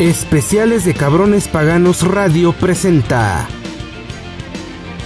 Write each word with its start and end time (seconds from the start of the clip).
Especiales 0.00 0.84
de 0.84 0.92
Cabrones 0.92 1.46
Paganos 1.46 2.02
Radio 2.02 2.52
presenta 2.52 3.46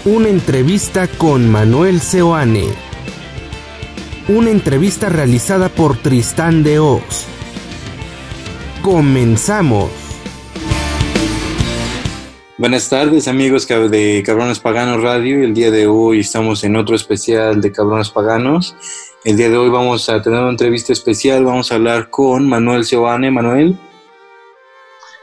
una 0.06 0.30
entrevista 0.30 1.06
con 1.06 1.50
Manuel 1.50 2.00
Seoane. 2.00 2.68
Una 4.28 4.50
entrevista 4.50 5.10
realizada 5.10 5.68
por 5.68 5.98
Tristán 5.98 6.62
de 6.62 6.78
Oz. 6.78 7.26
Comenzamos. 8.80 9.90
Buenas 12.56 12.88
tardes 12.88 13.28
amigos 13.28 13.68
de 13.68 14.22
Cabrones 14.24 14.58
Paganos 14.58 15.02
Radio. 15.02 15.44
El 15.44 15.52
día 15.52 15.70
de 15.70 15.86
hoy 15.86 16.20
estamos 16.20 16.64
en 16.64 16.76
otro 16.76 16.96
especial 16.96 17.60
de 17.60 17.72
Cabrones 17.72 18.08
Paganos. 18.08 18.74
El 19.22 19.36
día 19.36 19.50
de 19.50 19.58
hoy 19.58 19.68
vamos 19.68 20.08
a 20.08 20.22
tener 20.22 20.40
una 20.40 20.48
entrevista 20.48 20.94
especial. 20.94 21.44
Vamos 21.44 21.70
a 21.70 21.74
hablar 21.74 22.08
con 22.08 22.48
Manuel 22.48 22.86
Seoane. 22.86 23.30
Manuel. 23.30 23.78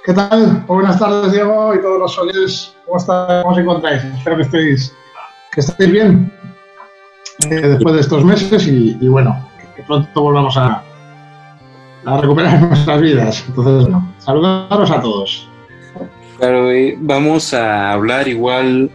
¿Qué 0.06 0.14
tal? 0.14 0.64
Buenas 0.68 1.00
tardes, 1.00 1.32
Diego, 1.32 1.74
y 1.74 1.82
todos 1.82 2.00
los 2.00 2.20
oyentes. 2.20 2.76
¿Cómo, 2.86 2.98
está, 2.98 3.42
¿Cómo 3.42 3.56
os 3.56 3.60
encontráis? 3.60 4.04
Espero 4.04 4.36
que 4.36 4.44
estéis, 4.44 4.96
que 5.52 5.62
estéis 5.62 5.92
bien 5.92 6.32
eh, 7.50 7.56
después 7.70 7.96
de 7.96 8.02
estos 8.02 8.24
meses 8.24 8.68
y, 8.68 8.94
bueno, 9.08 9.36
que 9.76 9.82
pronto 9.82 10.22
volvamos 10.22 10.56
a, 10.58 10.84
recuperar 12.22 12.62
nuestras 12.70 13.02
vidas. 13.02 13.44
Entonces, 13.48 13.90
bueno, 13.90 14.14
saludaros 14.20 14.92
a 14.92 15.02
todos. 15.02 15.50
Claro, 16.38 16.70
eh, 16.70 16.96
vamos 17.00 17.52
a 17.56 17.94
hablar 17.94 18.28
igual 18.28 18.92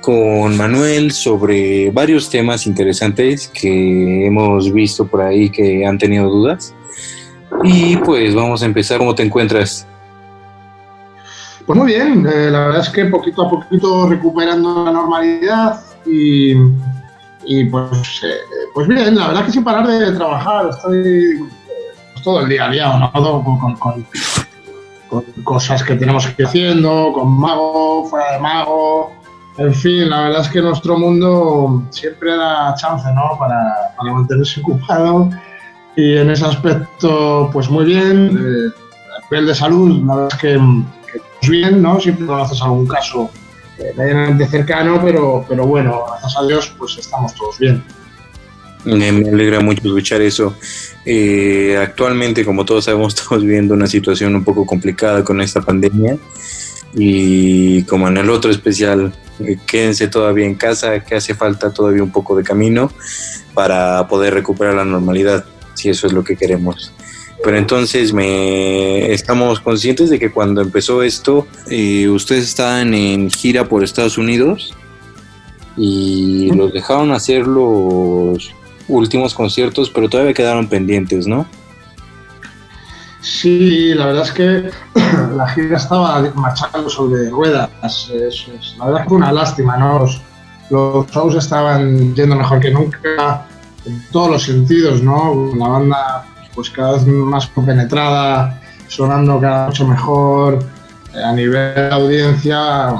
con 0.00 0.56
Manuel 0.56 1.12
sobre 1.12 1.92
varios 1.92 2.28
temas 2.28 2.66
interesantes 2.66 3.46
que 3.46 4.26
hemos 4.26 4.72
visto 4.72 5.06
por 5.06 5.22
ahí 5.22 5.48
que 5.50 5.86
han 5.86 5.98
tenido 5.98 6.28
dudas. 6.28 6.74
Y 7.62 7.96
pues 7.98 8.34
vamos 8.34 8.64
a 8.64 8.66
empezar. 8.66 8.98
¿Cómo 8.98 9.14
te 9.14 9.22
encuentras? 9.22 9.86
Pues 11.66 11.78
muy 11.78 11.86
bien, 11.86 12.26
eh, 12.26 12.50
la 12.50 12.66
verdad 12.66 12.80
es 12.80 12.88
que 12.88 13.04
poquito 13.06 13.42
a 13.42 13.50
poquito 13.50 14.08
recuperando 14.08 14.84
la 14.84 14.92
normalidad 14.92 15.80
y, 16.04 16.54
pues, 17.70 18.22
eh, 18.24 18.68
pues 18.74 18.88
bien, 18.88 19.14
la 19.14 19.28
verdad 19.28 19.46
que 19.46 19.52
sin 19.52 19.64
parar 19.64 19.86
de 19.86 20.12
trabajar, 20.12 20.70
estoy 20.70 21.38
pues 22.12 22.24
todo 22.24 22.40
el 22.40 22.48
día 22.48 22.68
liado, 22.68 22.98
¿no? 22.98 23.78
con, 23.78 24.06
cosas 25.44 25.82
que 25.82 25.94
tenemos 25.94 26.26
que 26.26 26.42
ir 26.42 26.48
haciendo, 26.48 27.12
con 27.12 27.38
mago, 27.38 28.06
fuera 28.06 28.32
de 28.32 28.38
mago, 28.40 29.12
en 29.58 29.74
fin, 29.74 30.08
la 30.08 30.22
verdad 30.22 30.40
es 30.40 30.48
que 30.48 30.62
nuestro 30.62 30.98
mundo 30.98 31.82
siempre 31.90 32.36
da 32.36 32.74
chance, 32.74 33.06
¿no? 33.14 33.36
Para, 33.38 33.92
para 33.96 34.12
mantenerse 34.12 34.60
ocupado 34.60 35.28
y 35.94 36.16
en 36.16 36.30
ese 36.30 36.46
aspecto, 36.46 37.50
pues 37.52 37.68
muy 37.68 37.84
bien. 37.84 38.38
Eh, 38.38 39.34
a 39.34 39.40
de 39.40 39.54
salud, 39.54 40.04
la 40.06 40.14
verdad 40.14 40.30
es 40.32 40.40
que 40.40 40.60
bien, 41.48 41.82
¿no? 41.82 42.00
Siempre 42.00 42.26
conoces 42.26 42.60
algún 42.62 42.86
caso 42.86 43.30
eh, 43.78 44.34
de 44.36 44.46
cercano, 44.48 45.00
pero, 45.02 45.44
pero 45.48 45.66
bueno, 45.66 46.04
gracias 46.08 46.36
a 46.36 46.46
Dios, 46.46 46.74
pues 46.78 46.98
estamos 46.98 47.34
todos 47.34 47.58
bien. 47.58 47.82
Me 48.84 49.08
alegra 49.08 49.60
mucho 49.60 49.82
escuchar 49.84 50.20
eso. 50.22 50.56
Eh, 51.04 51.78
actualmente, 51.80 52.44
como 52.44 52.64
todos 52.64 52.84
sabemos, 52.84 53.14
estamos 53.18 53.42
viviendo 53.42 53.74
una 53.74 53.86
situación 53.86 54.34
un 54.34 54.44
poco 54.44 54.66
complicada 54.66 55.24
con 55.24 55.40
esta 55.40 55.60
pandemia. 55.60 56.16
Y 56.94 57.84
como 57.84 58.08
en 58.08 58.18
el 58.18 58.28
otro 58.28 58.50
especial, 58.50 59.12
eh, 59.40 59.56
quédense 59.66 60.08
todavía 60.08 60.44
en 60.44 60.56
casa, 60.56 61.00
que 61.00 61.14
hace 61.14 61.34
falta 61.34 61.72
todavía 61.72 62.02
un 62.02 62.12
poco 62.12 62.36
de 62.36 62.42
camino 62.42 62.92
para 63.54 64.06
poder 64.08 64.34
recuperar 64.34 64.74
la 64.74 64.84
normalidad, 64.84 65.44
si 65.74 65.88
eso 65.88 66.06
es 66.06 66.12
lo 66.12 66.22
que 66.22 66.36
queremos. 66.36 66.92
Pero 67.42 67.58
entonces 67.58 68.12
me 68.12 69.12
estamos 69.12 69.60
conscientes 69.60 70.10
de 70.10 70.18
que 70.18 70.30
cuando 70.30 70.60
empezó 70.60 71.02
esto, 71.02 71.46
eh, 71.68 72.08
ustedes 72.08 72.44
estaban 72.44 72.94
en 72.94 73.30
gira 73.30 73.68
por 73.68 73.82
Estados 73.82 74.16
Unidos 74.16 74.74
y 75.76 76.52
los 76.52 76.72
dejaron 76.72 77.10
hacer 77.12 77.46
los 77.46 78.52
últimos 78.88 79.34
conciertos, 79.34 79.90
pero 79.90 80.08
todavía 80.08 80.34
quedaron 80.34 80.68
pendientes, 80.68 81.26
¿no? 81.26 81.46
Sí, 83.20 83.94
la 83.94 84.06
verdad 84.06 84.24
es 84.24 84.32
que 84.32 84.70
la 85.36 85.48
gira 85.48 85.76
estaba 85.76 86.20
marchando 86.34 86.88
sobre 86.90 87.28
ruedas. 87.30 87.70
la 87.80 88.84
verdad 88.84 89.00
es 89.00 89.02
que 89.02 89.08
fue 89.08 89.16
una 89.16 89.32
lástima, 89.32 89.76
¿no? 89.76 90.00
Los, 90.00 90.20
los 90.70 91.06
shows 91.10 91.34
estaban 91.36 92.14
yendo 92.14 92.36
mejor 92.36 92.60
que 92.60 92.70
nunca 92.70 93.46
en 93.84 94.02
todos 94.10 94.30
los 94.30 94.42
sentidos, 94.42 95.02
¿no? 95.02 95.52
La 95.56 95.68
banda 95.68 96.24
pues 96.54 96.70
cada 96.70 96.92
vez 96.92 97.06
más 97.06 97.46
compenetrada, 97.48 98.60
sonando 98.88 99.40
cada 99.40 99.66
mucho 99.66 99.86
mejor. 99.86 100.58
Eh, 101.14 101.22
a 101.22 101.32
nivel 101.32 101.74
de 101.74 101.88
audiencia 101.90 102.94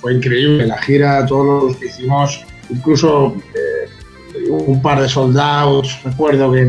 fue 0.00 0.14
increíble 0.14 0.66
la 0.66 0.78
gira, 0.78 1.26
todos 1.26 1.64
los 1.64 1.76
que 1.76 1.86
hicimos, 1.86 2.44
incluso 2.70 3.34
eh, 3.54 4.48
un 4.50 4.80
par 4.80 5.00
de 5.00 5.08
soldados, 5.08 5.98
recuerdo 6.04 6.52
que 6.52 6.60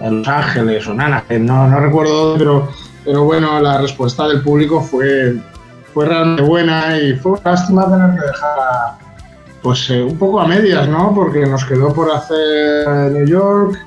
en 0.00 0.18
Los 0.18 0.28
Ángeles 0.28 0.86
o 0.86 0.92
en 0.92 1.00
Anaheim, 1.00 1.46
no, 1.46 1.68
no 1.68 1.80
recuerdo, 1.80 2.36
pero, 2.36 2.68
pero 3.04 3.24
bueno, 3.24 3.60
la 3.60 3.80
respuesta 3.80 4.28
del 4.28 4.42
público 4.42 4.80
fue, 4.80 5.36
fue 5.92 6.06
realmente 6.06 6.42
buena 6.42 6.98
y 6.98 7.14
fue 7.14 7.32
una 7.32 7.52
lástima 7.52 7.90
tener 7.90 8.20
que 8.20 8.26
dejar 8.26 9.04
pues 9.62 9.88
eh, 9.88 10.02
un 10.02 10.18
poco 10.18 10.40
a 10.40 10.46
medias, 10.46 10.86
¿no? 10.88 11.12
Porque 11.14 11.46
nos 11.46 11.64
quedó 11.64 11.92
por 11.94 12.10
hacer 12.10 13.12
New 13.12 13.26
York, 13.26 13.78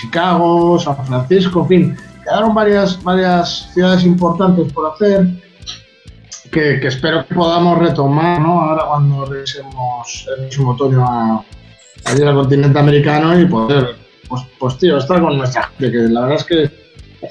Chicago, 0.00 0.78
San 0.78 1.04
Francisco, 1.04 1.60
en 1.62 1.68
fin, 1.68 1.96
quedaron 2.24 2.54
varias, 2.54 3.02
varias 3.02 3.70
ciudades 3.74 4.04
importantes 4.04 4.72
por 4.72 4.92
hacer 4.92 5.26
que, 6.50 6.86
espero 6.86 7.26
que 7.26 7.34
podamos 7.34 7.78
retomar, 7.78 8.40
¿no? 8.40 8.60
Ahora 8.60 8.84
cuando 8.86 9.24
regresemos 9.26 10.26
el 10.36 10.42
próximo 10.42 10.70
otoño 10.70 11.04
a, 11.06 11.44
ir 12.16 12.24
al 12.24 12.34
continente 12.34 12.78
americano 12.78 13.38
y 13.38 13.46
poder, 13.46 13.96
pues, 14.28 14.42
pues 14.58 14.78
tío, 14.78 14.96
estar 14.96 15.20
con 15.20 15.36
nuestra 15.36 15.64
gente, 15.64 15.92
que 15.92 15.98
la 16.08 16.22
verdad 16.22 16.36
es 16.38 16.44
que 16.44 16.70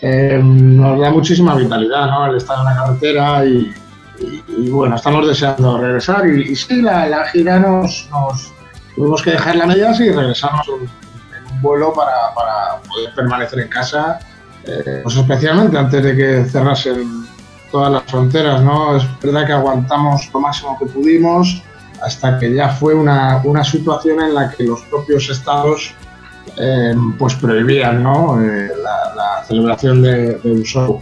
eh, 0.01 0.39
nos 0.43 0.99
da 0.99 1.09
muchísima 1.09 1.55
vitalidad, 1.55 2.07
¿no? 2.07 2.27
El 2.27 2.37
estar 2.37 2.59
en 2.59 2.65
la 2.65 2.75
carretera 2.75 3.45
y, 3.45 3.73
bueno, 4.69 4.95
estamos 4.95 5.27
deseando 5.27 5.77
regresar 5.77 6.27
y, 6.27 6.55
sí, 6.55 6.81
la, 6.81 7.25
gira 7.31 7.59
nos, 7.59 8.07
tuvimos 8.95 9.21
que 9.23 9.31
dejar 9.31 9.55
la 9.55 9.65
medias 9.65 9.99
y 9.99 10.11
regresarnos 10.11 10.67
vuelo 11.61 11.93
para, 11.93 12.33
para 12.33 12.81
poder 12.87 13.13
permanecer 13.15 13.59
en 13.59 13.67
casa, 13.67 14.19
eh, 14.65 15.01
pues 15.03 15.15
especialmente 15.15 15.77
antes 15.77 16.03
de 16.03 16.15
que 16.15 16.45
cerrasen 16.45 17.27
todas 17.71 17.91
las 17.91 18.03
fronteras, 18.03 18.61
¿no? 18.61 18.97
Es 18.97 19.03
verdad 19.21 19.45
que 19.45 19.53
aguantamos 19.53 20.29
lo 20.33 20.39
máximo 20.39 20.77
que 20.79 20.85
pudimos 20.87 21.63
hasta 22.01 22.39
que 22.39 22.53
ya 22.53 22.69
fue 22.69 22.93
una, 22.93 23.41
una 23.43 23.63
situación 23.63 24.21
en 24.21 24.33
la 24.33 24.49
que 24.51 24.63
los 24.63 24.81
propios 24.83 25.29
estados 25.29 25.93
eh, 26.57 26.95
pues 27.17 27.35
prohibían 27.35 28.03
¿no? 28.03 28.41
Eh, 28.41 28.71
la, 28.83 29.43
celebración 29.45 30.01
de, 30.01 30.39
un 30.43 30.63
show. 30.63 31.01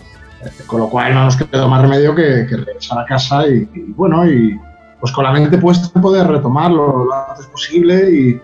con 0.66 0.80
lo 0.80 0.90
cual 0.90 1.14
no 1.14 1.26
nos 1.26 1.36
quedó 1.36 1.68
más 1.68 1.82
remedio 1.82 2.16
que, 2.16 2.46
regresar 2.48 3.00
a 3.00 3.06
casa 3.06 3.46
y, 3.48 3.68
bueno, 3.90 4.26
y 4.26 4.58
pues 5.00 5.12
con 5.12 5.26
la 5.26 5.32
mente 5.32 5.58
puesta 5.58 6.00
poder 6.00 6.28
retomarlo 6.28 7.06
lo 7.06 7.30
antes 7.30 7.46
posible 7.48 8.10
y, 8.10 8.42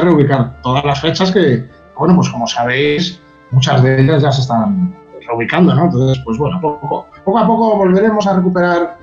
reubicar 0.00 0.60
todas 0.62 0.84
las 0.84 1.00
fechas 1.00 1.30
que, 1.30 1.68
bueno, 1.96 2.16
pues 2.16 2.28
como 2.28 2.46
sabéis, 2.46 3.20
muchas 3.50 3.82
de 3.82 4.02
ellas 4.02 4.22
ya 4.22 4.32
se 4.32 4.42
están 4.42 4.94
reubicando, 5.26 5.74
¿no? 5.74 5.84
Entonces, 5.84 6.22
pues 6.24 6.38
bueno, 6.38 6.60
poco, 6.60 7.06
a 7.38 7.46
poco 7.46 7.76
volveremos 7.76 8.26
a 8.26 8.36
recuperar 8.36 8.98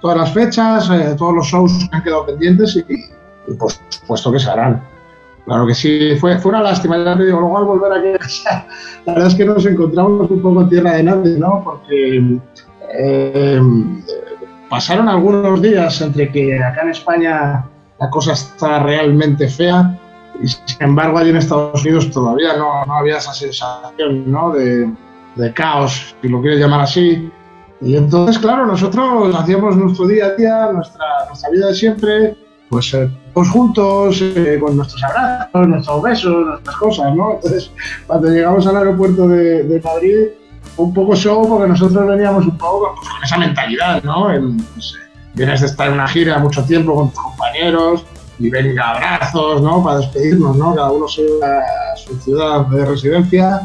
todas 0.00 0.16
las 0.16 0.32
fechas, 0.32 0.88
eh, 0.90 1.14
todos 1.16 1.34
los 1.34 1.46
shows 1.46 1.72
que 1.90 1.96
han 1.96 2.02
quedado 2.02 2.26
pendientes 2.26 2.76
y, 2.76 3.54
por 3.54 3.72
supuesto 3.88 4.32
que 4.32 4.38
se 4.38 4.50
harán. 4.50 4.82
Claro 5.44 5.66
que 5.66 5.74
sí, 5.74 6.14
fue, 6.20 6.38
fue 6.38 6.50
una 6.50 6.62
lástima, 6.62 6.98
ya 6.98 7.16
te 7.16 7.24
digo, 7.24 7.40
luego 7.40 7.58
al 7.58 7.64
volver 7.64 7.92
a 8.14 8.18
casa, 8.18 8.66
la 9.06 9.14
verdad 9.14 9.28
es 9.28 9.34
que 9.34 9.44
nos 9.44 9.64
encontramos 9.64 10.30
un 10.30 10.42
poco 10.42 10.62
en 10.62 10.68
tierra 10.68 10.92
de 10.94 11.02
nadie, 11.02 11.38
¿no? 11.38 11.62
Porque 11.64 12.38
eh, 12.94 13.60
pasaron 14.68 15.08
algunos 15.08 15.60
días 15.62 16.00
entre 16.00 16.30
que 16.30 16.62
acá 16.62 16.82
en 16.82 16.90
España 16.90 17.64
la 17.98 18.10
cosa 18.10 18.32
está 18.32 18.80
realmente 18.80 19.48
fea 19.48 19.98
y 20.40 20.48
sin 20.48 20.60
embargo, 20.80 21.18
allí 21.18 21.30
en 21.30 21.36
Estados 21.36 21.82
Unidos 21.84 22.10
todavía 22.10 22.56
no, 22.56 22.84
no 22.86 22.94
había 22.94 23.18
esa 23.18 23.32
sensación 23.32 24.30
¿no? 24.30 24.52
de, 24.52 24.90
de, 25.34 25.52
caos, 25.52 26.14
si 26.20 26.28
lo 26.28 26.40
quieres 26.40 26.60
llamar 26.60 26.82
así. 26.82 27.30
Y 27.80 27.96
entonces, 27.96 28.38
claro, 28.38 28.66
nosotros 28.66 29.34
hacíamos 29.34 29.76
nuestro 29.76 30.06
día 30.06 30.26
a 30.26 30.30
día, 30.34 30.72
nuestra, 30.72 31.04
nuestra 31.28 31.50
vida 31.50 31.66
de 31.68 31.74
siempre, 31.74 32.36
pues 32.68 32.92
eh, 32.94 33.08
todos 33.34 33.48
juntos, 33.50 34.20
eh, 34.20 34.58
con 34.60 34.76
nuestros 34.76 35.02
abrazos, 35.04 35.68
nuestros 35.68 36.02
besos, 36.02 36.46
nuestras 36.46 36.76
cosas, 36.76 37.14
¿no? 37.14 37.34
Entonces, 37.34 37.70
cuando 38.06 38.28
llegamos 38.28 38.66
al 38.66 38.76
aeropuerto 38.76 39.28
de, 39.28 39.62
de 39.62 39.80
Madrid, 39.80 40.28
un 40.76 40.94
poco 40.94 41.14
show 41.14 41.48
porque 41.48 41.68
nosotros 41.68 42.06
veníamos 42.06 42.46
un 42.46 42.56
poco 42.56 42.94
pues, 42.96 43.08
con 43.08 43.24
esa 43.24 43.38
mentalidad, 43.38 44.02
¿no? 44.02 44.28
Pues, 44.74 44.94
eh, 44.94 45.08
vienes 45.34 45.60
de 45.60 45.66
estar 45.66 45.88
en 45.88 45.94
una 45.94 46.08
gira 46.08 46.38
mucho 46.38 46.64
tiempo 46.64 46.94
con 46.94 47.10
tus 47.10 47.20
compañeros, 47.20 48.04
y 48.38 48.50
venga 48.50 48.90
abrazos, 48.90 49.62
¿no? 49.62 49.82
Para 49.82 49.98
despedirnos, 49.98 50.56
¿no? 50.56 50.74
Cada 50.74 50.90
uno 50.92 51.08
se 51.08 51.24
va 51.42 51.58
a 51.58 51.96
su 51.96 52.16
ciudad 52.20 52.66
de 52.66 52.84
residencia. 52.84 53.62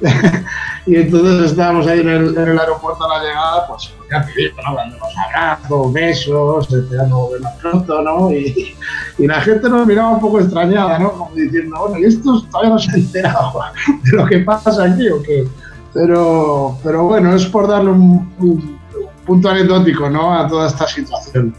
y 0.86 0.96
entonces 0.96 1.50
estábamos 1.50 1.86
ahí 1.86 2.00
en 2.00 2.08
el, 2.08 2.36
en 2.36 2.48
el 2.48 2.58
aeropuerto 2.58 3.04
a 3.04 3.18
la 3.18 3.24
llegada, 3.24 3.66
pues 3.68 3.92
ya 4.10 4.24
te 4.24 4.32
digo, 4.40 4.56
¿no? 4.66 4.74
Dándonos 4.74 5.08
abrazos, 5.26 5.92
besos, 5.92 6.72
esperando 6.72 7.16
volvernos 7.18 7.52
pronto, 7.60 8.02
¿no? 8.02 8.32
Y, 8.32 8.76
y, 9.18 9.26
la 9.26 9.40
gente 9.40 9.68
nos 9.68 9.86
miraba 9.86 10.10
un 10.10 10.20
poco 10.20 10.40
extrañada, 10.40 10.98
¿no? 10.98 11.12
Como 11.12 11.34
diciendo, 11.34 11.76
bueno, 11.80 11.98
¿y 11.98 12.04
estos 12.04 12.48
todavía 12.50 12.70
no 12.70 12.78
se 12.78 12.90
han 12.90 12.96
enterado 12.96 13.60
de 14.04 14.16
lo 14.16 14.26
que 14.26 14.38
pasa 14.38 14.84
aquí 14.84 15.08
o 15.08 15.22
qué? 15.22 15.46
Pero, 15.94 16.78
pero 16.82 17.04
bueno, 17.04 17.34
es 17.34 17.44
por 17.46 17.68
darle 17.68 17.90
un, 17.90 18.32
un 18.38 18.80
punto 19.24 19.50
anecdótico, 19.50 20.10
¿no? 20.10 20.34
A 20.34 20.48
toda 20.48 20.68
esta 20.68 20.88
situación, 20.88 21.54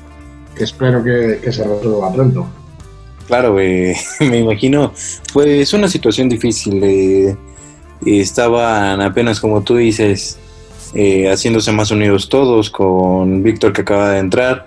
que 0.56 0.64
espero 0.64 1.04
que, 1.04 1.40
que 1.44 1.52
se 1.52 1.64
resuelva 1.64 2.14
pronto. 2.14 2.48
Claro, 3.28 3.60
eh, 3.60 3.96
me 4.20 4.40
imagino, 4.40 4.94
pues 5.32 5.48
es 5.48 5.74
una 5.74 5.88
situación 5.88 6.30
difícil. 6.30 6.82
Eh, 6.84 7.36
estaban 8.06 9.02
apenas, 9.02 9.40
como 9.40 9.62
tú 9.62 9.78
dices, 9.78 10.38
eh, 10.94 11.32
haciéndose 11.32 11.72
más 11.72 11.92
unidos 11.92 12.30
todos 12.30 12.70
con 12.70 13.42
Víctor 13.42 13.74
que 13.74 13.82
acaba 13.82 14.12
de 14.12 14.20
entrar 14.20 14.66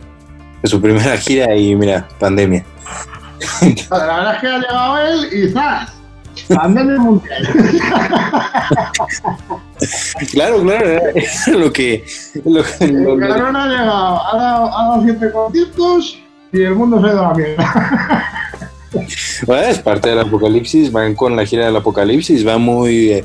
en 0.62 0.70
su 0.70 0.80
primera 0.80 1.16
gira 1.18 1.54
y 1.54 1.74
mira, 1.74 2.08
pandemia. 2.18 2.64
La 3.90 3.98
verdad 3.98 4.34
es 4.34 4.40
que 4.40 4.46
ha 4.46 4.58
llegado 4.58 4.98
él 4.98 5.28
y 5.32 5.52
¡zas! 5.52 5.95
Pandemia 6.48 6.98
mundial. 6.98 7.48
claro, 10.30 10.62
claro, 10.62 11.00
lo 11.58 11.72
que... 11.72 12.04
Lo, 12.44 12.52
lo, 12.52 13.14
el 13.14 13.20
cabrón 13.20 13.56
ha 13.56 13.66
llegado, 13.66 14.26
ha 14.26 14.36
dado, 14.36 14.78
ha 14.78 14.88
dado 14.88 15.02
siete 15.02 15.32
conciertos 15.32 16.18
y 16.52 16.62
el 16.62 16.74
mundo 16.74 17.00
se 17.00 17.06
ha 17.06 17.10
ido 17.10 17.20
a 17.20 17.28
la 17.28 17.34
mierda. 17.34 18.32
Bueno, 19.46 19.66
es 19.66 19.78
parte 19.80 20.08
del 20.08 20.20
apocalipsis, 20.20 20.90
van 20.90 21.14
con 21.14 21.36
la 21.36 21.44
gira 21.44 21.66
del 21.66 21.76
apocalipsis, 21.76 22.46
va 22.46 22.56
muy, 22.56 23.12
eh, 23.12 23.24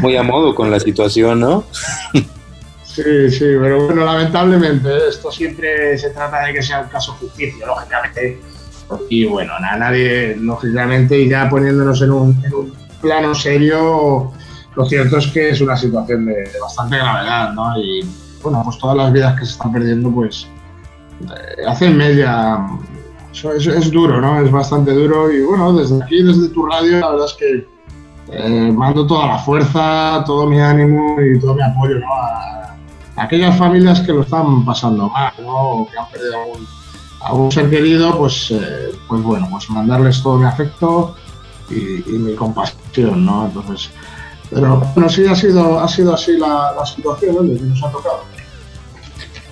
muy 0.00 0.16
a 0.16 0.22
modo 0.22 0.54
con 0.54 0.70
la 0.70 0.78
situación, 0.78 1.40
¿no? 1.40 1.64
Sí, 2.84 3.30
sí, 3.30 3.44
pero 3.60 3.86
bueno, 3.86 4.04
lamentablemente 4.04 4.88
esto 5.08 5.30
siempre 5.30 5.96
se 5.96 6.10
trata 6.10 6.44
de 6.46 6.54
que 6.54 6.62
sea 6.62 6.80
un 6.80 6.88
caso 6.88 7.16
ficticio, 7.16 7.66
lógicamente. 7.66 8.40
Y 9.10 9.26
bueno, 9.26 9.52
a 9.54 9.76
nadie, 9.76 10.36
lógicamente, 10.36 11.18
y 11.18 11.28
ya 11.28 11.48
poniéndonos 11.48 12.00
en 12.02 12.10
un, 12.10 12.42
plano 13.00 13.34
serio, 13.34 14.32
lo 14.74 14.84
cierto 14.86 15.18
es 15.18 15.28
que 15.28 15.50
es 15.50 15.60
una 15.60 15.76
situación 15.76 16.26
de, 16.26 16.34
de, 16.34 16.60
bastante 16.60 16.96
gravedad, 16.96 17.52
¿no? 17.52 17.78
Y 17.78 18.04
bueno, 18.42 18.62
pues 18.64 18.78
todas 18.78 18.96
las 18.96 19.12
vidas 19.12 19.38
que 19.38 19.46
se 19.46 19.52
están 19.52 19.72
perdiendo, 19.72 20.10
pues 20.10 20.48
eh, 21.22 21.64
hacen 21.66 21.96
media 21.96 22.66
es, 23.32 23.66
es, 23.66 23.90
duro, 23.90 24.20
¿no? 24.20 24.40
Es 24.40 24.50
bastante 24.50 24.92
duro 24.92 25.30
y 25.30 25.42
bueno, 25.42 25.72
desde 25.72 26.02
aquí, 26.02 26.22
desde 26.22 26.48
tu 26.48 26.66
radio, 26.66 27.00
la 27.00 27.10
verdad 27.10 27.26
es 27.26 27.34
que 27.34 27.68
eh, 28.32 28.72
mando 28.72 29.06
toda 29.06 29.26
la 29.26 29.38
fuerza, 29.38 30.22
todo 30.26 30.46
mi 30.46 30.60
ánimo 30.60 31.16
y 31.20 31.38
todo 31.38 31.54
mi 31.54 31.62
apoyo, 31.62 31.98
¿no? 31.98 32.12
A, 32.12 32.76
a 33.16 33.22
aquellas 33.22 33.56
familias 33.56 34.00
que 34.00 34.12
lo 34.12 34.22
están 34.22 34.64
pasando 34.64 35.08
mal, 35.08 35.32
¿no? 35.40 35.70
O 35.70 35.88
que 35.88 35.98
han 35.98 36.08
perdido 36.10 36.34
algún, 36.42 36.66
algún 37.20 37.50
ser 37.52 37.70
querido, 37.70 38.16
pues, 38.16 38.50
eh, 38.50 38.92
pues 39.06 39.22
bueno, 39.22 39.48
pues 39.50 39.68
mandarles 39.70 40.22
todo 40.22 40.38
mi 40.38 40.46
afecto 40.46 41.14
y, 41.70 41.74
y, 41.74 42.18
mi 42.18 42.34
compasión, 42.34 43.24
¿no? 43.24 43.46
Entonces, 43.46 43.90
pero 44.50 44.82
bueno, 44.94 45.08
sí 45.08 45.26
ha 45.26 45.34
sido, 45.34 45.78
ha 45.78 45.88
sido 45.88 46.14
así 46.14 46.36
la, 46.36 46.72
la 46.76 46.86
situación 46.86 47.34
¿no? 47.34 47.42
que 47.42 47.60
nos 47.64 47.82
ha 47.82 47.90
tocado. 47.90 48.22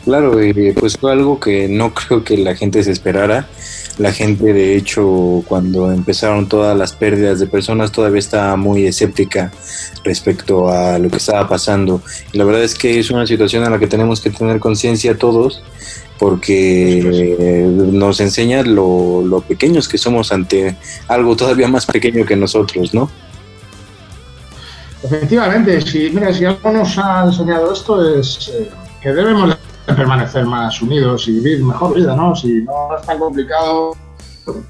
Claro, 0.04 0.40
eh, 0.40 0.72
pues 0.78 0.96
fue 0.96 1.10
algo 1.10 1.40
que 1.40 1.68
no 1.68 1.92
creo 1.92 2.22
que 2.22 2.38
la 2.38 2.54
gente 2.54 2.82
se 2.84 2.92
esperara. 2.92 3.48
La 3.98 4.12
gente, 4.12 4.52
de 4.52 4.76
hecho, 4.76 5.42
cuando 5.48 5.90
empezaron 5.90 6.48
todas 6.48 6.76
las 6.76 6.92
pérdidas 6.92 7.40
de 7.40 7.46
personas, 7.46 7.90
todavía 7.90 8.20
estaba 8.20 8.54
muy 8.56 8.86
escéptica 8.86 9.50
respecto 10.04 10.68
a 10.68 10.98
lo 10.98 11.10
que 11.10 11.16
estaba 11.16 11.48
pasando. 11.48 12.02
Y 12.32 12.38
la 12.38 12.44
verdad 12.44 12.62
es 12.62 12.74
que 12.74 13.00
es 13.00 13.10
una 13.10 13.26
situación 13.26 13.64
en 13.64 13.72
la 13.72 13.78
que 13.78 13.86
tenemos 13.88 14.20
que 14.20 14.30
tener 14.30 14.60
conciencia 14.60 15.18
todos, 15.18 15.62
porque 16.18 17.02
nos 17.92 18.20
enseña 18.20 18.62
lo, 18.62 19.22
lo 19.22 19.40
pequeños 19.40 19.88
que 19.88 19.98
somos 19.98 20.32
ante 20.32 20.76
algo 21.08 21.36
todavía 21.36 21.68
más 21.68 21.86
pequeño 21.86 22.24
que 22.24 22.36
nosotros, 22.36 22.94
¿no? 22.94 23.10
Efectivamente, 25.02 25.80
si, 25.82 26.10
mira, 26.10 26.32
si 26.32 26.44
algo 26.44 26.72
nos 26.72 26.98
ha 26.98 27.24
enseñado 27.26 27.72
esto 27.72 28.18
es 28.18 28.50
eh, 28.52 28.70
que 29.00 29.12
debemos 29.12 29.56
de 29.86 29.94
permanecer 29.94 30.44
más 30.46 30.80
unidos 30.82 31.28
y 31.28 31.32
vivir 31.32 31.64
mejor 31.64 31.94
vida, 31.94 32.16
¿no? 32.16 32.34
Si 32.34 32.62
no 32.62 32.96
es 32.98 33.06
tan 33.06 33.18
complicado. 33.18 33.92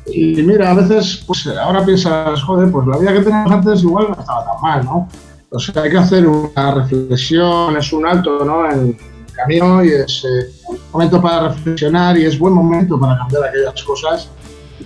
Y 0.07 0.43
mira, 0.43 0.71
a 0.71 0.75
veces, 0.75 1.23
pues 1.27 1.47
ahora 1.47 1.85
piensas, 1.85 2.43
joder, 2.43 2.71
pues 2.71 2.87
la 2.87 2.99
vida 2.99 3.13
que 3.13 3.21
teníamos 3.21 3.53
antes 3.53 3.83
igual 3.83 4.09
no 4.09 4.21
estaba 4.21 4.45
tan 4.45 4.61
mal, 4.61 4.85
¿no? 4.85 5.09
O 5.51 5.59
sea, 5.59 5.83
hay 5.83 5.91
que 5.91 5.99
hacer 5.99 6.27
una 6.27 6.75
reflexión, 6.75 7.77
es 7.77 7.93
un 7.93 8.07
alto, 8.07 8.45
¿no? 8.45 8.71
En 8.71 8.97
camino 9.37 9.85
y 9.85 9.89
es 9.91 10.25
eh, 10.25 10.51
momento 10.93 11.21
para 11.21 11.49
reflexionar 11.51 12.17
y 12.17 12.25
es 12.25 12.39
buen 12.39 12.55
momento 12.55 12.99
para 12.99 13.19
cambiar 13.19 13.45
aquellas 13.45 13.83
cosas 13.85 14.31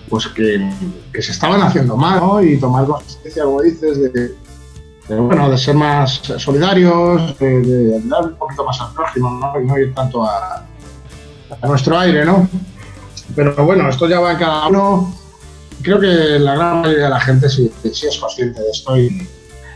pues 0.08 0.26
que, 0.28 0.70
que 1.12 1.22
se 1.22 1.32
estaban 1.32 1.62
haciendo 1.62 1.96
mal, 1.96 2.20
¿no? 2.20 2.42
Y 2.42 2.58
tomar 2.58 2.84
conciencia, 2.86 3.44
como 3.44 3.62
dices, 3.62 4.00
de, 4.00 4.08
de, 4.10 5.16
bueno, 5.16 5.48
de 5.50 5.56
ser 5.56 5.74
más 5.74 6.20
solidarios, 6.38 7.38
de, 7.38 7.60
de, 7.60 7.96
ayudar 7.96 8.24
un 8.26 8.36
poquito 8.36 8.64
más 8.64 8.80
al 8.80 8.92
prójimo, 8.92 9.30
¿no? 9.30 9.60
Y 9.60 9.64
no 9.64 9.78
ir 9.78 9.94
tanto 9.94 10.24
a, 10.24 10.66
a, 11.60 11.66
nuestro 11.66 11.98
aire, 11.98 12.24
¿no? 12.24 12.48
Pero 13.34 13.54
bueno, 13.64 13.88
esto 13.88 14.08
ya 14.08 14.20
va 14.20 14.32
en 14.32 14.38
cada 14.38 14.68
uno. 14.68 15.14
Creo 15.82 16.00
que 16.00 16.38
la 16.38 16.54
gran 16.56 16.80
mayoría 16.82 17.04
de 17.04 17.10
la 17.10 17.20
gente 17.20 17.48
sí, 17.48 17.72
sí 17.92 18.06
es 18.06 18.18
consciente 18.18 18.60
de 18.60 18.70
esto 18.70 18.98
y 18.98 19.28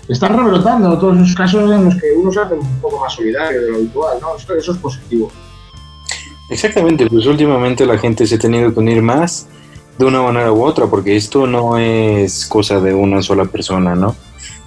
están 0.09 0.37
rebrotando 0.37 0.99
todos 0.99 1.17
esos 1.19 1.35
casos 1.35 1.71
en 1.71 1.87
los 1.87 1.95
que 1.97 2.13
uno 2.17 2.31
se 2.33 2.41
hace 2.41 2.55
un 2.55 2.81
poco 2.81 3.01
más 3.01 3.13
solidario 3.13 3.63
de 3.63 3.71
lo 3.71 3.77
habitual, 3.77 4.19
¿no? 4.21 4.37
Eso, 4.37 4.55
eso 4.55 4.73
es 4.73 4.79
positivo. 4.79 5.31
Exactamente, 6.51 7.07
pues 7.07 7.27
últimamente 7.27 7.87
la 7.87 7.99
gente 7.99 8.27
se 8.27 8.35
ha 8.35 8.39
tenido 8.39 8.73
que 8.73 8.81
unir 8.81 9.01
más 9.01 9.47
de 9.99 10.05
una 10.05 10.21
manera 10.23 10.53
u 10.53 10.63
otra, 10.63 10.87
porque 10.87 11.17
esto 11.17 11.47
no 11.47 11.79
es 11.79 12.47
cosa 12.47 12.81
de 12.81 12.93
una 12.93 13.23
sola 13.23 13.45
persona, 13.47 13.95
¿no? 13.95 14.15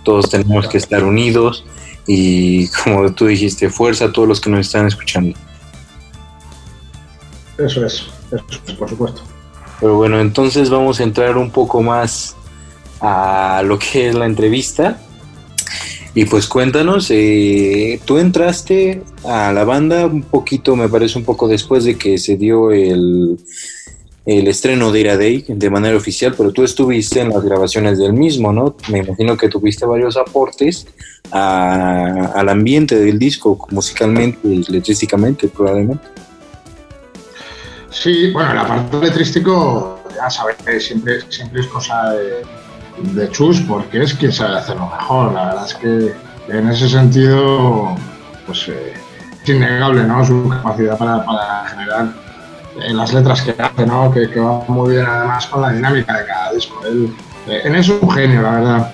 Todos 0.03 0.29
tenemos 0.29 0.67
que 0.67 0.77
estar 0.77 1.03
unidos 1.03 1.65
y, 2.07 2.67
como 2.83 3.11
tú 3.13 3.27
dijiste, 3.27 3.69
fuerza 3.69 4.05
a 4.05 4.11
todos 4.11 4.27
los 4.27 4.41
que 4.41 4.49
nos 4.49 4.61
están 4.61 4.87
escuchando. 4.87 5.37
Eso 7.57 7.85
es, 7.85 8.07
eso 8.31 8.45
es, 8.67 8.73
por 8.73 8.89
supuesto. 8.89 9.21
Pero 9.79 9.95
bueno, 9.95 10.19
entonces 10.19 10.69
vamos 10.69 10.99
a 10.99 11.03
entrar 11.03 11.37
un 11.37 11.51
poco 11.51 11.81
más 11.81 12.35
a 13.01 13.61
lo 13.63 13.77
que 13.77 14.09
es 14.09 14.15
la 14.15 14.25
entrevista. 14.25 14.99
Y 16.13 16.25
pues 16.25 16.47
cuéntanos, 16.47 17.11
eh, 17.11 17.99
tú 18.05 18.17
entraste 18.17 19.03
a 19.23 19.51
la 19.53 19.63
banda 19.65 20.07
un 20.07 20.23
poquito, 20.23 20.75
me 20.75 20.89
parece 20.89 21.17
un 21.19 21.25
poco 21.25 21.47
después 21.47 21.83
de 21.83 21.95
que 21.97 22.17
se 22.17 22.37
dio 22.37 22.71
el, 22.71 23.37
el 24.27 24.47
estreno 24.47 24.91
de 24.91 24.99
Ira 24.99 25.17
de 25.17 25.69
manera 25.69 25.95
oficial, 25.95 26.33
pero 26.37 26.51
tú 26.51 26.63
estuviste 26.63 27.21
en 27.21 27.29
las 27.29 27.43
grabaciones 27.43 27.97
del 27.97 28.13
mismo, 28.13 28.51
¿no? 28.51 28.75
Me 28.89 28.99
imagino 28.99 29.37
que 29.37 29.47
tuviste 29.47 29.85
varios 29.85 30.17
aportes 30.17 30.85
a, 31.31 32.33
al 32.35 32.49
ambiente 32.49 32.99
del 32.99 33.17
disco, 33.17 33.57
musicalmente 33.71 34.39
y 34.47 34.63
letrísticamente, 34.69 35.47
probablemente. 35.47 36.07
Sí, 37.89 38.31
bueno, 38.31 38.51
el 38.51 38.57
apartado 38.57 39.01
letrístico, 39.01 40.03
ya 40.13 40.29
sabes, 40.29 40.57
siempre, 40.85 41.21
siempre 41.29 41.61
es 41.61 41.67
cosa 41.67 42.11
de, 42.11 42.43
de 43.01 43.29
Chus, 43.31 43.61
porque 43.61 44.03
es 44.03 44.13
quien 44.13 44.31
sabe 44.31 44.57
hacerlo 44.57 44.89
mejor. 44.89 45.33
La 45.33 45.45
verdad 45.45 45.65
es 45.65 45.73
que 45.75 46.13
en 46.49 46.69
ese 46.69 46.89
sentido, 46.89 47.95
pues 48.45 48.67
eh, 48.69 48.93
es 49.43 49.49
innegable, 49.49 50.03
¿no? 50.03 50.25
Su 50.25 50.49
capacidad 50.49 50.97
para, 50.97 51.25
para 51.25 51.65
generar 51.65 52.07
en 52.83 52.97
las 52.97 53.13
letras 53.13 53.41
que 53.41 53.55
hace, 53.61 53.85
¿no? 53.85 54.11
Que, 54.11 54.27
va 54.39 54.63
muy 54.67 54.95
bien 54.95 55.05
además 55.05 55.47
con 55.47 55.61
la 55.61 55.71
dinámica 55.71 56.17
de 56.19 56.25
cada 56.25 56.53
disco. 56.53 56.81
Él, 56.85 57.13
eh, 57.47 57.61
en 57.63 57.75
eso 57.75 57.95
es 57.95 58.03
un 58.03 58.11
genio, 58.11 58.41
la 58.41 58.51
verdad. 58.51 58.91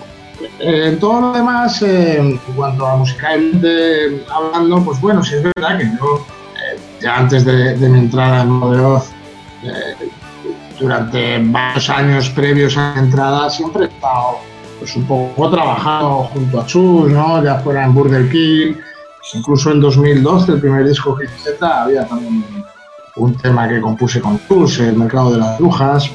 Eh, 0.60 0.88
en 0.88 1.00
todo 1.00 1.22
lo 1.22 1.34
demás, 1.34 1.82
eh, 1.82 2.18
en 2.18 2.38
cuanto 2.56 2.86
a 2.86 2.98
musicalmente 2.98 4.24
hablando, 4.32 4.84
pues 4.84 5.00
bueno, 5.02 5.24
sí 5.24 5.36
es 5.36 5.44
verdad 5.44 5.78
que 5.78 5.86
yo, 5.86 6.26
eh, 6.56 6.80
ya 7.02 7.18
antes 7.18 7.46
de, 7.46 7.76
mi 7.76 8.00
entrada 8.00 8.42
en 8.42 8.50
Modo 8.50 8.72
de 8.74 8.82
Voz, 8.82 9.10
durante 10.80 11.40
varios 11.40 11.90
años 11.90 12.30
previos 12.30 12.78
a 12.78 12.94
la 12.96 13.00
entrada, 13.00 13.50
siempre 13.50 13.86
he 13.86 13.88
estado 13.88 14.40
pues, 14.80 14.96
un 14.96 15.06
poco 15.06 15.50
trabajando 15.50 16.30
junto 16.34 16.62
a 16.62 16.66
Chus, 16.66 17.12
¿no? 17.12 17.44
Ya 17.44 17.60
fuera 17.60 17.86
en 17.86 17.94
Burger 17.94 18.30
King, 18.30 18.76
incluso 19.34 19.72
en 19.72 19.80
2012, 19.80 20.54
el 20.54 20.60
primer 20.60 20.88
disco 20.88 21.16
que 21.16 21.26
hice, 21.26 21.58
había 21.62 22.06
también 22.06 22.44
un 23.16 23.36
tema 23.38 23.68
que 23.70 23.80
compuse 23.80 24.20
con 24.20 24.38
Cruz, 24.40 24.80
El 24.80 24.98
Mercado 24.98 25.32
de 25.32 25.38
las 25.40 25.58
Brujas. 25.60 26.10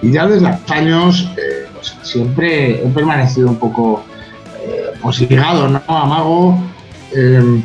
Y 0.00 0.12
ya 0.12 0.26
desde 0.26 0.48
hace 0.48 0.74
años 0.74 1.28
eh, 1.36 1.68
pues 1.74 1.96
siempre 2.02 2.82
he 2.82 2.88
permanecido 2.88 3.48
un 3.48 3.56
poco 3.56 4.02
eh, 4.62 4.92
pues 5.00 5.20
ligado 5.20 5.68
¿no? 5.68 5.82
a 5.86 6.06
Mago. 6.06 6.58
Eh, 7.14 7.62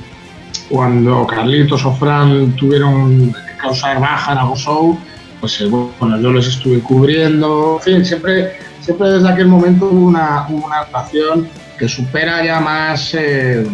cuando 0.70 1.26
Carlitos 1.26 1.86
o 1.86 1.94
Fran 1.94 2.52
tuvieron 2.58 3.32
que 3.32 3.58
causar 3.58 4.00
baja 4.02 4.34
en 4.34 4.38
Ago 4.40 4.56
Show, 4.56 4.98
pues 5.40 5.64
bueno, 5.70 6.20
yo 6.20 6.32
les 6.32 6.48
estuve 6.48 6.80
cubriendo. 6.80 7.80
En 7.80 7.84
fin, 7.84 8.06
siempre, 8.06 8.54
siempre 8.82 9.10
desde 9.10 9.30
aquel 9.30 9.48
momento 9.48 9.86
hubo 9.86 10.08
una, 10.08 10.48
una 10.48 10.84
relación 10.84 11.48
que 11.78 11.88
supera 11.88 12.44
ya 12.44 12.60
más, 12.60 13.14
eh, 13.14 13.66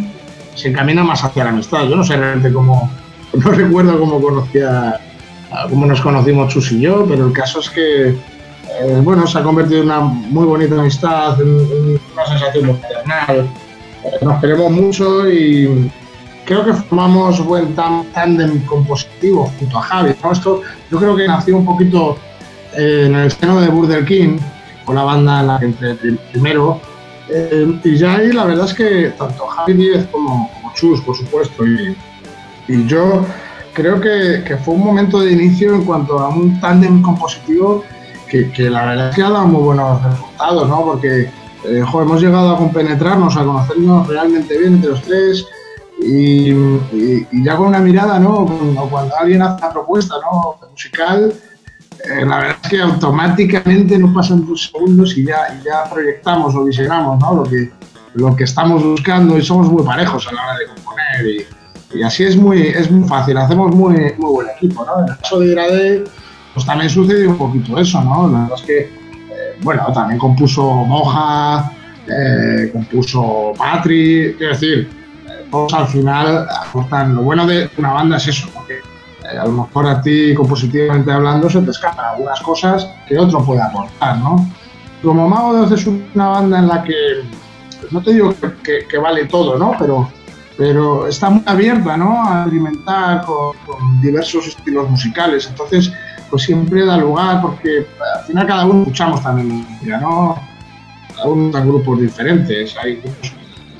se 0.56 0.70
encamina 0.70 1.04
más 1.04 1.24
hacia 1.24 1.46
la 1.46 1.52
amistad. 1.52 1.88
Yo 1.88 1.96
no 1.96 2.04
sé 2.04 2.18
realmente 2.18 2.52
cómo, 2.52 2.92
no 3.34 3.52
recuerdo 3.52 4.00
cómo 4.00 4.22
conocía, 4.22 5.00
cómo 5.70 5.86
nos 5.86 6.02
conocimos 6.02 6.54
Chus 6.54 6.72
y 6.74 6.82
yo, 6.82 7.06
pero 7.08 7.28
el 7.28 7.34
caso 7.34 7.60
es 7.60 7.70
que, 7.70 8.10
eh, 8.10 9.02
bueno, 9.04 9.26
se 9.26 9.40
ha 9.40 9.44
convertido 9.44 9.82
en 9.82 9.86
una 9.88 10.00
muy 10.02 10.46
bonita 10.46 10.76
amistad, 10.76 11.40
en, 11.42 12.00
una 12.14 12.26
sensación. 12.28 12.80
Eh, 13.30 13.46
nos 14.22 14.42
queremos 14.42 14.72
mucho 14.72 15.30
y 15.30 15.90
creo 16.46 16.66
que 16.66 16.74
formamos 16.74 17.44
buen 17.46 17.76
tándem 17.76 18.66
compositivo 18.66 19.52
junto 19.60 19.78
a 19.78 19.82
Javi. 19.82 20.16
Esto 20.32 20.62
yo 20.92 20.98
creo 20.98 21.16
que 21.16 21.28
nació 21.28 21.58
un 21.58 21.66
poquito 21.66 22.18
en 22.74 23.16
el 23.16 23.32
seno 23.32 23.62
de 23.62 23.70
Burger 23.70 24.06
King, 24.06 24.38
con 24.86 24.96
la 24.96 25.04
banda 25.04 25.42
en 25.42 25.48
la 25.48 25.60
que 25.60 25.66
entré 25.66 25.96
primero. 26.32 26.80
Eh, 27.30 27.80
y 27.84 27.98
ya 27.98 28.16
ahí 28.16 28.32
la 28.32 28.46
verdad 28.46 28.66
es 28.66 28.74
que 28.74 29.14
tanto 29.18 29.46
Javi 29.48 29.74
Díez 29.74 30.06
como, 30.12 30.52
Chus, 30.76 31.02
por 31.02 31.16
supuesto, 31.16 31.66
y, 31.66 31.96
yo 32.88 33.26
creo 33.74 34.00
que, 34.00 34.58
fue 34.64 34.74
un 34.74 34.84
momento 34.84 35.20
de 35.20 35.32
inicio 35.32 35.76
en 35.76 35.84
cuanto 35.84 36.20
a 36.20 36.30
un 36.30 36.60
tándem 36.60 37.02
compositivo 37.02 37.84
que, 38.28 38.52
que, 38.52 38.70
la 38.70 38.86
verdad 38.86 39.10
es 39.10 39.16
que 39.16 39.22
ha 39.22 39.30
dado 39.30 39.48
muy 39.48 39.62
buenos 39.62 40.02
resultados, 40.04 40.70
¿no? 40.70 40.84
Porque 40.84 41.22
eh, 41.24 41.30
hemos 41.66 42.22
llegado 42.22 42.56
a 42.56 42.58
compenetrarnos, 42.58 43.38
a 43.38 43.44
conocernos 43.44 44.08
realmente 44.08 44.58
bien 44.58 44.76
entre 44.76 44.92
los 44.92 45.02
tres 45.02 45.46
y, 46.06 47.44
ya 47.44 47.56
con 47.56 47.68
una 47.68 47.80
mirada, 47.80 48.20
¿no? 48.20 48.46
Cuando, 48.90 49.16
alguien 49.18 49.42
hace 49.42 49.58
una 49.58 49.74
propuesta 49.74 50.16
¿no? 50.22 50.56
musical, 50.70 51.34
eh, 52.04 52.26
la 52.26 52.38
verdad 52.38 52.58
es 52.64 52.70
que 52.70 52.82
automáticamente 52.82 53.98
no 53.98 54.14
pasan 54.14 54.46
dos 54.46 54.72
segundos 54.72 55.18
y 55.18 55.26
ya, 55.26 55.60
ya 55.64 55.90
proyectamos 55.90 56.54
o 56.56 56.66
visionamos 56.66 57.20
¿no? 57.20 57.36
lo, 57.36 57.44
que, 57.44 57.72
lo 58.16 58.36
que 58.36 58.44
estamos 58.44 58.84
buscando 58.84 59.38
y 59.38 59.44
somos 59.44 59.70
muy 59.70 59.84
parejos 59.84 60.28
a 60.28 60.34
la 60.34 60.44
hora 60.44 60.58
de 60.58 60.66
componer 60.68 61.48
y, 61.96 62.04
así 62.04 62.24
es 62.24 62.36
muy, 62.36 62.62
es 62.62 62.90
muy 62.90 63.08
fácil, 63.08 63.38
hacemos 63.38 63.74
muy, 63.76 63.96
muy 64.18 64.32
buen 64.32 64.48
equipo. 64.50 64.84
¿no? 64.86 65.04
En 65.04 65.12
el 65.12 65.18
caso 65.20 65.40
de 65.40 65.52
Irade, 65.52 66.04
pues 66.54 66.66
también 66.66 66.90
sucedió 66.90 67.30
un 67.30 67.38
poquito 67.38 67.78
eso, 67.78 68.04
¿no? 68.04 68.28
La 68.30 68.40
verdad 68.42 68.58
es 68.58 68.66
que, 68.66 68.80
eh, 68.80 69.60
bueno, 69.62 69.86
también 69.94 70.20
compuso 70.20 70.64
Moja, 70.86 71.72
eh, 72.08 72.70
compuso 72.74 73.54
Patri, 73.56 74.36
quiero 74.38 74.54
decir, 74.54 75.03
todos 75.54 75.74
al 75.76 75.88
final 75.88 76.48
aportan. 76.50 77.16
Lo 77.16 77.22
bueno 77.22 77.46
de 77.46 77.70
una 77.78 77.94
banda 77.94 78.18
es 78.18 78.28
eso, 78.28 78.50
porque 78.54 78.74
eh, 78.74 79.38
a 79.40 79.46
lo 79.46 79.52
mejor 79.52 79.88
a 79.88 80.02
ti, 80.02 80.34
compositivamente 80.34 81.12
hablando, 81.12 81.48
se 81.48 81.62
te 81.62 81.70
escapan 81.70 82.06
algunas 82.14 82.42
cosas 82.42 82.90
que 83.08 83.20
otro 83.20 83.46
puede 83.46 83.62
aportar, 83.62 84.18
¿no? 84.18 84.50
Como 85.04 85.30
Mago 85.30 85.64
es 85.66 85.86
una 85.86 86.28
banda 86.28 86.58
en 86.58 86.68
la 86.68 86.84
que, 86.84 86.96
no 87.92 88.02
te 88.02 88.14
digo 88.14 88.34
que, 88.64 88.98
vale 88.98 89.26
todo, 89.26 89.60
¿no? 89.60 89.76
Pero, 89.78 90.10
pero 90.58 91.06
está 91.08 91.30
muy 91.30 91.44
abierta, 91.46 91.98
¿no? 91.98 92.28
A 92.28 92.42
experimentar 92.42 93.24
con, 93.24 94.02
diversos 94.02 94.48
estilos 94.48 94.90
musicales. 94.90 95.48
Entonces, 95.48 95.92
pues 96.32 96.44
siempre 96.44 96.84
da 96.84 96.98
lugar, 96.98 97.42
porque 97.44 97.86
al 98.18 98.24
final 98.24 98.48
cada 98.48 98.66
uno 98.66 98.82
escuchamos 98.82 99.22
también 99.22 99.68
¿no? 100.02 100.36
Cada 101.16 101.28
uno 101.28 101.48
está 101.48 101.60
grupos 101.60 102.02
diferentes. 102.02 102.76
Hay 102.82 102.96
grupos 102.96 103.34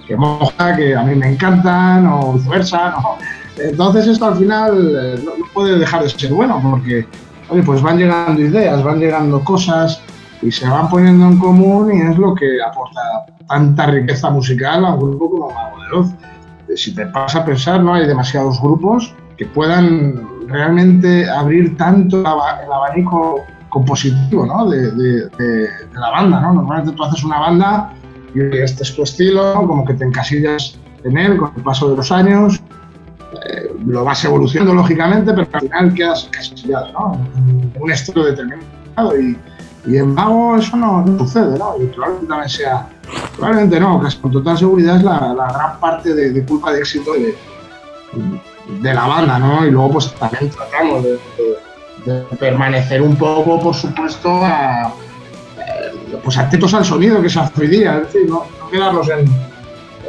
que 0.08 0.96
a 0.96 1.04
mí 1.04 1.16
me 1.16 1.34
encantan, 1.34 2.08
o 2.08 2.34
viceversa, 2.34 2.92
¿no? 2.92 3.18
Entonces 3.58 4.08
esto 4.08 4.26
al 4.26 4.38
final 4.38 4.96
eh, 5.00 5.24
no, 5.24 5.32
puede 5.54 5.78
dejar 5.78 6.04
de 6.04 6.10
ser 6.10 6.34
bueno 6.34 6.60
porque, 6.62 7.06
oye, 7.50 7.64
pues 7.64 7.82
van 7.82 7.98
llegando 7.98 8.42
ideas, 8.42 8.84
van 8.84 9.00
llegando 9.00 9.44
cosas 9.44 10.02
y 10.42 10.52
se 10.52 10.68
van 10.68 10.90
poniendo 10.90 11.28
en 11.28 11.38
común 11.38 11.94
y 11.94 12.02
es 12.02 12.18
lo 12.18 12.34
que 12.34 12.62
aporta 12.62 13.02
tanta 13.48 13.86
riqueza 13.88 14.30
musical 14.32 14.86
a 14.86 14.96
un 14.96 15.00
grupo 15.00 15.30
como 15.30 15.50
Mago 15.52 15.78
de 15.84 15.98
Oz. 15.98 16.10
Eh, 16.68 16.78
si 16.78 16.96
te 16.96 17.06
pasa 17.08 17.40
a 17.40 17.46
pensar, 17.46 17.82
no 17.84 17.94
hay 17.94 18.08
demasiados 18.08 18.60
grupos 18.60 19.14
que 19.38 19.46
puedan 19.46 20.48
realmente 20.48 21.30
abrir 21.30 21.78
tanto 21.78 22.20
el 22.20 22.26
abanico 22.26 23.44
compositivo 23.70 24.46
¿no? 24.46 24.70
de, 24.70 24.92
de, 24.92 25.70
la 25.94 26.10
banda. 26.10 26.40
¿no? 26.42 26.54
Normalmente 26.54 26.96
tú 26.96 27.04
haces 27.04 27.24
una 27.24 27.40
banda 27.40 27.94
y 28.36 28.58
este 28.58 28.84
es 28.84 28.96
tu 28.96 29.04
estilo, 29.04 29.54
como 29.56 29.86
que 29.86 29.94
te 29.94 30.06
encasillas 30.06 30.78
en 31.04 31.18
él 31.18 31.38
con 31.38 31.52
el 31.56 31.64
paso 31.64 31.90
de 31.90 31.98
los 31.98 32.12
años 32.12 32.62
eh, 33.46 33.74
lo 33.86 34.04
vas 34.04 34.24
evolucionando 34.26 34.74
lógicamente, 34.74 35.34
pero 35.34 35.48
al 35.52 35.62
final 35.62 35.94
quedas 35.94 36.30
casillado, 36.32 36.92
¿no? 36.94 37.28
Un 37.80 37.92
estilo 37.92 38.26
determinado 38.26 39.20
y, 39.20 39.38
y 39.86 39.98
en 39.98 40.14
Mago 40.14 40.56
eso 40.58 40.78
no, 40.78 41.06
sucede, 41.18 41.58
¿no? 41.58 41.76
Y 41.82 41.88
probablemente 41.88 42.28
también 42.28 42.50
sea, 42.50 42.88
probablemente 43.36 43.80
no, 43.80 44.00
casi 44.02 44.18
con 44.18 44.32
total 44.32 44.58
seguridad 44.58 44.98
es 44.98 45.04
la, 45.04 45.34
gran 45.36 45.80
parte 45.80 46.14
de, 46.14 46.46
culpa 46.46 46.72
de 46.74 46.80
éxito 46.80 47.14
de, 47.14 47.36
de, 48.82 48.94
la 48.94 49.08
banda, 49.08 49.40
¿no? 49.40 49.66
Y 49.66 49.72
luego 49.72 49.94
pues 49.94 50.14
también 50.16 50.50
tratamos 50.50 51.04
de, 51.04 51.20
permanecer 52.40 53.02
un 53.02 53.16
poco, 53.16 53.60
por 53.60 53.74
supuesto, 53.74 54.30
a, 54.30 54.94
pues 56.22 56.38
atentos 56.38 56.74
al 56.74 56.86
sonido 56.86 57.22
que 57.22 57.30
se 57.30 57.40
hace 57.40 57.68
día, 57.68 58.00
decir, 58.00 58.22
no, 58.28 58.46
no 58.60 58.70
quedarnos 58.70 59.10
en 59.10 59.26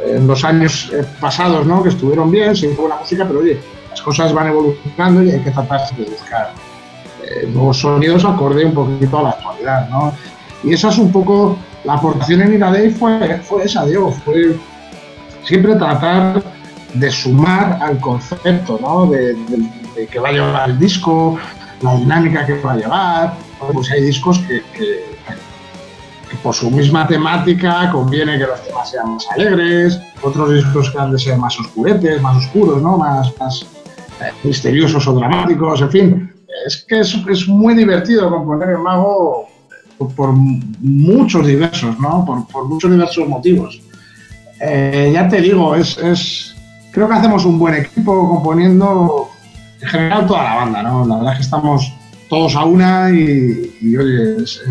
en 0.03 0.27
los 0.27 0.43
años 0.43 0.91
eh, 0.93 1.03
pasados, 1.19 1.65
¿no? 1.65 1.83
Que 1.83 1.89
estuvieron 1.89 2.31
bien, 2.31 2.55
sin 2.55 2.75
buena 2.75 2.95
música, 2.97 3.25
pero 3.25 3.39
oye, 3.39 3.59
las 3.89 4.01
cosas 4.01 4.33
van 4.33 4.47
evolucionando 4.47 5.23
y 5.23 5.31
hay 5.31 5.39
que 5.41 5.51
tratar 5.51 5.81
de 5.95 6.03
buscar 6.03 6.51
eh, 7.23 7.49
nuevos 7.51 7.79
sonidos 7.79 8.25
acorde 8.25 8.65
un 8.65 8.73
poquito 8.73 9.19
a 9.19 9.23
la 9.23 9.29
actualidad, 9.31 9.89
¿no? 9.89 10.13
Y 10.63 10.73
esa 10.73 10.89
es 10.89 10.97
un 10.97 11.11
poco 11.11 11.57
la 11.83 11.93
aportación 11.93 12.41
en 12.41 12.53
Iradei 12.55 12.89
fue, 12.89 13.39
fue 13.43 13.63
esa, 13.65 13.85
Diego, 13.85 14.11
fue 14.11 14.55
siempre 15.43 15.75
tratar 15.75 16.41
de 16.93 17.11
sumar 17.11 17.77
al 17.81 17.99
concepto, 17.99 18.79
¿no? 18.81 19.05
De, 19.07 19.35
que 20.11 20.19
va 20.19 20.29
a 20.29 20.31
llevar 20.31 20.69
el 20.69 20.79
disco, 20.79 21.37
la 21.81 21.95
dinámica 21.95 22.45
que 22.45 22.59
va 22.61 22.73
a 22.73 22.75
llevar. 22.75 23.33
Pues 23.73 23.89
hay 23.91 24.03
discos 24.03 24.39
que 24.39 25.14
por 26.45 26.53
su 26.53 26.69
misma 26.69 27.07
temática 27.07 27.89
conviene 27.91 28.37
que 28.37 28.45
los 28.45 28.63
temas 28.63 28.91
sean 28.91 29.15
más 29.15 29.25
alegres, 29.31 29.99
otros 30.21 30.53
discos 30.53 30.91
que 30.91 30.99
han 30.99 31.11
de 31.11 31.17
ser 31.17 31.39
más 31.39 31.59
oscuretes, 31.59 32.21
más 32.21 32.37
oscuros, 32.37 32.83
¿no? 32.83 32.99
más, 32.99 33.33
más 33.39 33.65
eh, 34.21 34.31
misteriosos 34.43 35.07
o 35.07 35.13
dramáticos, 35.13 35.81
en 35.81 35.89
fin. 35.89 36.33
Es 36.67 36.85
que 36.87 36.99
es, 36.99 37.17
es 37.27 37.47
muy 37.47 37.73
divertido 37.73 38.29
componer 38.29 38.69
el 38.69 38.77
mago 38.77 39.47
por, 40.15 40.33
muchos 40.33 41.47
diversos, 41.47 41.99
¿no? 41.99 42.23
Por, 42.23 42.45
por 42.49 42.65
muchos 42.65 42.91
diversos 42.91 43.27
motivos. 43.27 43.81
Eh, 44.61 45.09
ya 45.11 45.27
te 45.27 45.41
digo, 45.41 45.73
es, 45.73 45.97
es, 45.97 46.55
creo 46.91 47.07
que 47.07 47.15
hacemos 47.15 47.43
un 47.45 47.57
buen 47.57 47.73
equipo 47.73 48.29
componiendo 48.29 49.29
en 49.81 49.87
general 49.87 50.27
toda 50.27 50.43
la 50.43 50.55
banda, 50.57 50.83
¿no? 50.83 51.07
La 51.07 51.15
verdad 51.15 51.33
es 51.33 51.39
que 51.39 51.45
estamos 51.45 51.91
todos 52.29 52.55
a 52.55 52.65
una 52.65 53.09
y, 53.09 53.77
y 53.81 53.97
oye, 53.97 54.43
es, 54.43 54.61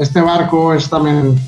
este 0.00 0.20
barco 0.22 0.72
es 0.72 0.88
también 0.88 1.38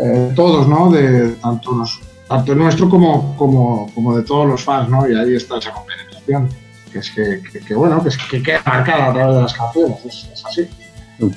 eh, 0.00 0.32
todos, 0.36 0.68
¿no? 0.68 0.90
De 0.90 1.30
tanto, 1.40 1.72
los, 1.72 2.00
tanto 2.28 2.54
nuestro 2.54 2.88
como, 2.88 3.34
como, 3.36 3.90
como, 3.94 4.16
de 4.16 4.22
todos 4.22 4.46
los 4.46 4.62
fans, 4.62 4.90
¿no? 4.90 5.08
Y 5.08 5.14
ahí 5.14 5.34
está 5.34 5.56
esa 5.56 5.72
compenetración, 5.72 6.48
que 6.92 6.98
es 6.98 7.10
que, 7.10 7.42
que, 7.66 7.74
bueno, 7.74 8.02
que, 8.02 8.10
es, 8.10 8.18
que 8.18 8.42
queda 8.42 8.62
marcada 8.66 9.08
a 9.08 9.12
través 9.14 9.36
de 9.36 9.42
las 9.42 9.54
canciones, 9.54 10.04
es, 10.04 10.44
así. 10.44 10.68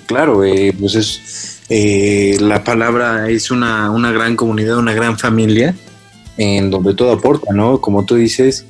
Claro, 0.08 0.44
eh, 0.44 0.76
pues 0.78 0.96
es 0.96 1.62
eh, 1.70 2.36
la 2.42 2.64
palabra 2.64 3.30
es 3.30 3.50
una, 3.50 3.90
una 3.90 4.12
gran 4.12 4.36
comunidad, 4.36 4.78
una 4.78 4.94
gran 4.94 5.18
familia 5.18 5.74
en 6.38 6.70
donde 6.70 6.94
todo 6.94 7.14
aporta, 7.14 7.54
¿no? 7.54 7.80
Como 7.80 8.04
tú 8.04 8.16
dices, 8.16 8.66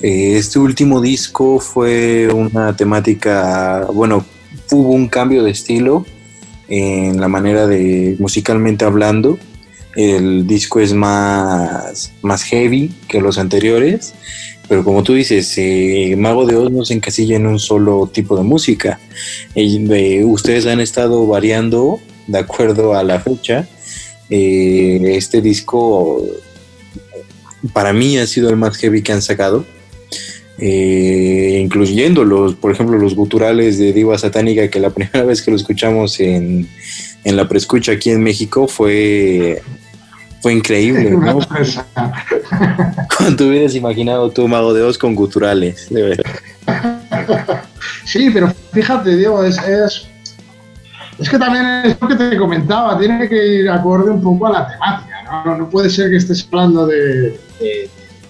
este 0.00 0.58
último 0.58 1.00
disco 1.00 1.58
fue 1.58 2.28
una 2.32 2.76
temática, 2.76 3.86
bueno, 3.92 4.24
hubo 4.70 4.90
un 4.90 5.08
cambio 5.08 5.42
de 5.42 5.50
estilo 5.50 6.06
en 6.70 7.20
la 7.20 7.28
manera 7.28 7.66
de 7.66 8.16
musicalmente 8.18 8.84
hablando. 8.84 9.38
El 9.96 10.46
disco 10.46 10.80
es 10.80 10.94
más, 10.94 12.12
más 12.22 12.44
heavy 12.44 12.92
que 13.08 13.20
los 13.20 13.38
anteriores, 13.38 14.14
pero 14.68 14.84
como 14.84 15.02
tú 15.02 15.14
dices, 15.14 15.52
eh, 15.56 16.14
Mago 16.16 16.46
de 16.46 16.54
Oz 16.54 16.70
no 16.70 16.84
se 16.84 16.94
encasilla 16.94 17.36
en 17.36 17.46
un 17.46 17.58
solo 17.58 18.06
tipo 18.06 18.36
de 18.36 18.44
música. 18.44 19.00
Ustedes 20.24 20.66
han 20.66 20.80
estado 20.80 21.26
variando 21.26 22.00
de 22.28 22.38
acuerdo 22.38 22.94
a 22.94 23.02
la 23.02 23.18
fecha. 23.18 23.68
Eh, 24.30 25.00
este 25.16 25.40
disco 25.40 26.24
para 27.72 27.92
mí 27.92 28.16
ha 28.16 28.26
sido 28.28 28.48
el 28.48 28.56
más 28.56 28.76
heavy 28.76 29.02
que 29.02 29.12
han 29.12 29.22
sacado 29.22 29.66
eh, 30.62 31.58
incluyendo 31.62 32.22
los, 32.22 32.54
por 32.54 32.70
ejemplo, 32.70 32.98
los 32.98 33.14
guturales 33.14 33.78
de 33.78 33.94
Diva 33.94 34.18
Satánica, 34.18 34.68
que 34.68 34.78
la 34.78 34.90
primera 34.94 35.24
vez 35.24 35.40
que 35.42 35.50
lo 35.50 35.56
escuchamos 35.56 36.20
en, 36.20 36.68
en 37.24 37.36
la 37.36 37.48
preescucha 37.48 37.92
aquí 37.92 38.10
en 38.10 38.22
México 38.22 38.68
fue, 38.68 39.62
fue 40.42 40.52
increíble, 40.52 41.10
¿no? 41.12 41.38
Cuando 43.16 43.48
hubieras 43.48 43.74
imaginado 43.74 44.30
tu 44.30 44.46
Mago 44.48 44.74
de 44.74 44.82
Oz 44.82 44.98
con 44.98 45.14
guturales, 45.14 45.88
de 45.90 46.02
verdad. 46.02 46.24
Sí, 48.04 48.28
pero 48.32 48.52
fíjate, 48.72 49.14
Diego, 49.16 49.44
es, 49.44 49.56
es, 49.58 50.08
que 51.28 51.38
también 51.38 51.64
es 51.84 51.96
lo 52.00 52.08
que 52.08 52.16
te 52.16 52.36
comentaba, 52.36 52.98
tiene 52.98 53.28
que 53.28 53.60
ir 53.60 53.70
acorde 53.70 54.10
un 54.10 54.20
poco 54.20 54.48
a 54.48 54.52
la 54.52 54.68
temática, 54.68 55.42
¿no? 55.44 55.56
No 55.56 55.70
puede 55.70 55.88
ser 55.90 56.10
que 56.10 56.16
estés 56.16 56.44
hablando 56.50 56.88
de, 56.88 57.38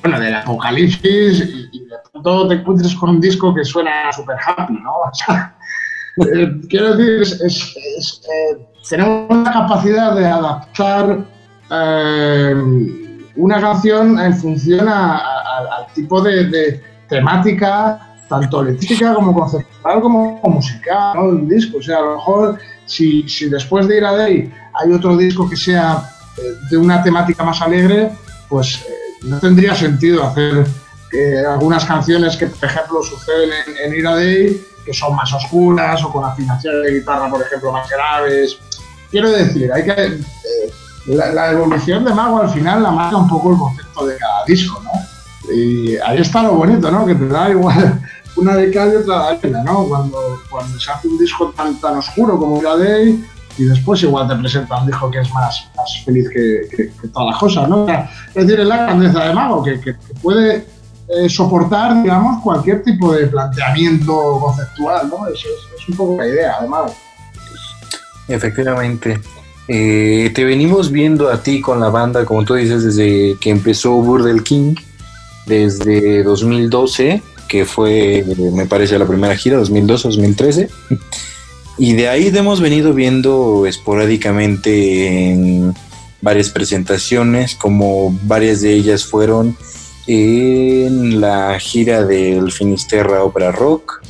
bueno, 0.03 0.21
del 0.21 0.35
apocalipsis 0.35 1.69
y, 1.73 1.85
de 1.85 1.97
pronto 2.11 2.49
te 2.49 2.55
encuentres 2.55 2.95
con 2.95 3.11
un 3.11 3.21
disco 3.21 3.55
que 3.55 3.65
suena 3.65 4.13
súper 4.13 4.37
happy, 4.45 4.75
¿no? 4.75 4.91
O 5.11 5.15
sea, 5.15 5.57
eh, 6.35 6.61
quiero 6.69 6.97
decir, 6.97 7.41
es, 7.45 7.75
eh, 7.77 8.59
tenemos 8.89 9.45
la 9.45 9.53
capacidad 9.53 10.15
de 10.15 10.27
adaptar 10.27 11.25
eh, 11.71 12.55
una 13.37 13.61
canción 13.61 14.19
en 14.19 14.35
función 14.35 14.89
al 14.89 15.87
tipo 15.95 16.21
de, 16.21 16.83
temática, 17.09 18.17
tanto 18.29 18.63
eléctrica 18.63 19.15
como 19.15 19.35
conceptual 19.35 20.01
como 20.01 20.41
musical, 20.45 21.17
¿no? 21.17 21.25
Un 21.25 21.49
disco. 21.49 21.79
O 21.79 21.83
sea, 21.83 21.99
a 21.99 22.03
lo 22.03 22.17
mejor 22.17 22.59
si, 22.87 23.29
si 23.29 23.49
después 23.49 23.89
de 23.89 23.97
ir 23.97 24.05
a 24.05 24.13
Day 24.13 24.53
hay 24.75 24.93
otro 24.93 25.17
disco 25.17 25.49
que 25.49 25.57
sea 25.57 26.09
de 26.71 26.77
una 26.77 27.03
temática 27.03 27.43
más 27.43 27.61
alegre, 27.61 28.13
pues 28.49 28.85
no 29.23 29.39
tendría 29.39 29.75
sentido 29.75 30.25
hacer 30.25 30.67
algunas 31.49 31.85
canciones 31.85 32.37
que, 32.37 32.47
por 32.47 32.69
ejemplo, 32.69 33.03
suceden 33.03 33.51
en, 33.67 33.93
en 33.93 33.99
Ira 33.99 34.15
Day, 34.15 34.65
que 34.85 34.95
son 34.95 35.15
más 35.17 35.33
oscuras 35.33 36.03
o 36.05 36.13
con 36.13 36.25
afinaciones 36.25 36.83
de 36.85 36.99
guitarra, 36.99 37.29
por 37.31 37.43
ejemplo, 37.43 37.73
más 37.73 37.89
graves. 37.89 38.59
Quiero 39.11 39.31
decir, 39.31 39.73
hay 39.73 39.85
que 39.85 39.93
eh, 39.93 40.73
la, 41.07 41.51
evolución 41.51 42.05
de 42.05 42.15
Mago 42.15 42.41
al 42.41 42.51
final 42.51 42.83
la 42.83 42.91
marca 42.91 43.17
un 43.17 43.29
poco 43.29 43.53
el 43.53 43.59
concepto 43.59 44.07
de 44.07 44.17
cada 44.17 44.45
disco, 44.45 44.81
¿no? 44.85 45.53
Y 45.53 45.97
ahí 45.97 46.19
está 46.19 46.43
lo 46.43 46.53
bonito, 46.53 46.91
¿no? 46.91 47.05
Que 47.05 47.15
te 47.15 47.27
da 47.27 47.51
igual 47.51 48.01
una 48.37 48.55
de 48.55 48.71
cal 48.71 48.93
y 48.93 48.97
otra 48.97 49.23
de 49.23 49.39
arena, 49.39 49.63
¿no? 49.65 49.85
Cuando, 49.85 50.41
cuando 50.49 50.79
se 50.79 50.91
hace 50.91 51.09
un 51.09 51.19
disco 51.19 51.53
tan, 51.57 51.81
tan 51.81 51.97
oscuro 51.97 52.39
como 52.39 52.61
Ira 52.61 52.77
Day 52.77 53.25
y 53.61 53.65
después 53.65 54.03
igual 54.03 54.27
te 54.27 54.35
presenta 54.37 54.81
un 54.81 54.87
disco 54.87 55.11
que 55.11 55.21
es 55.21 55.31
más, 55.35 55.69
más 55.77 56.03
feliz 56.03 56.31
que, 56.31 56.63
que, 56.75 57.09
todas 57.09 57.31
las 57.33 57.39
cosas, 57.39 57.69
¿no? 57.69 57.87
Es 57.89 58.47
decir, 58.47 58.61
es 58.61 58.67
la 58.67 58.85
grandeza 58.85 59.25
de 59.25 59.35
Mago, 59.35 59.63
que, 59.63 59.79
que 59.79 59.95
puede 60.23 60.65
eh, 61.09 61.29
soportar, 61.29 62.03
digamos, 62.03 62.43
cualquier 62.43 62.83
tipo 62.83 63.13
de 63.13 63.27
planteamiento 63.27 64.39
conceptual, 64.41 65.11
¿no? 65.11 65.27
Eso 65.27 65.47
es, 65.79 65.89
un 65.91 65.97
poco 65.97 66.17
la 66.23 66.27
idea, 66.27 66.55
además. 66.59 66.93
Efectivamente. 68.29 69.21
Eh, 69.69 70.33
te 70.35 70.45
venimos 70.45 70.91
viendo 70.91 71.29
a 71.29 71.43
ti 71.43 71.61
con 71.61 71.81
la 71.81 71.91
banda, 71.91 72.25
como 72.25 72.45
tú 72.47 72.55
dices, 72.55 72.83
desde 72.83 73.37
que 73.41 73.51
empezó 73.51 73.93
Burdel 73.97 74.43
King, 74.43 74.75
desde 75.47 76.23
2012, 76.23 77.23
que 77.47 77.67
fue, 77.67 78.25
me 78.55 78.65
parece, 78.65 78.99
la 78.99 79.07
primera 79.07 79.37
gira, 79.37 79.61
2012-2013. 79.61 80.71
Y 81.83 81.95
de 81.95 82.11
ahí 82.11 82.31
hemos 82.35 82.61
venido 82.61 82.93
viendo 82.93 83.65
esporádicamente 83.67 85.31
en 85.31 85.75
varias 86.21 86.51
presentaciones, 86.51 87.55
como 87.55 88.15
varias 88.25 88.61
de 88.61 88.75
ellas 88.75 89.07
fueron 89.07 89.57
en 90.07 91.23
la 91.23 91.59
gira 91.59 92.05
del 92.05 92.53
Finisterra 92.53 93.25
Opera 93.25 93.51
Rock. 93.51 94.03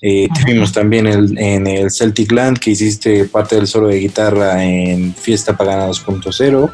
Eh, 0.00 0.26
tuvimos 0.40 0.72
también 0.72 1.06
en 1.06 1.66
el 1.66 1.90
Celtic 1.90 2.32
Land 2.32 2.58
que 2.58 2.70
hiciste 2.70 3.26
parte 3.26 3.56
del 3.56 3.66
solo 3.66 3.88
de 3.88 3.98
guitarra 3.98 4.64
en 4.64 5.14
Fiesta 5.14 5.54
Pagana 5.54 5.88
2.0 5.88 6.70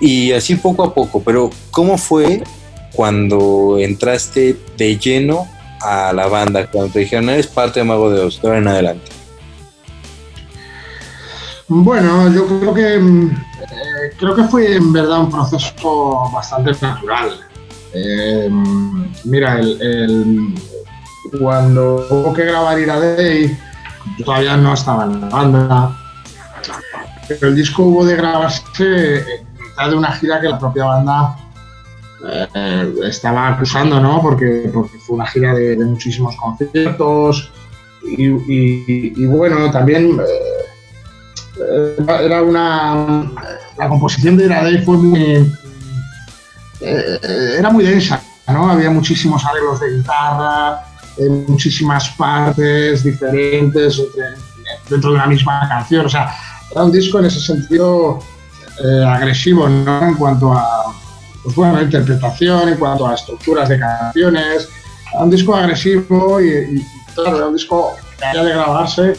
y 0.00 0.32
así 0.32 0.56
poco 0.56 0.84
a 0.84 0.92
poco. 0.92 1.22
Pero 1.22 1.48
¿cómo 1.70 1.96
fue 1.96 2.42
cuando 2.92 3.78
entraste 3.78 4.54
de 4.76 4.98
lleno 4.98 5.48
a 5.80 6.12
la 6.12 6.26
banda? 6.26 6.66
Cuando 6.70 6.92
te 6.92 6.98
dijeron 6.98 7.30
eres 7.30 7.46
parte 7.46 7.80
de 7.80 7.84
Mago 7.84 8.10
de 8.10 8.20
Oz, 8.20 8.38
ahora 8.44 8.58
en 8.58 8.68
adelante. 8.68 9.13
Bueno, 11.68 12.30
yo 12.30 12.46
creo 12.46 12.74
que 12.74 12.98
mm, 12.98 13.30
creo 14.18 14.34
que 14.34 14.44
fue 14.44 14.76
en 14.76 14.92
verdad 14.92 15.20
un 15.20 15.30
proceso 15.30 16.30
bastante 16.32 16.72
natural. 16.80 17.40
Eh, 17.94 18.50
mira, 19.24 19.60
el, 19.60 20.54
cuando 21.38 22.06
hubo 22.10 22.34
que 22.34 22.44
grabar 22.44 22.78
Ira 22.78 23.00
Day, 23.00 23.56
yo 24.18 24.24
todavía 24.24 24.56
no 24.56 24.74
estaba 24.74 25.04
en 25.04 25.20
la 25.20 25.28
banda, 25.28 25.96
pero 27.28 27.48
el 27.48 27.56
disco 27.56 27.84
hubo 27.84 28.04
de 28.04 28.16
grabarse 28.16 29.18
en 29.18 29.46
mitad 29.58 29.90
de 29.90 29.96
una 29.96 30.12
gira 30.12 30.40
que 30.40 30.48
la 30.48 30.58
propia 30.58 30.84
banda 30.84 31.36
eh, 32.26 32.94
estaba 33.04 33.48
acusando, 33.48 34.00
¿no? 34.00 34.20
Porque, 34.20 34.70
porque 34.72 34.98
fue 34.98 35.16
una 35.16 35.26
gira 35.26 35.54
de, 35.54 35.76
muchísimos 35.76 36.36
conciertos 36.36 37.50
y, 38.02 39.26
bueno, 39.26 39.70
también 39.70 40.20
eh, 40.20 40.63
era 41.56 42.42
una 42.42 43.30
la 43.76 43.88
composición 43.88 44.36
de 44.36 44.46
Ira 44.46 44.62
Day 44.64 44.78
fue 44.78 44.96
muy 44.96 45.52
eh, 46.80 47.56
era 47.58 47.70
muy 47.70 47.84
densa, 47.84 48.22
¿no? 48.48 48.70
Había 48.70 48.90
muchísimos 48.90 49.44
arreglos 49.44 49.80
de 49.80 49.96
guitarra, 49.96 50.84
eh, 51.16 51.44
muchísimas 51.48 52.10
partes 52.10 53.04
diferentes 53.04 54.02
dentro 54.88 55.10
de 55.10 55.16
una 55.16 55.26
misma 55.26 55.66
canción. 55.68 56.06
O 56.06 56.08
sea, 56.08 56.34
era 56.70 56.84
un 56.84 56.92
disco 56.92 57.18
en 57.20 57.26
ese 57.26 57.40
sentido 57.40 58.18
eh, 58.84 59.04
agresivo, 59.04 59.68
¿no? 59.68 60.08
En 60.08 60.14
cuanto 60.14 60.52
a, 60.52 60.94
pues 61.42 61.54
bueno, 61.54 61.80
interpretación, 61.80 62.70
en 62.70 62.76
cuanto 62.76 63.06
a 63.06 63.14
estructuras 63.14 63.68
de 63.68 63.78
canciones. 63.78 64.68
Era 65.12 65.22
un 65.22 65.30
disco 65.30 65.54
agresivo 65.54 66.40
y, 66.40 66.84
claro, 67.14 67.36
era 67.36 67.46
un 67.46 67.54
disco 67.54 67.94
que 68.18 68.24
había 68.24 68.44
de 68.44 68.50
grabarse 68.50 69.16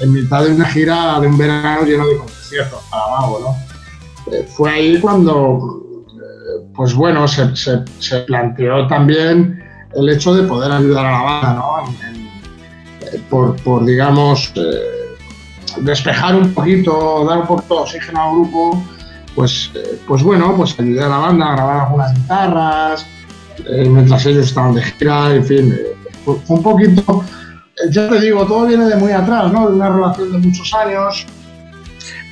en 0.00 0.12
mitad 0.12 0.44
de 0.44 0.54
una 0.54 0.66
gira 0.66 1.20
de 1.20 1.26
un 1.26 1.38
verano 1.38 1.82
lleno 1.84 2.06
de 2.06 2.16
conciertos 2.16 2.82
para 2.90 3.20
Mago, 3.20 3.40
¿no? 3.40 3.74
fue 4.56 4.70
ahí 4.70 5.00
cuando 5.00 5.84
pues 6.74 6.94
bueno, 6.94 7.26
se, 7.28 7.46
planteó 8.26 8.86
también 8.88 9.62
el 9.94 10.08
hecho 10.08 10.34
de 10.34 10.42
poder 10.42 10.72
ayudar 10.72 11.06
a 11.06 11.12
la 11.12 11.22
banda, 11.22 11.54
¿no? 11.54 11.94
Eh, 13.00 13.22
por, 13.30 13.84
digamos, 13.84 14.52
eh, 14.56 15.16
despejar 15.80 16.34
un 16.34 16.52
poquito, 16.52 17.24
dar 17.28 17.38
un 17.38 17.46
poquito 17.46 17.74
de 17.74 17.80
oxígeno 17.80 18.22
al 18.22 18.30
grupo, 18.32 18.82
pues, 19.34 19.70
eh, 19.74 20.00
pues 20.06 20.22
bueno, 20.22 20.54
pues 20.56 20.78
ayudar 20.78 21.06
a 21.06 21.08
la 21.10 21.18
banda 21.18 21.46
a 21.46 21.52
grabar 21.52 21.80
algunas 21.86 22.14
guitarras, 22.14 23.06
mientras 23.68 24.26
ellos 24.26 24.46
estaban 24.46 24.74
de 24.74 24.82
gira, 24.82 25.32
en 25.32 25.44
fin, 25.44 25.78
fue 26.24 26.36
un 26.48 26.62
poquito, 26.62 27.24
ya 27.90 28.08
te 28.08 28.20
digo, 28.20 28.46
todo 28.46 28.66
viene 28.66 28.86
de 28.86 28.96
muy 28.96 29.12
atrás, 29.12 29.52
¿no? 29.52 29.68
De 29.68 29.74
una 29.74 29.88
relación 29.90 30.32
de 30.32 30.38
muchos 30.38 30.72
años, 30.74 31.26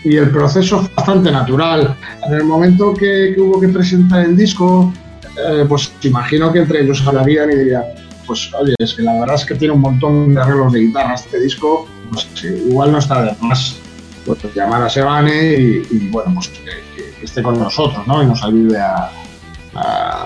y 0.04 0.16
el 0.16 0.30
proceso 0.30 0.82
es 0.82 0.94
bastante 0.94 1.30
natural. 1.30 1.94
En 2.26 2.34
el 2.34 2.44
momento 2.44 2.94
que, 2.94 3.34
hubo 3.38 3.60
que 3.60 3.68
presentar 3.68 4.24
el 4.24 4.36
disco, 4.36 4.92
eh, 5.38 5.64
pues 5.68 5.92
imagino 6.02 6.52
que 6.52 6.60
entre 6.60 6.82
ellos 6.82 7.02
hablarían 7.06 7.50
y 7.52 7.56
dirían, 7.56 7.84
pues 8.26 8.52
oye, 8.54 8.74
es 8.78 8.94
que 8.94 9.02
la 9.02 9.18
verdad 9.20 9.36
es 9.36 9.44
que 9.44 9.54
tiene 9.54 9.74
un 9.74 9.80
montón 9.80 10.34
de 10.34 10.40
arreglos 10.40 10.72
de 10.72 10.80
guitarra 10.80 11.14
este 11.14 11.40
disco, 11.40 11.86
pues 12.10 12.28
igual 12.44 12.92
no 12.92 12.98
está 12.98 13.22
de 13.22 13.32
más 13.40 13.76
pues, 14.26 14.38
llamar 14.54 14.82
a 14.82 14.90
Sebane 14.90 15.54
y, 15.90 16.08
bueno, 16.10 16.34
pues 16.34 16.48
que, 16.48 17.24
esté 17.24 17.42
con 17.42 17.58
nosotros, 17.58 18.04
¿no? 18.06 18.22
Y 18.22 18.26
nos 18.26 18.42
ayude 18.42 18.78
a, 18.80 19.10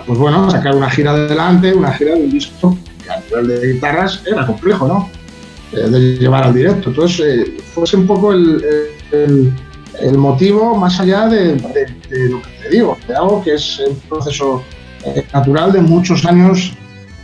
pues 0.06 0.18
bueno, 0.18 0.50
sacar 0.50 0.74
una 0.74 0.88
gira 0.88 1.10
adelante, 1.10 1.74
una 1.74 1.92
gira 1.92 2.14
de 2.14 2.22
un 2.22 2.30
disco 2.30 2.76
que 2.84 2.85
a 3.08 3.20
nivel 3.20 3.48
de 3.48 3.72
guitarras 3.72 4.22
era 4.26 4.46
complejo, 4.46 4.86
¿no? 4.86 5.10
Eh, 5.72 5.88
de 5.88 6.16
llevar 6.18 6.44
al 6.44 6.54
directo. 6.54 6.90
Entonces, 6.90 7.20
eh, 7.26 7.56
fuese 7.74 7.96
un 7.96 8.06
poco 8.06 8.32
el 8.32 9.52
el 10.00 10.18
motivo 10.18 10.76
más 10.76 11.00
allá 11.00 11.28
de, 11.28 11.56
lo 11.56 12.42
que 12.42 12.48
te 12.62 12.68
digo, 12.70 12.96
de 13.06 13.14
algo 13.14 13.42
que 13.42 13.54
es 13.54 13.80
el 13.80 13.94
proceso 14.08 14.62
eh, 15.04 15.24
natural 15.32 15.72
de 15.72 15.80
muchos 15.80 16.24
años 16.24 16.72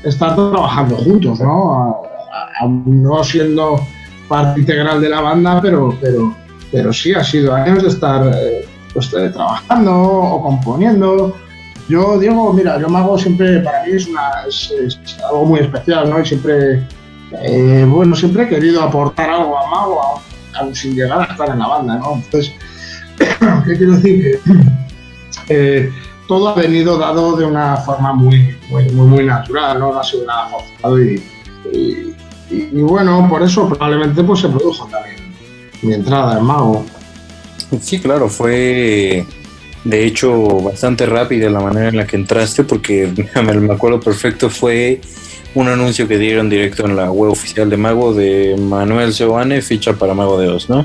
estar 0.04 0.34
trabajando 0.34 0.96
juntos, 0.96 1.40
¿no? 1.40 2.02
no 2.86 3.24
siendo 3.24 3.80
parte 4.28 4.60
integral 4.60 5.00
de 5.00 5.08
la 5.08 5.20
banda, 5.20 5.60
pero, 5.60 5.96
pero, 6.00 6.34
pero 6.70 6.92
sí 6.92 7.12
ha 7.12 7.22
sido 7.22 7.54
años 7.54 7.82
de 7.82 7.88
estar 7.88 8.30
eh, 8.34 8.66
pues, 8.92 9.10
trabajando 9.10 9.92
o 9.92 10.42
componiendo. 10.42 11.36
Yo, 11.88 12.18
Diego, 12.18 12.52
mira, 12.52 12.80
yo 12.80 12.88
Mago 12.88 13.18
siempre, 13.18 13.60
para 13.60 13.84
mí 13.84 13.92
es, 13.92 14.08
algo 15.28 15.44
muy 15.44 15.60
especial, 15.60 16.08
¿no? 16.08 16.20
Y 16.20 16.26
siempre, 16.26 16.86
bueno, 17.86 18.14
siempre 18.14 18.44
he 18.44 18.48
querido 18.48 18.82
aportar 18.82 19.30
algo 19.30 19.58
a 19.58 19.68
Mago, 19.68 20.20
aún 20.54 20.74
sin 20.74 20.94
llegar 20.94 21.20
a 21.20 21.24
estar 21.24 21.50
en 21.50 21.58
la 21.58 21.66
banda, 21.66 21.96
¿no? 21.96 22.14
Entonces, 22.14 22.52
¿qué 23.66 23.76
quiero 23.76 23.92
decir? 23.92 24.40
Eh, 25.48 25.90
todo 26.28 26.48
ha 26.48 26.54
venido 26.54 26.98
dado 26.98 27.36
de 27.36 27.44
una 27.44 27.76
forma 27.76 28.12
muy, 28.12 28.56
muy, 28.70 28.84
muy, 28.90 29.24
natural, 29.24 29.78
no 29.78 29.98
ha 29.98 30.04
sido 30.04 30.24
nada 30.24 30.48
forzado 30.48 31.02
y, 31.02 31.22
y, 32.50 32.82
bueno, 32.82 33.26
por 33.28 33.42
eso 33.42 33.68
probablemente 33.68 34.22
pues 34.22 34.40
se 34.40 34.48
produjo 34.48 34.86
también 34.86 35.16
mi 35.82 35.94
entrada 35.94 36.38
en 36.38 36.44
Mago. 36.44 36.84
Sí, 37.80 37.98
claro, 38.00 38.28
fue 38.28 39.26
de 39.84 40.04
hecho 40.04 40.60
bastante 40.60 41.06
rápida 41.06 41.50
la 41.50 41.60
manera 41.60 41.88
en 41.88 41.96
la 41.96 42.06
que 42.06 42.16
entraste 42.16 42.64
porque 42.64 43.08
me 43.42 43.72
acuerdo 43.72 44.00
perfecto 44.00 44.48
fue 44.50 45.00
un 45.54 45.68
anuncio 45.68 46.08
que 46.08 46.18
dieron 46.18 46.48
directo 46.48 46.86
en 46.86 46.96
la 46.96 47.10
web 47.10 47.30
oficial 47.30 47.68
de 47.68 47.76
Mago 47.76 48.14
de 48.14 48.56
Manuel 48.58 49.12
Seoane, 49.12 49.60
ficha 49.60 49.92
para 49.94 50.14
Mago 50.14 50.40
de 50.40 50.48
Oz, 50.48 50.68
¿no? 50.68 50.84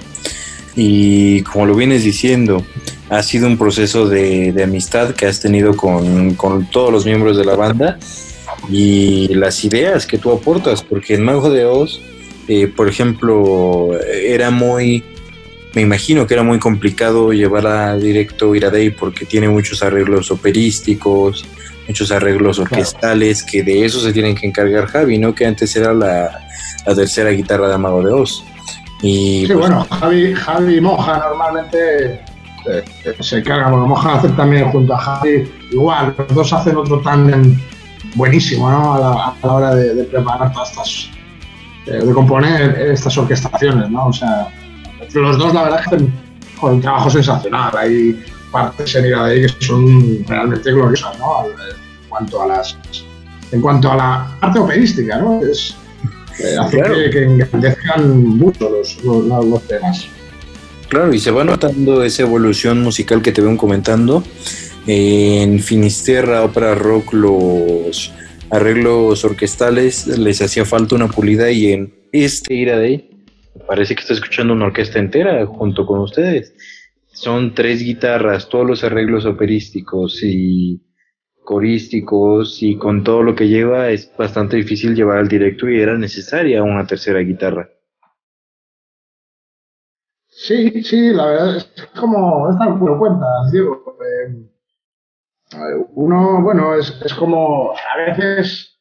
Y 0.76 1.42
como 1.44 1.66
lo 1.66 1.74
vienes 1.74 2.04
diciendo, 2.04 2.64
ha 3.10 3.24
sido 3.24 3.48
un 3.48 3.58
proceso 3.58 4.08
de, 4.08 4.54
amistad 4.62 5.16
que 5.16 5.26
has 5.26 5.40
tenido 5.40 5.76
con, 5.76 6.36
todos 6.72 6.92
los 6.92 7.06
miembros 7.06 7.38
de 7.38 7.46
la 7.46 7.56
banda 7.56 7.98
y 8.70 9.34
las 9.34 9.64
ideas 9.64 10.06
que 10.06 10.18
tú 10.18 10.32
aportas, 10.32 10.84
porque 10.84 11.16
en 11.16 11.24
Mago 11.24 11.50
de 11.50 11.66
Oz, 11.66 12.02
eh, 12.48 12.68
por 12.68 12.90
ejemplo, 12.90 13.98
era 14.04 14.52
muy, 14.52 15.04
me 15.78 15.84
imagino 15.84 16.26
que 16.26 16.34
era 16.34 16.42
muy 16.42 16.58
complicado 16.58 17.32
llevar 17.32 17.68
a 17.68 17.96
directo 17.96 18.56
Iradei 18.56 18.90
porque 18.90 19.26
tiene 19.26 19.48
muchos 19.48 19.84
arreglos 19.84 20.32
operísticos, 20.32 21.46
muchos 21.88 22.12
arreglos 22.12 22.58
orquestales, 22.58 23.44
que 23.44 23.62
de 23.62 23.86
eso 23.86 24.00
se 24.00 24.12
tienen 24.12 24.34
que 24.34 24.48
encargar 24.48 24.88
Javi, 24.88 25.20
¿no? 25.20 25.36
Que 25.36 25.46
antes 25.46 25.76
era 25.76 25.94
la, 25.94 26.32
tercera 26.96 27.30
guitarra 27.30 27.70
de 27.70 27.78
Mago 27.78 28.02
de 28.02 28.12
Oz. 28.12 28.44
Y, 29.04 29.42
sí, 29.42 29.54
pues, 29.54 29.60
bueno, 29.60 29.86
Javi, 29.92 30.34
Javi 30.34 30.82
Moja 30.82 31.20
normalmente 31.30 32.22
eh, 32.66 32.84
se 33.20 33.44
carga, 33.44 33.70
porque 33.70 33.88
Moja 33.88 34.16
hace 34.16 34.30
también 34.30 34.72
junto 34.72 34.96
a 34.96 34.98
Javi, 34.98 35.48
igual, 35.72 36.16
los 36.18 36.34
dos 36.34 36.54
hacen 36.54 36.76
otro 36.76 37.02
tándem 37.02 37.56
buenísimo, 38.16 38.68
¿no? 38.68 38.96
A 38.96 39.36
la, 39.44 39.54
hora 39.54 39.76
de, 39.76 40.06
preparar 40.06 40.52
todas 40.52 40.72
estas, 40.72 41.10
eh, 41.86 42.04
de 42.04 42.14
componer 42.16 42.82
estas 42.94 43.16
orquestaciones, 43.16 43.92
¿no? 43.92 44.08
O 44.08 44.14
sea, 44.14 44.48
los 45.14 45.38
dos 45.38 45.54
la 45.54 45.64
verdad 45.64 45.80
hacen 45.86 46.14
un 46.62 46.82
trabajo 46.82 47.10
sensacional, 47.10 47.76
hay 47.78 48.24
partes 48.52 48.96
en 48.96 49.14
ahí 49.14 49.42
que 49.42 49.66
son 49.66 50.26
realmente 50.26 50.72
gloriosas, 50.72 51.18
¿no? 51.20 51.46
En 51.46 52.10
cuanto 52.10 52.42
a 52.42 52.48
las 52.48 52.78
en 53.52 53.62
cuanto 53.62 53.92
a 53.92 53.96
la 53.96 54.38
parte 54.40 54.60
operística, 54.60 55.18
¿no? 55.18 55.42
Es, 55.42 55.76
eh, 56.40 56.56
hace 56.60 56.78
que, 57.12 57.24
engrandezcan 57.24 58.26
mucho 58.38 58.70
los, 58.70 59.04
los, 59.04 59.68
temas. 59.68 60.08
Claro, 60.90 61.14
y 61.14 61.20
se 61.20 61.32
va 61.32 61.44
notando 61.44 62.04
esa 62.04 62.24
evolución 62.24 62.82
musical 62.82 63.22
que 63.22 63.32
te 63.32 63.42
ven 63.42 63.58
comentando. 63.58 64.24
En 64.86 65.60
Finisterra, 65.60 66.44
ópera 66.44 66.76
rock, 66.76 67.14
los 67.14 68.12
arreglos 68.50 69.26
orquestales 69.26 70.08
les 70.08 70.42
hacía 70.42 70.66
falta 70.66 70.96
una 70.96 71.08
pulida 71.08 71.52
y 71.52 71.74
en 71.74 71.94
este 72.12 72.54
Ira 72.54 72.78
Day 72.78 73.17
parece 73.68 73.96
que 73.96 74.02
está 74.02 74.14
escuchando 74.14 74.54
una 74.54 74.66
orquesta 74.66 75.00
entera 75.00 75.46
junto 75.46 75.86
con 75.86 76.00
ustedes. 76.00 76.56
Son 77.08 77.54
tres 77.54 77.84
guitarras, 77.84 78.50
todos 78.50 78.66
los 78.66 78.84
arreglos 78.84 79.26
operísticos 79.26 80.24
y 80.24 80.82
corísticos 81.44 82.62
y 82.62 82.78
con 82.78 83.04
todo 83.04 83.24
lo 83.24 83.36
que 83.36 83.48
lleva 83.48 83.90
es 83.90 84.12
bastante 84.18 84.58
difícil 84.58 84.96
llevar 84.96 85.20
al 85.20 85.28
directo 85.28 85.70
y 85.70 85.80
era 85.80 85.98
necesaria 85.98 86.62
una 86.64 86.86
tercera 86.86 87.20
guitarra. 87.20 87.70
Sí, 90.28 90.84
sí, 90.84 91.14
la 91.14 91.26
verdad 91.26 91.56
es 91.58 91.90
como, 92.00 92.50
esta 92.52 92.66
lo 92.66 93.00
cuenta, 93.00 93.26
digo, 93.52 93.98
eh, 94.02 94.48
uno, 95.96 96.42
bueno, 96.44 96.76
es, 96.76 96.92
como, 97.18 97.72
a 97.72 97.98
veces, 97.98 98.80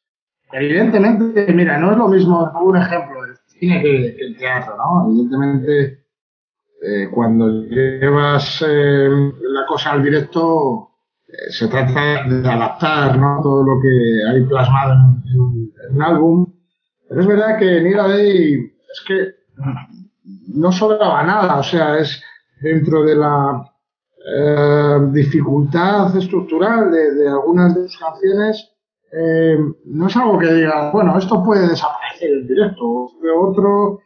evidentemente, 0.52 1.50
mira, 1.54 1.78
no 1.78 1.92
es 1.92 1.98
lo 1.98 2.08
mismo, 2.08 2.52
un 2.62 2.76
ejemplo, 2.76 3.15
cine 3.58 3.82
que, 3.82 4.16
el 4.18 4.36
teatro, 4.36 4.76
¿no? 4.76 5.10
Evidentemente, 5.10 6.06
eh, 6.82 7.08
cuando 7.10 7.48
llevas 7.64 8.62
eh, 8.66 9.08
la 9.08 9.66
cosa 9.66 9.92
al 9.92 10.02
directo, 10.02 10.90
eh, 11.26 11.50
se 11.50 11.68
trata 11.68 12.24
de 12.28 12.48
adaptar 12.48 13.18
¿no? 13.18 13.40
todo 13.42 13.64
lo 13.64 13.80
que 13.80 14.28
hay 14.28 14.44
plasmado 14.44 14.92
en, 14.92 15.40
un 15.94 16.02
álbum. 16.02 16.52
Pero 17.08 17.20
es 17.20 17.26
verdad 17.26 17.58
que 17.58 17.78
en 17.78 17.86
Ira 17.86 18.08
Day 18.08 18.54
es 18.54 19.04
que 19.06 19.28
no 20.54 20.70
sobraba 20.70 21.22
nada, 21.22 21.58
o 21.58 21.62
sea, 21.62 21.98
es 21.98 22.22
dentro 22.60 23.04
de 23.04 23.16
la 23.16 23.72
dificultad 25.12 26.16
estructural 26.16 26.90
de, 26.90 27.14
de, 27.14 27.28
algunas 27.28 27.76
de 27.76 27.82
sus 27.88 27.96
canciones, 27.96 28.75
eh, 29.18 29.58
no 29.86 30.06
es 30.08 30.16
algo 30.16 30.38
que 30.38 30.52
diga, 30.52 30.90
bueno, 30.92 31.16
esto 31.18 31.42
puede 31.42 31.68
desaparecer 31.68 32.30
en 32.30 32.46
directo, 32.46 33.12
de 33.22 33.30
otro, 33.30 34.00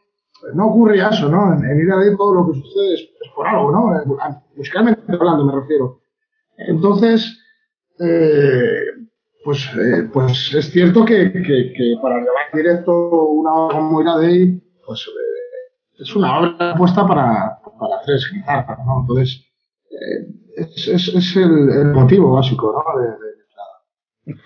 no 0.54 0.66
ocurre 0.68 0.98
eso, 0.98 1.28
¿no? 1.28 1.52
En, 1.54 1.64
en 1.64 1.80
Ira 1.80 1.96
Day 1.96 2.16
todo 2.16 2.34
lo 2.34 2.46
que 2.46 2.60
sucede 2.60 2.94
es, 2.94 3.00
es 3.00 3.30
por 3.34 3.46
algo, 3.46 3.72
¿no? 3.72 4.16
Musicalmente 4.56 5.02
hablando 5.08 5.44
me 5.46 5.60
refiero. 5.60 6.00
Entonces, 6.56 7.38
eh, 7.98 8.84
pues, 9.44 9.68
eh, 9.76 10.08
pues 10.12 10.54
es 10.54 10.70
cierto 10.70 11.04
que, 11.04 11.32
para 12.00 12.18
llevar 12.18 12.52
directo 12.52 12.92
una 13.30 13.52
obra 13.52 13.76
como 13.78 14.00
Ira 14.02 14.16
Day, 14.16 14.62
pues 14.86 15.08
eh, 15.08 16.02
es 16.02 16.14
una 16.14 16.38
obra 16.38 16.74
puesta 16.76 17.06
para, 17.06 17.58
tres 18.06 18.30
guitarras, 18.32 18.78
¿no? 18.86 19.00
Entonces, 19.00 19.44
es, 20.56 21.36
el, 21.36 21.92
motivo 21.92 22.32
básico, 22.34 22.72
¿no? 22.72 23.00
De, 23.00 23.39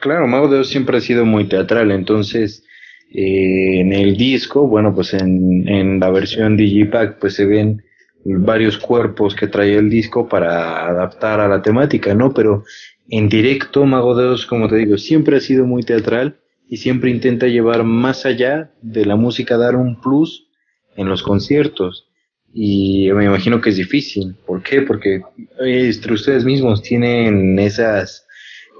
claro, 0.01 0.27
Mago 0.27 0.49
de 0.49 0.65
siempre 0.65 0.99
ha 0.99 1.01
sido 1.01 1.25
muy 1.25 1.49
teatral, 1.49 1.91
entonces 1.91 2.65
en 3.11 3.93
el 3.93 4.17
disco, 4.17 4.67
bueno, 4.67 4.95
pues 4.95 5.15
en, 5.15 5.69
en 5.69 6.01
la 6.01 6.11
versión 6.11 6.57
Digipack, 6.57 7.19
pues 7.21 7.35
se 7.35 7.47
ven 7.47 7.83
varios 8.25 8.79
cuerpos 8.79 9.35
que 9.35 9.47
trae 9.47 9.77
el 9.77 9.91
disco 9.91 10.29
para 10.29 10.89
adaptar 10.89 11.41
a 11.41 11.49
la 11.49 11.63
temática, 11.63 12.15
¿no? 12.15 12.33
Pero 12.33 12.65
en 13.09 13.29
directo, 13.29 13.85
Mago 13.85 14.17
de 14.17 14.37
como 14.49 14.69
te 14.69 14.77
digo, 14.77 14.97
siempre 14.99 15.37
ha 15.37 15.41
sido 15.41 15.67
muy 15.67 15.83
teatral 15.83 16.41
y 16.69 16.79
siempre 16.79 17.11
intenta 17.11 17.47
llevar 17.47 17.85
más 17.85 18.25
allá 18.25 18.73
de 18.81 19.05
la 19.05 19.17
música, 19.17 19.59
dar 19.59 19.77
un 19.77 20.01
plus 20.01 20.49
en 20.97 21.09
los 21.09 21.23
conciertos. 21.23 22.09
Y 22.53 23.11
me 23.13 23.27
imagino 23.27 23.61
que 23.61 23.71
es 23.71 23.77
difícil. 23.77 24.37
¿Por 24.47 24.63
qué? 24.63 24.83
Porque 24.83 25.23
entre 25.61 26.15
ustedes 26.15 26.45
mismos 26.45 26.83
tienen 26.83 27.59
esas 27.59 28.24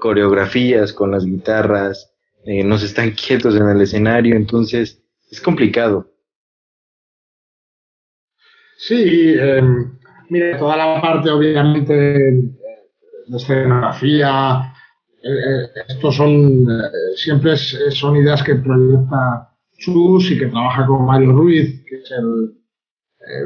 coreografías 0.05 0.93
con 0.93 1.09
las 1.09 1.25
guitarras, 1.25 2.13
eh, 2.45 2.63
no 2.63 2.77
se 2.77 2.85
están 2.85 3.09
quietos 3.25 3.55
en 3.55 3.67
el 3.67 3.81
escenario, 3.81 4.35
entonces 4.35 5.01
es 5.31 5.41
complicado. 5.41 6.11
Sí, 8.77 9.33
eh, 9.35 9.63
mire, 10.29 10.59
toda 10.59 10.77
la 10.77 11.01
parte 11.01 11.31
obviamente 11.31 11.91
de 11.93 13.35
escenografía, 13.35 14.75
eh, 15.23 15.63
eh, 15.63 15.69
estos 15.87 16.15
son, 16.15 16.67
eh, 16.69 17.15
siempre 17.15 17.57
son 17.57 18.15
ideas 18.17 18.43
que 18.43 18.53
proyecta 18.53 19.49
Chus 19.75 20.29
y 20.29 20.37
que 20.37 20.45
trabaja 20.45 20.85
con 20.85 21.03
Mario 21.03 21.31
Ruiz, 21.31 21.83
que 21.83 21.95
es 21.95 22.11
el, 22.11 22.53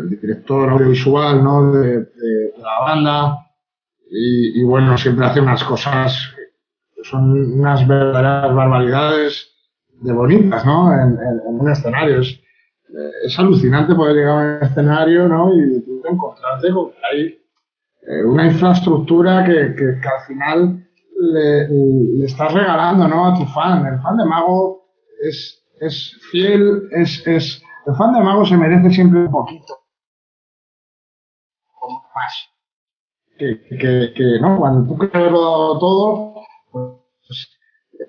director 0.10 0.72
audiovisual 0.72 1.41
¿no? 1.41 1.72
de, 1.72 2.06
la 2.58 2.80
banda. 2.82 3.38
Y, 4.12 4.62
bueno, 4.63 4.98
siempre 4.98 5.26
hace 5.26 5.39
unas 5.39 5.63
cosas 5.63 6.34
son 7.04 7.60
unas 7.60 7.88
verdaderas 7.88 8.54
barbaridades 8.54 9.50
de 10.02 10.14
bonitas, 10.14 10.66
¿no? 10.66 10.94
En, 10.94 11.18
en 11.20 11.60
un 11.60 11.70
escenario. 11.72 12.22
Eh, 12.22 13.12
es 13.26 13.38
alucinante 13.38 13.94
poder 13.94 14.16
llegar 14.16 14.32
a 14.32 14.58
un 14.58 14.64
escenario 14.64 15.28
¿no? 15.28 15.54
y 15.54 15.84
encontrarte 16.10 16.72
con 16.72 16.90
que 16.90 16.98
hay 17.12 17.40
eh, 18.02 18.24
una 18.26 18.48
infraestructura 18.48 19.46
que, 19.46 19.76
que, 19.76 20.08
al 20.08 20.26
final 20.26 20.90
le, 21.20 22.26
estás 22.26 22.52
regalando 22.52 23.08
¿no? 23.08 23.28
a 23.28 23.38
tu 23.38 23.46
fan. 23.46 23.86
El 23.86 24.02
fan 24.02 24.18
de 24.18 24.26
Mago 24.26 24.88
es, 25.22 25.64
es 25.80 26.18
fiel, 26.32 26.90
es, 26.92 27.26
es, 27.28 27.62
el 27.86 27.96
fan 27.96 28.14
de 28.14 28.22
Mago 28.22 28.44
se 28.46 28.58
merece 28.58 28.90
siempre 28.90 29.20
un 29.20 29.32
poquito 29.32 29.76
más. 32.16 32.50
Que, 33.38 34.14
que, 34.16 34.40
¿no? 34.42 34.58
cuando 34.58 34.96
tú 34.96 35.10
haberlo 35.14 35.42
dado 35.42 35.80
todo, 35.80 36.29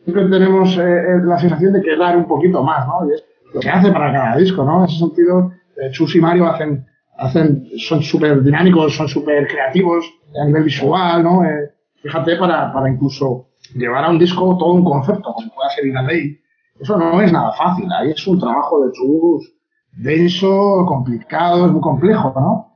siempre 0.05 0.29
tenemos 0.29 0.77
eh, 0.77 1.21
la 1.25 1.39
sensación 1.39 1.73
de 1.73 1.83
que 1.83 1.97
dar 1.97 2.17
un 2.17 2.27
poquito 2.27 2.63
más, 2.63 2.87
¿no? 2.87 3.09
Y 3.09 3.15
es, 3.15 3.25
lo 3.53 3.61
que 3.61 3.69
hace 3.69 3.91
para 3.91 4.13
cada 4.13 4.37
disco, 4.37 4.65
¿no? 4.65 4.81
En 4.81 4.85
ese 4.85 4.99
sentido, 4.99 5.53
eh, 5.77 5.91
Chus 5.91 6.15
y 6.15 6.21
Mario 6.21 6.49
hacen, 6.49 6.87
hacen, 7.19 7.67
son 7.79 8.03
súper 8.03 8.43
dinámicos, 8.43 8.95
son 8.95 9.09
súper 9.09 9.47
creativos 9.49 10.05
a 10.41 10.45
nivel 10.47 10.65
visual, 10.65 11.23
¿no? 11.23 11.45
Eh, 11.45 11.73
fíjate, 12.03 12.37
para, 12.37 12.73
para 12.73 12.89
incluso 12.89 13.49
llevar 13.75 14.05
a 14.05 14.11
un 14.11 14.19
disco 14.19 14.57
todo 14.59 14.73
un 14.73 14.85
concepto, 14.85 15.33
como 15.33 15.53
pueda 15.53 15.71
ser 15.71 15.87
Ina 15.87 16.03
Ley, 16.03 16.39
eso 16.79 16.97
no 16.97 17.21
es 17.21 17.33
nada 17.33 17.53
fácil, 17.53 17.87
ahí 17.93 18.11
es 18.11 18.27
un 18.27 18.39
trabajo 18.39 18.85
de 18.85 18.93
Chus 18.93 19.55
denso, 19.93 20.85
complicado, 20.87 21.67
es 21.67 21.73
muy 21.73 21.81
complejo, 21.81 22.33
¿no? 22.37 22.71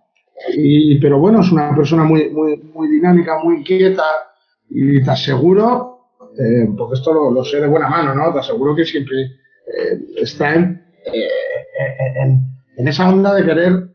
Y, 0.56 0.98
pero 1.00 1.18
bueno, 1.18 1.40
es 1.40 1.52
una 1.52 1.74
persona 1.74 2.04
muy, 2.04 2.30
muy, 2.30 2.56
muy 2.74 2.88
dinámica, 2.88 3.38
muy 3.42 3.58
inquieta, 3.58 4.04
y 4.68 5.02
te 5.02 5.10
aseguro, 5.10 5.93
eh, 6.38 6.68
porque 6.76 6.94
esto 6.94 7.30
lo, 7.30 7.44
sé 7.44 7.60
de 7.60 7.68
buena 7.68 7.88
mano, 7.88 8.14
¿no? 8.14 8.32
Te 8.32 8.40
aseguro 8.40 8.74
que 8.74 8.84
siempre 8.84 9.22
eh, 9.22 10.00
está 10.16 10.54
eh, 10.54 10.72
en, 12.16 12.42
en, 12.76 12.88
esa 12.88 13.08
onda 13.08 13.34
de 13.34 13.44
querer 13.44 13.88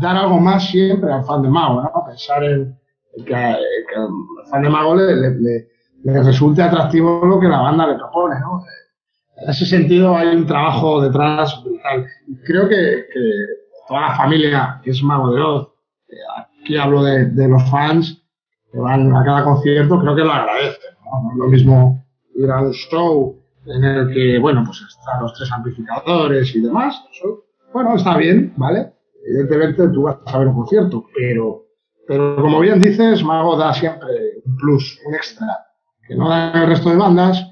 dar 0.00 0.16
algo 0.16 0.38
más 0.38 0.68
siempre 0.70 1.12
al 1.12 1.24
fan 1.24 1.42
de 1.42 1.48
Mago, 1.48 1.82
¿no? 1.82 2.04
Pensar 2.06 2.44
en, 2.44 2.78
que, 3.24 3.34
al 3.34 3.58
fan 4.50 4.62
de 4.62 4.68
Mago 4.68 4.94
le, 4.94 5.16
le, 5.16 5.66
le, 6.04 6.22
resulte 6.22 6.62
atractivo 6.62 7.24
lo 7.24 7.40
que 7.40 7.48
la 7.48 7.60
banda 7.60 7.86
le 7.86 7.96
propone, 7.96 8.38
¿no? 8.40 8.62
En 9.42 9.50
ese 9.50 9.66
sentido 9.66 10.16
hay 10.16 10.28
un 10.28 10.46
trabajo 10.46 11.00
detrás 11.00 11.62
brutal. 11.64 12.06
Creo 12.44 12.68
que, 12.68 13.06
que 13.12 13.30
toda 13.88 14.02
la 14.02 14.16
familia 14.16 14.80
que 14.84 14.90
es 14.90 15.02
Mago 15.02 15.32
de 15.32 15.40
Oz, 15.40 15.68
aquí 16.62 16.76
hablo 16.76 17.02
de, 17.02 17.48
los 17.48 17.70
fans 17.70 18.22
que 18.70 18.78
van 18.78 19.14
a 19.14 19.24
cada 19.24 19.44
concierto, 19.44 20.00
creo 20.00 20.14
que 20.14 20.22
lo 20.22 20.32
agradecen. 20.32 20.90
Lo 21.36 21.48
mismo 21.48 22.04
ir 22.34 22.50
a 22.50 22.62
un 22.62 22.72
show 22.72 23.40
en 23.66 23.84
el 23.84 24.12
que, 24.12 24.38
bueno, 24.38 24.62
pues 24.64 24.80
están 24.88 25.22
los 25.22 25.34
tres 25.34 25.50
amplificadores 25.52 26.54
y 26.54 26.60
demás. 26.60 27.02
bueno, 27.72 27.94
está 27.94 28.16
bien, 28.16 28.52
¿vale? 28.56 28.92
Evidentemente 29.26 29.88
tú 29.88 30.02
vas 30.02 30.18
a 30.26 30.38
ver 30.38 30.48
un 30.48 30.54
concierto, 30.54 31.06
pero, 31.14 31.66
pero 32.06 32.36
como 32.36 32.60
bien 32.60 32.80
dices, 32.80 33.22
Mago 33.22 33.56
da 33.56 33.72
siempre 33.74 34.08
un 34.44 34.56
plus, 34.56 34.98
un 35.06 35.14
extra, 35.14 35.46
que 36.06 36.16
no 36.16 36.28
da 36.28 36.52
el 36.62 36.68
resto 36.68 36.90
de 36.90 36.96
bandas, 36.96 37.46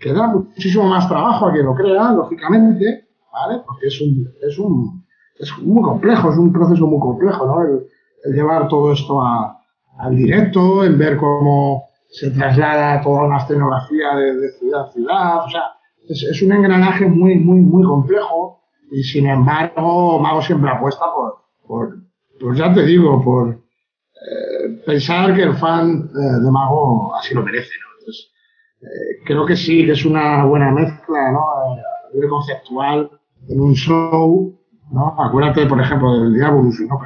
que 0.00 0.12
da 0.12 0.26
muchísimo 0.26 0.84
más 0.84 1.08
trabajo 1.08 1.46
a 1.46 1.52
quien 1.52 1.66
lo 1.66 1.74
crea, 1.74 2.12
lógicamente, 2.12 3.08
¿vale? 3.32 3.62
Porque 3.64 3.86
es 3.86 4.00
un, 4.00 4.28
es 4.42 4.58
un, 4.58 5.04
es 5.38 5.56
muy 5.58 5.82
complejo, 5.82 6.30
es 6.30 6.36
un 6.36 6.52
proceso 6.52 6.86
muy 6.86 7.00
complejo, 7.00 7.46
¿no? 7.46 7.62
El, 7.62 7.86
llevar 8.34 8.68
todo 8.68 8.92
esto 8.92 9.20
a, 9.20 9.58
al 9.98 10.16
directo, 10.16 10.82
en 10.82 10.96
ver 10.96 11.18
cómo 11.18 11.84
se 12.14 12.30
traslada 12.30 13.02
toda 13.02 13.24
una 13.24 13.38
escenografía 13.38 14.14
de, 14.14 14.52
ciudad 14.52 14.82
a 14.82 14.92
ciudad, 14.92 15.44
o 15.46 15.50
sea, 15.50 15.62
es, 16.08 16.22
es, 16.22 16.42
un 16.42 16.52
engranaje 16.52 17.06
muy, 17.06 17.34
muy, 17.36 17.58
muy 17.60 17.82
complejo 17.82 18.62
y 18.92 19.02
sin 19.02 19.26
embargo 19.26 20.20
Mago 20.20 20.40
siempre 20.40 20.70
apuesta 20.70 21.06
por, 21.12 21.38
por 21.66 21.96
pues 22.38 22.56
ya 22.56 22.72
te 22.72 22.84
digo, 22.84 23.20
por 23.20 23.48
eh, 23.50 24.82
pensar 24.86 25.34
que 25.34 25.42
el 25.42 25.54
fan 25.54 26.08
eh, 26.14 26.40
de 26.40 26.50
Mago 26.52 27.16
así 27.16 27.34
lo 27.34 27.42
merece, 27.42 27.70
¿no? 27.80 27.98
Entonces, 27.98 28.32
eh, 28.80 29.24
creo 29.26 29.44
que 29.44 29.56
sí, 29.56 29.84
que 29.84 29.92
es 29.92 30.04
una 30.04 30.44
buena 30.44 30.70
mezcla, 30.70 31.32
¿no? 31.32 31.40
A 31.40 32.12
nivel 32.12 32.28
conceptual, 32.28 33.10
en 33.48 33.60
un 33.60 33.74
show, 33.74 34.56
¿no? 34.92 35.16
Acuérdate, 35.20 35.66
por 35.66 35.80
ejemplo, 35.80 36.20
del 36.20 36.34
Diabolus, 36.34 36.78
¿no? 36.80 37.00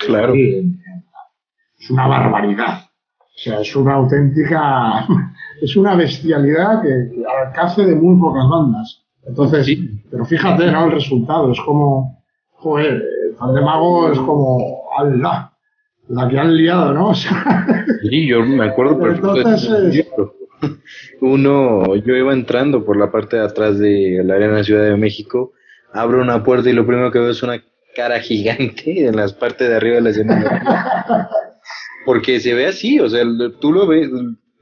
claro. 0.00 0.34
Es 0.34 1.90
una 1.90 2.08
barbaridad. 2.08 2.91
O 3.42 3.44
sea, 3.44 3.60
es 3.60 3.74
una 3.74 3.94
auténtica, 3.94 5.04
es 5.60 5.74
una 5.74 5.96
bestialidad 5.96 6.80
que, 6.80 6.88
al 6.88 7.48
alcance 7.48 7.84
de 7.84 7.96
muy 7.96 8.16
pocas 8.20 8.48
bandas. 8.48 9.02
Entonces, 9.26 9.66
pero 10.08 10.24
fíjate, 10.24 10.70
¿no? 10.70 10.84
El 10.84 10.92
resultado 10.92 11.50
es 11.50 11.60
como, 11.60 12.22
joder, 12.52 13.02
el 13.02 13.54
de 13.54 13.60
Mago 13.60 14.12
es 14.12 14.18
como, 14.20 14.82
¡Allah! 14.96 15.50
La 16.08 16.28
que 16.28 16.38
han 16.38 16.56
liado, 16.56 16.94
¿no? 16.94 17.14
sí, 18.02 18.28
yo 18.28 18.44
me 18.44 18.66
acuerdo 18.66 19.00
perfecto. 19.00 20.36
Uno, 21.20 21.96
yo 21.96 22.14
iba 22.14 22.32
entrando 22.32 22.84
por 22.84 22.96
la 22.96 23.10
parte 23.10 23.38
de 23.38 23.44
atrás 23.44 23.76
de 23.76 24.22
la 24.24 24.34
Arena 24.34 24.62
Ciudad 24.62 24.84
de 24.84 24.96
México, 24.96 25.52
abro 25.92 26.22
una 26.22 26.44
puerta 26.44 26.70
y 26.70 26.74
lo 26.74 26.86
primero 26.86 27.10
que 27.10 27.18
veo 27.18 27.30
es 27.30 27.42
una 27.42 27.60
cara 27.96 28.20
gigante 28.20 29.04
en 29.04 29.16
las 29.16 29.32
partes 29.32 29.68
de 29.68 29.74
arriba 29.74 29.96
de 29.96 30.02
la 30.02 30.10
escena. 30.10 31.28
Porque 32.04 32.40
se 32.40 32.54
ve 32.54 32.66
así, 32.66 32.98
o 33.00 33.08
sea, 33.08 33.22
tú 33.60 33.72
lo 33.72 33.86
ves, 33.86 34.10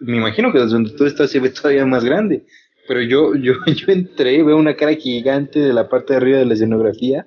me 0.00 0.16
imagino 0.16 0.52
que 0.52 0.58
donde 0.58 0.90
tú 0.90 1.04
estás 1.04 1.30
se 1.30 1.40
ve 1.40 1.50
todavía 1.50 1.86
más 1.86 2.04
grande. 2.04 2.44
Pero 2.88 3.02
yo, 3.02 3.34
yo, 3.36 3.54
yo 3.66 3.92
entré, 3.92 4.42
veo 4.42 4.56
una 4.56 4.74
cara 4.74 4.94
gigante 4.94 5.60
de 5.60 5.72
la 5.72 5.88
parte 5.88 6.12
de 6.12 6.16
arriba 6.18 6.38
de 6.38 6.46
la 6.46 6.54
escenografía 6.54 7.26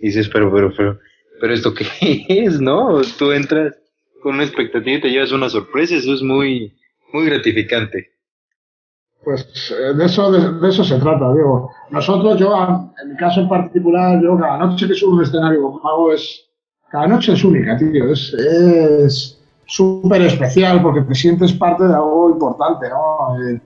y 0.00 0.06
dices, 0.06 0.28
pero, 0.28 0.52
pero, 0.52 0.72
pero, 0.76 0.98
pero 1.40 1.54
esto 1.54 1.74
qué 1.74 1.86
es, 2.28 2.60
¿no? 2.60 3.00
Tú 3.18 3.32
entras 3.32 3.74
con 4.22 4.34
una 4.34 4.44
expectativa 4.44 4.98
y 4.98 5.00
te 5.00 5.10
llevas 5.10 5.32
una 5.32 5.48
sorpresa, 5.48 5.94
eso 5.94 6.12
es 6.12 6.22
muy, 6.22 6.76
muy 7.12 7.26
gratificante. 7.26 8.12
Pues 9.24 9.74
eh, 9.76 9.94
de 9.94 10.04
eso, 10.06 10.30
de, 10.30 10.68
eso 10.68 10.84
se 10.84 10.98
trata, 10.98 11.32
digo. 11.34 11.70
Nosotros, 11.90 12.38
yo, 12.38 12.54
en 13.02 13.10
mi 13.10 13.16
caso 13.16 13.40
en 13.40 13.48
particular, 13.48 14.22
yo 14.22 14.38
cada 14.38 14.58
noche 14.58 14.86
que 14.86 14.94
subo 14.94 15.16
un 15.16 15.22
escenario 15.22 15.62
con 15.62 15.82
Mago 15.82 16.12
es, 16.12 16.48
cada 16.90 17.08
noche 17.08 17.32
es 17.32 17.44
única, 17.44 17.76
tío, 17.76 18.12
es 18.12 19.37
súper 19.68 20.22
especial 20.22 20.82
porque 20.82 21.02
te 21.02 21.14
sientes 21.14 21.52
parte 21.52 21.84
de 21.84 21.94
algo 21.94 22.30
importante, 22.30 22.88
¿no? 22.88 23.38
Eh, 23.38 23.60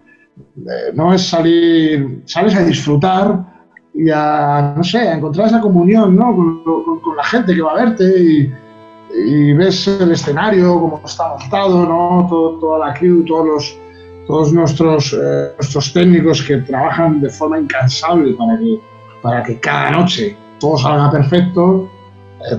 eh, 0.57 0.93
no 0.95 1.15
es 1.15 1.29
salir, 1.29 2.23
sales 2.25 2.57
a 2.57 2.65
disfrutar 2.65 3.39
y 3.95 4.11
a, 4.11 4.75
no 4.77 4.83
sé, 4.83 4.99
a 4.99 5.15
encontrar 5.15 5.47
esa 5.47 5.61
comunión, 5.61 6.17
¿no? 6.17 6.35
Con, 6.35 7.17
la 7.17 7.25
gente 7.25 7.55
que 7.55 7.63
va 7.63 7.73
a 7.73 7.85
verte 7.85 8.05
y, 8.05 9.53
ves 9.53 9.87
el 9.87 10.11
escenario, 10.11 10.81
cómo 10.81 11.01
está 11.05 11.29
montado, 11.29 11.87
¿no? 11.87 12.27
Todo, 12.29 12.59
toda 12.59 12.89
la 12.89 12.95
crew, 12.95 13.25
todos 13.25 13.47
los, 13.47 13.79
todos 14.27 14.53
nuestros, 14.53 15.13
eh, 15.13 15.53
nuestros 15.57 15.93
técnicos 15.93 16.43
que 16.43 16.57
trabajan 16.59 17.21
de 17.21 17.29
forma 17.29 17.61
incansable 17.61 18.33
para 18.33 18.59
que, 18.59 18.81
para 19.23 19.43
que 19.43 19.61
cada 19.61 19.91
noche 19.93 20.37
todo 20.59 20.79
salga 20.79 21.13
perfecto. 21.13 21.89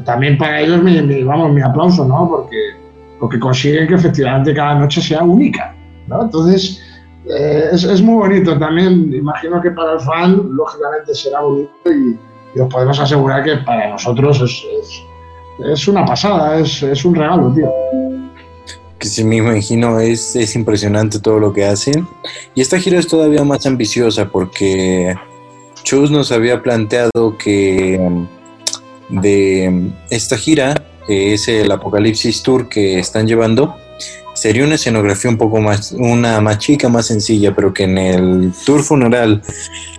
también 0.05 0.37
para 0.37 0.61
ellos 0.61 0.81
mi, 0.81 1.23
vamos, 1.23 1.51
mi 1.51 1.61
aplauso, 1.61 2.05
¿no? 2.05 2.29
Porque 2.29 2.82
porque 3.23 3.39
consiguen 3.39 3.87
que 3.87 3.93
efectivamente 3.93 4.53
cada 4.53 4.75
noche 4.75 5.01
sea 5.01 5.23
única. 5.23 5.73
Entonces, 6.09 6.83
eh, 7.25 7.69
es, 7.71 7.85
es, 7.85 8.01
muy 8.01 8.15
bonito 8.15 8.59
también. 8.59 9.13
Imagino 9.13 9.61
que 9.61 9.71
para 9.71 9.93
el 9.93 10.01
fan, 10.01 10.49
lógicamente, 10.51 11.15
será 11.15 11.39
bonito 11.39 11.71
y, 11.85 12.59
os 12.59 12.67
podemos 12.67 12.99
asegurar 12.99 13.45
que 13.45 13.55
para 13.65 13.91
nosotros 13.91 14.41
es, 14.41 15.01
es, 15.71 15.87
una 15.87 16.05
pasada, 16.05 16.59
es, 16.59 17.05
un 17.05 17.15
regalo, 17.15 17.53
tío. 17.53 17.71
Que 18.99 19.07
si 19.07 19.23
me 19.23 19.37
imagino, 19.37 20.01
es, 20.01 20.35
es 20.35 20.53
impresionante 20.57 21.17
todo 21.17 21.39
lo 21.39 21.53
que 21.53 21.63
hacen. 21.63 22.05
Y 22.55 22.59
esta 22.59 22.77
gira 22.77 22.99
es 22.99 23.07
todavía 23.07 23.45
más 23.45 23.65
ambiciosa 23.65 24.27
porque 24.27 25.15
Chus 25.83 26.11
nos 26.11 26.29
había 26.33 26.61
planteado 26.61 27.37
que 27.37 27.97
mm, 27.97 29.21
de 29.21 29.69
mm, 29.71 29.93
esta 30.09 30.37
gira 30.37 30.75
que 31.05 31.33
es 31.33 31.47
el 31.47 31.71
Apocalipsis 31.71 32.43
Tour 32.43 32.69
que 32.69 32.99
están 32.99 33.27
llevando, 33.27 33.75
sería 34.33 34.65
una 34.65 34.75
escenografía 34.75 35.29
un 35.29 35.37
poco 35.37 35.61
más, 35.61 35.91
una 35.91 36.41
más 36.41 36.57
chica, 36.57 36.89
más 36.89 37.07
sencilla, 37.07 37.55
pero 37.55 37.73
que 37.73 37.83
en 37.83 37.97
el 37.97 38.51
tour 38.65 38.83
funeral, 38.83 39.41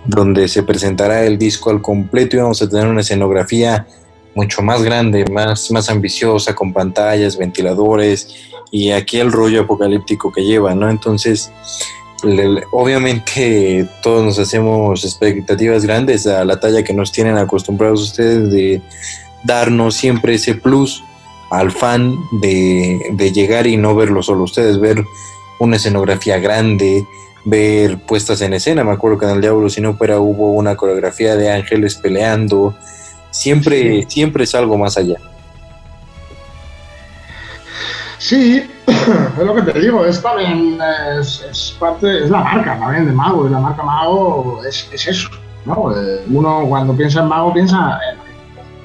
donde 0.05 0.47
se 0.47 0.63
presentará 0.63 1.23
el 1.23 1.37
disco 1.37 1.69
al 1.69 1.81
completo, 1.81 2.37
íbamos 2.37 2.61
a 2.61 2.69
tener 2.69 2.87
una 2.87 3.01
escenografía 3.01 3.87
mucho 4.35 4.61
más 4.61 4.83
grande, 4.83 5.25
más, 5.31 5.71
más 5.71 5.89
ambiciosa, 5.89 6.53
con 6.53 6.73
pantallas, 6.73 7.37
ventiladores 7.37 8.27
y 8.69 8.91
aquí 8.91 9.17
el 9.17 9.31
rollo 9.31 9.61
apocalíptico 9.61 10.31
que 10.31 10.43
lleva, 10.43 10.75
¿no? 10.75 10.89
Entonces, 10.89 11.51
obviamente 12.71 13.87
todos 14.01 14.23
nos 14.23 14.39
hacemos 14.39 15.03
expectativas 15.05 15.85
grandes 15.85 16.27
a 16.27 16.43
la 16.43 16.59
talla 16.59 16.83
que 16.83 16.93
nos 16.93 17.11
tienen 17.11 17.37
acostumbrados 17.37 18.01
ustedes 18.01 18.51
de 18.51 18.81
darnos 19.45 19.95
siempre 19.95 20.35
ese 20.35 20.55
plus 20.55 21.03
al 21.51 21.71
fan 21.71 22.15
de, 22.41 23.31
llegar 23.33 23.67
y 23.67 23.77
no 23.77 23.95
verlo 23.95 24.23
solo 24.23 24.43
ustedes, 24.43 24.79
ver 24.79 25.03
una 25.59 25.77
escenografía 25.77 26.39
grande, 26.39 27.05
ver 27.45 27.99
puestas 27.99 28.41
en 28.41 28.53
escena. 28.53 28.83
Me 28.83 28.91
acuerdo 28.91 29.17
que 29.17 29.25
en 29.25 29.31
el 29.31 29.41
Diablo 29.41 29.69
Sin 29.69 29.85
Ópera 29.85 30.19
hubo 30.19 30.51
una 30.53 30.75
coreografía 30.75 31.35
de 31.35 31.51
ángeles 31.51 31.95
peleando. 31.95 32.75
Siempre, 33.31 34.05
siempre 34.07 34.45
es 34.45 34.55
algo 34.55 34.77
más 34.77 34.97
allá. 34.97 35.17
Sí, 38.17 38.63
es 38.87 39.45
lo 39.45 39.53
que 39.53 39.61
te 39.61 39.79
digo, 39.79 40.03
es 40.03 40.21
también 40.21 40.79
es, 41.19 41.75
parte, 41.79 42.23
es 42.23 42.29
la 42.29 42.39
marca 42.39 42.79
también 42.79 43.05
de 43.05 43.11
Mago, 43.11 43.47
y 43.47 43.51
la 43.51 43.59
marca 43.59 43.83
Mago 43.83 44.61
es, 44.67 44.89
eso, 44.91 45.29
¿no? 45.65 45.91
Eh, 45.95 46.23
uno 46.31 46.65
cuando 46.67 46.95
piensa 46.95 47.19
en 47.19 47.27
Mago 47.27 47.53
piensa 47.53 47.99
en 48.09 48.24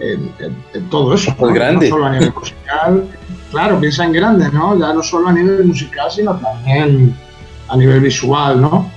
en, 0.00 0.90
todo 0.90 1.14
eso. 1.14 1.34
¿no? 1.38 1.48
grande. 1.48 1.88
solo 1.88 2.06
a 2.06 2.10
nivel 2.10 2.32
musical. 2.32 3.08
Claro, 3.50 3.80
piensa 3.80 4.04
en 4.04 4.12
grande, 4.12 4.50
¿no? 4.52 4.78
Ya 4.78 4.92
no 4.92 5.02
solo 5.02 5.28
a 5.28 5.32
nivel 5.32 5.64
musical, 5.64 6.10
sino 6.10 6.36
también 6.36 7.16
a 7.68 7.76
nivel 7.76 8.00
visual, 8.00 8.60
¿no? 8.60 8.90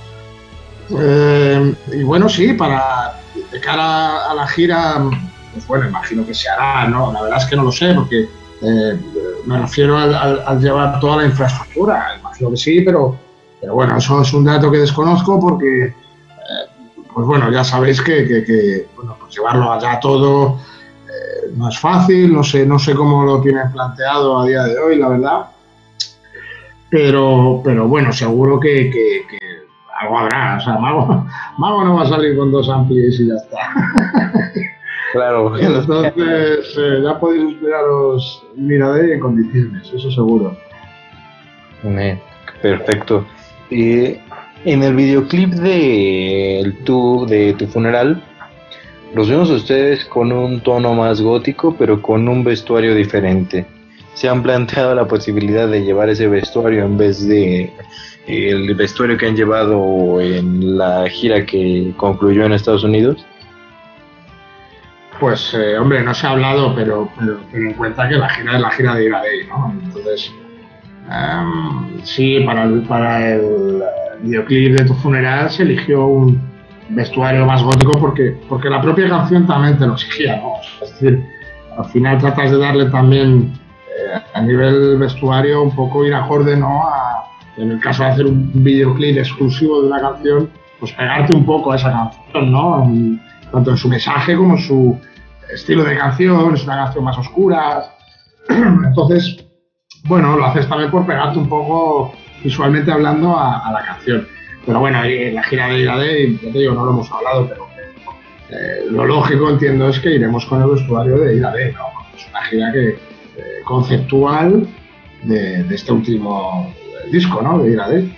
Eh, 0.90 1.74
y 1.92 2.02
bueno, 2.02 2.28
sí, 2.28 2.52
para 2.52 3.14
de 3.50 3.60
cara 3.60 4.30
a 4.30 4.34
la 4.34 4.46
gira, 4.46 5.02
pues 5.52 5.66
bueno, 5.66 5.88
imagino 5.88 6.26
que 6.26 6.34
se 6.34 6.48
hará, 6.48 6.88
¿no? 6.88 7.12
La 7.12 7.22
verdad 7.22 7.38
es 7.38 7.46
que 7.46 7.56
no 7.56 7.64
lo 7.64 7.72
sé, 7.72 7.94
porque 7.94 8.28
eh, 8.62 9.00
me 9.46 9.58
refiero 9.58 9.96
al, 9.98 10.60
llevar 10.60 11.00
toda 11.00 11.18
la 11.18 11.26
infraestructura, 11.26 12.16
imagino 12.18 12.50
que 12.50 12.56
sí, 12.56 12.80
pero, 12.80 13.16
pero 13.60 13.74
bueno, 13.74 13.96
eso 13.96 14.22
es 14.22 14.32
un 14.32 14.44
dato 14.44 14.70
que 14.70 14.78
desconozco 14.78 15.40
porque, 15.40 15.86
eh, 15.86 15.94
pues 17.12 17.26
bueno, 17.26 17.50
ya 17.50 17.64
sabéis 17.64 18.00
que, 18.00 18.26
que, 18.26 18.86
bueno, 18.96 19.16
pues 19.18 19.34
llevarlo 19.34 19.72
allá 19.72 19.98
todo 20.00 20.58
no 21.56 21.68
es 21.68 21.78
fácil, 21.78 22.32
no 22.32 22.42
sé, 22.42 22.66
no 22.66 22.78
sé 22.78 22.94
cómo 22.94 23.24
lo 23.24 23.40
tienen 23.40 23.70
planteado 23.72 24.40
a 24.40 24.46
día 24.46 24.62
de 24.64 24.78
hoy, 24.78 24.96
la 24.96 25.08
verdad. 25.08 25.46
Pero, 26.90 27.60
pero 27.64 27.88
bueno, 27.88 28.12
seguro 28.12 28.60
que, 28.60 29.24
algo 30.00 30.18
habrá. 30.18 30.56
O 30.56 30.60
sea, 30.60 30.78
Mago, 30.78 31.26
Mago, 31.58 31.84
no 31.84 31.96
va 31.96 32.02
a 32.02 32.08
salir 32.08 32.36
con 32.36 32.52
dos 32.52 32.68
amplis 32.68 33.20
y 33.20 33.28
ya 33.28 33.34
está. 33.34 33.58
Claro. 35.12 35.56
Entonces, 35.56 36.74
eh, 36.76 37.00
ya 37.04 37.20
podéis 37.20 37.54
esperaros 37.54 38.42
Miradé 38.56 39.14
en 39.14 39.20
condiciones, 39.20 39.88
eso 39.94 40.10
seguro. 40.10 40.56
Perfecto. 42.60 43.24
en 43.70 44.82
el 44.82 44.94
videoclip 44.96 45.50
de, 45.50 46.74
tu, 46.84 47.26
de 47.26 47.52
tu 47.52 47.66
funeral, 47.68 48.24
los 49.14 49.28
vemos 49.28 49.50
ustedes 49.50 50.04
con 50.06 50.32
un 50.32 50.60
tono 50.60 50.92
más 50.92 51.20
gótico, 51.20 51.74
pero 51.78 52.02
con 52.02 52.28
un 52.28 52.42
vestuario 52.44 52.94
diferente. 52.94 53.66
se 54.14 54.28
han 54.28 54.42
planteado 54.42 54.94
la 54.94 55.08
posibilidad 55.08 55.68
de 55.68 55.82
llevar 55.82 56.08
ese 56.08 56.28
vestuario 56.28 56.84
en 56.84 56.96
vez 56.96 57.26
de 57.26 57.72
el 58.26 58.74
vestuario 58.74 59.16
que 59.16 59.26
han 59.26 59.36
llevado 59.36 60.20
en 60.20 60.78
la 60.78 61.08
gira 61.08 61.44
que 61.44 61.92
concluyó 61.96 62.44
en 62.44 62.52
Estados 62.52 62.84
Unidos? 62.84 63.24
Pues, 65.20 65.54
eh, 65.54 65.78
hombre, 65.78 66.02
no 66.02 66.14
se 66.14 66.26
ha 66.26 66.30
hablado, 66.30 66.74
pero, 66.74 67.08
pero 67.18 67.36
ten 67.52 67.68
en 67.68 67.74
cuenta 67.74 68.08
que 68.08 68.16
la 68.16 68.28
gira 68.30 68.56
es 68.56 68.60
la 68.60 68.70
gira 68.70 68.94
de 68.94 69.04
Iradei, 69.04 69.46
¿no? 69.46 69.74
Entonces, 69.84 70.32
em, 71.10 72.04
sí, 72.04 72.40
para 72.40 72.64
el, 72.64 72.82
para 72.82 73.34
el 73.34 73.82
videoclip 74.22 74.74
de 74.74 74.84
tu 74.84 74.94
funeral 74.94 75.50
se 75.50 75.62
eligió 75.62 76.06
un 76.06 76.53
vestuario 76.94 77.46
más 77.46 77.62
gótico 77.62 77.98
porque, 77.98 78.36
porque 78.48 78.70
la 78.70 78.80
propia 78.80 79.08
canción 79.08 79.46
también 79.46 79.78
te 79.78 79.86
lo 79.86 79.94
exigía, 79.94 80.36
¿no? 80.36 80.54
Es 80.82 80.90
decir, 80.92 81.24
al 81.76 81.84
final 81.86 82.18
tratas 82.18 82.50
de 82.50 82.58
darle 82.58 82.86
también 82.86 83.52
eh, 83.88 84.20
a 84.32 84.40
nivel 84.40 84.98
vestuario 84.98 85.62
un 85.62 85.74
poco 85.74 86.04
ir 86.04 86.14
acorde, 86.14 86.56
¿no? 86.56 86.88
A, 86.88 87.24
en 87.56 87.72
el 87.72 87.80
caso 87.80 88.02
de 88.02 88.10
hacer 88.10 88.26
un 88.26 88.50
videoclip 88.64 89.18
exclusivo 89.18 89.80
de 89.82 89.88
una 89.88 90.00
canción, 90.00 90.50
pues 90.80 90.92
pegarte 90.92 91.32
un 91.32 91.46
poco 91.46 91.72
a 91.72 91.76
esa 91.76 91.92
canción, 91.92 92.50
¿no? 92.50 93.18
tanto 93.52 93.70
en 93.70 93.76
su 93.76 93.88
mensaje 93.88 94.36
como 94.36 94.56
en 94.56 94.62
su 94.62 95.00
estilo 95.52 95.84
de 95.84 95.96
canción, 95.96 96.54
es 96.54 96.64
una 96.64 96.76
canción 96.84 97.04
más 97.04 97.16
oscura. 97.16 97.84
Entonces, 98.48 99.44
bueno, 100.06 100.36
lo 100.36 100.44
haces 100.44 100.68
también 100.68 100.90
por 100.90 101.06
pegarte 101.06 101.38
un 101.38 101.48
poco 101.48 102.12
visualmente 102.42 102.90
hablando 102.90 103.38
a, 103.38 103.70
la 103.72 103.84
canción. 103.84 104.26
Pero 104.66 104.80
bueno, 104.80 105.04
en 105.04 105.34
la 105.34 105.42
gira 105.42 105.68
de 105.68 105.80
Irade, 105.80 106.38
ya 106.42 106.52
te 106.52 106.58
digo, 106.58 106.74
no 106.74 106.84
lo 106.84 106.92
hemos 106.92 107.10
hablado, 107.12 107.48
pero 107.48 107.68
eh, 108.50 108.86
lo 108.90 109.04
lógico 109.04 109.50
entiendo 109.50 109.88
es 109.88 109.98
que 109.98 110.14
iremos 110.14 110.46
con 110.46 110.62
el 110.62 110.70
vestuario 110.70 111.18
de 111.18 111.36
Irade, 111.36 111.72
¿no? 111.72 111.86
Es 112.16 112.26
una 112.28 112.42
gira 112.44 112.72
que 112.72 112.88
eh, 112.88 112.98
conceptual 113.64 114.66
de, 115.24 115.66
este 115.74 115.92
último 115.92 116.72
disco, 117.10 117.42
¿no? 117.42 117.58
De 117.58 117.72
Irade. 117.72 118.08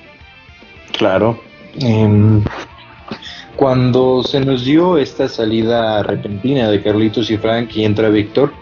Claro. 0.97 1.41
Em, 1.81 2.43
cuando 3.57 4.23
se 4.23 4.41
nos 4.41 4.65
dio 4.65 4.99
esta 4.99 5.29
salida 5.29 6.03
repentina 6.03 6.69
de 6.69 6.83
Carlitos 6.83 7.31
y 7.31 7.39
Frank 7.39 7.75
y 7.75 7.85
entra 7.85 8.09
Víctor, 8.09 8.53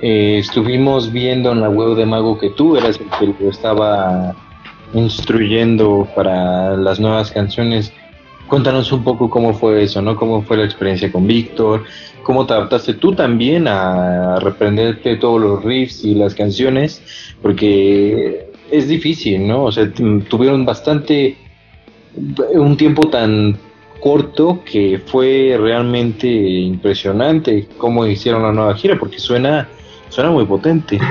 eh, 0.00 0.38
estuvimos 0.38 1.10
viendo 1.10 1.52
en 1.52 1.60
la 1.60 1.68
web 1.68 1.96
de 1.96 2.06
Mago 2.06 2.38
que 2.38 2.50
tú 2.50 2.76
eras 2.76 3.00
el 3.00 3.34
que 3.34 3.44
lo 3.44 3.50
estaba 3.50 4.36
instruyendo 4.94 6.08
para 6.14 6.76
las 6.76 7.00
nuevas 7.00 7.30
canciones. 7.30 7.92
Cuéntanos 8.46 8.90
un 8.92 9.04
poco 9.04 9.28
cómo 9.28 9.52
fue 9.52 9.82
eso, 9.82 10.00
¿no? 10.00 10.16
Cómo 10.16 10.42
fue 10.42 10.56
la 10.56 10.64
experiencia 10.64 11.12
con 11.12 11.26
Víctor, 11.26 11.84
cómo 12.22 12.46
te 12.46 12.54
adaptaste 12.54 12.94
tú 12.94 13.12
también 13.12 13.68
a 13.68 14.38
reprenderte 14.40 15.16
todos 15.16 15.40
los 15.40 15.64
riffs 15.64 16.04
y 16.04 16.14
las 16.14 16.34
canciones, 16.34 17.02
porque 17.42 18.48
es 18.70 18.88
difícil, 18.88 19.46
¿no? 19.46 19.64
O 19.64 19.72
sea, 19.72 19.90
tuvieron 19.92 20.64
bastante 20.64 21.36
un 22.54 22.76
tiempo 22.76 23.08
tan 23.08 23.58
corto 24.00 24.62
que 24.64 25.00
fue 25.06 25.56
realmente 25.58 26.26
impresionante 26.28 27.66
cómo 27.76 28.06
hicieron 28.06 28.42
la 28.42 28.52
nueva 28.52 28.74
gira, 28.74 28.98
porque 28.98 29.18
suena, 29.18 29.68
suena 30.08 30.30
muy 30.30 30.44
potente. 30.44 30.98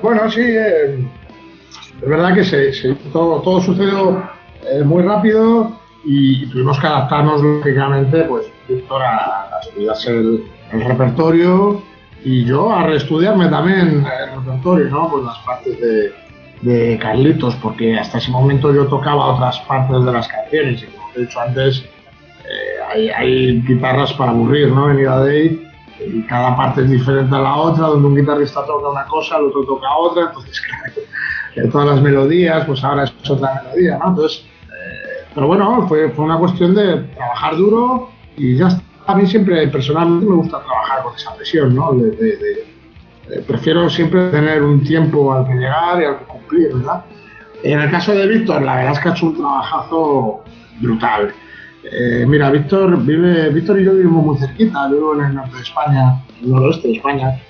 Bueno, 0.00 0.30
sí, 0.30 0.42
eh, 0.42 0.96
es 2.00 2.08
verdad 2.08 2.34
que 2.34 2.44
se, 2.44 2.94
todo, 3.12 3.40
todo, 3.42 3.60
sucedió 3.60 4.22
eh, 4.70 4.82
muy 4.84 5.02
rápido 5.02 5.72
y 6.04 6.46
tuvimos 6.46 6.78
que 6.78 6.86
adaptarnos 6.86 7.42
lógicamente, 7.42 8.22
pues 8.22 8.46
Víctor 8.68 9.02
a, 9.02 9.48
a 9.56 9.60
estudiarse 9.62 10.10
el, 10.10 10.44
repertorio 10.72 11.82
y 12.24 12.44
yo 12.44 12.72
a 12.72 12.84
reestudiarme 12.84 13.48
también 13.48 14.04
el 14.04 14.44
repertorio, 14.44 14.90
¿no? 14.90 15.10
Pues 15.10 15.24
las 15.24 15.38
partes 15.38 15.80
de, 15.80 16.12
de 16.62 16.98
Carlitos, 16.98 17.54
porque 17.56 17.98
hasta 17.98 18.18
ese 18.18 18.30
momento 18.30 18.72
yo 18.72 18.86
tocaba 18.86 19.34
otras 19.34 19.58
partes 19.60 20.04
de 20.04 20.12
las 20.12 20.28
canciones 20.28 20.82
y 20.82 20.86
como 20.86 21.08
he 21.16 21.20
dicho 21.20 21.40
antes, 21.40 21.84
eh, 22.96 23.10
hay, 23.16 23.60
guitarras 23.62 24.12
para 24.14 24.30
aburrir, 24.30 24.68
¿no? 24.68 24.90
En 24.90 25.00
Ida 25.00 25.20
Day 25.20 25.64
y 26.06 26.22
cada 26.22 26.56
parte 26.56 26.82
es 26.82 26.90
diferente 26.90 27.34
a 27.34 27.40
la 27.40 27.56
otra, 27.56 27.86
donde 27.88 28.08
un 28.08 28.16
guitarrista 28.16 28.64
toca 28.64 28.88
una 28.88 29.04
cosa, 29.06 29.36
el 29.38 29.46
otro 29.46 29.64
toca 29.64 29.96
otra, 29.96 30.26
entonces 30.28 30.60
claro, 30.68 31.00
todas 31.70 31.88
las 31.88 32.02
melodías, 32.02 32.64
pues 32.66 32.82
ahora 32.84 33.04
es 33.04 33.30
otra 33.30 33.62
melodía, 33.64 33.98
¿no? 33.98 34.10
Entonces, 34.10 34.44
eh, 34.64 35.26
pero 35.34 35.46
bueno, 35.46 35.86
fue, 35.88 36.10
fue 36.10 36.24
una 36.24 36.38
cuestión 36.38 36.74
de 36.74 37.02
trabajar 37.14 37.56
duro 37.56 38.10
y 38.36 38.56
ya 38.56 38.68
está. 38.68 38.82
A 39.06 39.14
mí 39.14 39.26
siempre, 39.26 39.66
personalmente, 39.68 40.26
me 40.26 40.36
gusta 40.36 40.60
trabajar 40.62 41.02
con 41.02 41.14
esa 41.16 41.34
presión, 41.34 41.74
¿no? 41.74 41.94
de 41.94 42.66
prefiero 43.46 43.88
siempre 43.90 44.30
tener 44.30 44.62
un 44.62 44.82
tiempo 44.82 45.32
al 45.32 45.46
que 45.46 45.54
llegar 45.54 46.00
y 46.00 46.04
al 46.04 46.18
que 46.18 46.24
cumplir, 46.24 46.74
¿verdad? 46.74 47.04
En 47.62 47.80
el 47.80 47.90
caso 47.90 48.14
de 48.14 48.26
Víctor, 48.26 48.62
la 48.62 48.76
verdad 48.76 48.92
es 48.92 48.98
que 49.00 49.08
ha 49.08 49.12
hecho 49.12 49.26
un 49.26 49.36
trabajazo 49.36 50.44
brutal. 50.80 51.34
Eh, 51.90 52.24
mira, 52.26 52.50
Víctor 52.50 53.04
vive, 53.04 53.50
Víctor 53.50 53.80
y 53.80 53.84
yo 53.84 53.94
vivimos 53.94 54.24
muy 54.24 54.38
cerquita, 54.38 54.88
vivo 54.88 55.14
en 55.14 55.26
el 55.26 55.34
norte 55.34 55.56
de 55.56 55.62
España, 55.62 56.22
el 56.42 56.50
noroeste 56.50 56.88
de 56.88 56.94
España, 56.94 57.40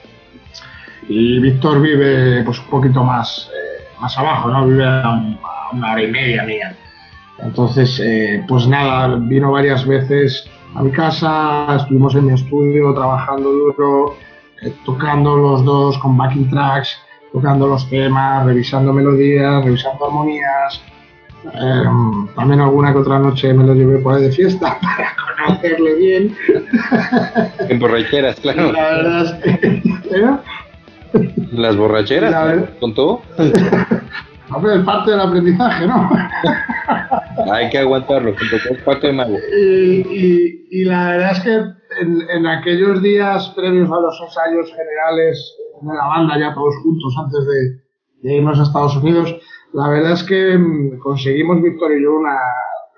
y 1.08 1.38
Víctor 1.40 1.80
vive 1.80 2.42
pues 2.44 2.58
un 2.58 2.66
poquito 2.66 3.02
más, 3.04 3.50
eh, 3.52 3.77
más 4.00 4.16
abajo, 4.18 4.50
¿no? 4.50 4.66
Vive 4.66 4.86
a, 4.86 5.20
una 5.72 5.92
hora 5.92 6.02
y 6.02 6.10
media 6.10 6.44
mía. 6.44 6.76
Entonces, 7.40 8.02
pues 8.48 8.66
nada, 8.66 9.16
vino 9.16 9.52
varias 9.52 9.86
veces 9.86 10.48
a 10.74 10.82
mi 10.82 10.90
casa, 10.90 11.76
estuvimos 11.76 12.14
en 12.14 12.26
mi 12.26 12.32
estudio 12.34 12.94
trabajando 12.94 13.50
duro, 13.50 14.16
eh, 14.62 14.72
tocando 14.84 15.36
los 15.36 15.64
dos 15.64 15.98
con 15.98 16.16
backing 16.16 16.50
tracks, 16.50 16.96
tocando 17.32 17.66
los 17.66 17.88
temas, 17.88 18.44
revisando 18.44 18.92
melodías, 18.92 19.64
revisando 19.64 20.06
armonías. 20.06 20.82
Em, 21.54 22.26
también 22.34 22.60
alguna 22.60 22.92
que 22.92 22.98
otra 22.98 23.18
noche 23.18 23.54
me 23.54 23.64
lo 23.64 23.74
llevé 23.74 23.98
por 23.98 24.14
ahí 24.14 24.22
de 24.24 24.32
fiesta 24.32 24.78
para 24.82 25.14
conocerle 25.46 25.94
bien. 25.94 26.36
En 27.68 27.78
borracheras, 27.78 28.38
claro. 28.40 28.72
La 28.72 28.82
verdad 28.82 29.24
es 29.24 29.32
que. 29.32 29.60
¿eh? 30.16 30.36
Las 31.52 31.76
borracheras, 31.76 32.68
con 32.80 32.94
todo. 32.94 33.22
es 33.38 34.84
parte 34.84 35.10
del 35.10 35.20
aprendizaje, 35.20 35.86
¿no? 35.86 36.10
Hay 37.52 37.70
que 37.70 37.78
aguantarlo, 37.78 38.30
es 38.30 38.82
parte 38.82 39.08
de 39.08 39.12
mago. 39.12 39.36
Y, 39.56 40.66
y, 40.70 40.84
la 40.84 41.10
verdad 41.10 41.32
es 41.32 41.40
que 41.40 41.78
en, 42.00 42.46
aquellos 42.46 43.02
días 43.02 43.52
previos 43.56 43.90
a 43.90 44.00
los 44.00 44.20
ensayos 44.20 44.70
generales 44.70 45.54
de 45.80 45.94
la 45.94 46.06
banda, 46.06 46.38
ya 46.38 46.54
todos 46.54 46.74
juntos 46.82 47.14
antes 47.18 47.46
de, 48.22 48.34
irnos 48.36 48.58
a 48.58 48.64
Estados 48.64 48.96
Unidos, 48.96 49.34
la 49.72 49.88
verdad 49.88 50.12
es 50.12 50.22
que 50.24 50.58
mm, 50.58 50.98
conseguimos 50.98 51.62
Víctor 51.62 51.92
y 51.96 52.02
yo 52.02 52.16
una, 52.16 52.38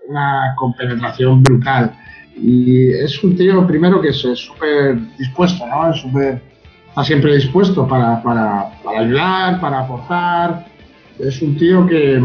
una 0.08 0.54
compenetración 0.56 1.42
brutal. 1.42 1.94
Y 2.36 2.90
es 2.92 3.22
un 3.22 3.36
tío, 3.36 3.66
primero, 3.66 4.00
que 4.00 4.08
es 4.08 4.16
súper 4.16 4.96
dispuesto, 5.18 5.66
¿no? 5.66 5.90
Es 5.90 6.00
súper, 6.00 6.40
está 6.90 7.05
siempre 7.05 7.35
dispuesto 7.37 7.87
para, 7.87 8.22
para, 8.22 8.70
para, 8.85 9.00
ayudar, 9.00 9.61
para 9.61 9.81
aportar. 9.81 10.66
Es 11.18 11.40
un 11.40 11.57
tío 11.57 11.87
que, 11.87 12.20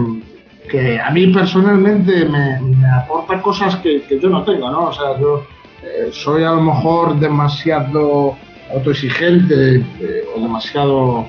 que 0.69 0.99
a 0.99 1.10
mí 1.12 1.28
personalmente 1.28 2.25
me, 2.25 2.60
me 2.62 2.88
aporta 2.88 3.41
cosas 3.41 3.78
que, 3.78 4.04
que, 4.04 4.19
yo 4.19 4.30
no 4.30 4.43
tengo, 4.43 4.69
¿no? 4.69 4.88
O 4.88 4.93
sea, 4.93 5.17
yo 5.19 5.45
eh, 5.84 6.10
soy 6.12 6.43
a 6.43 6.51
lo 6.51 6.62
mejor 6.62 7.19
demasiado 7.19 8.36
autoexigente 8.73 9.75
eh, 9.99 10.23
o 10.36 10.41
demasiado 10.41 11.28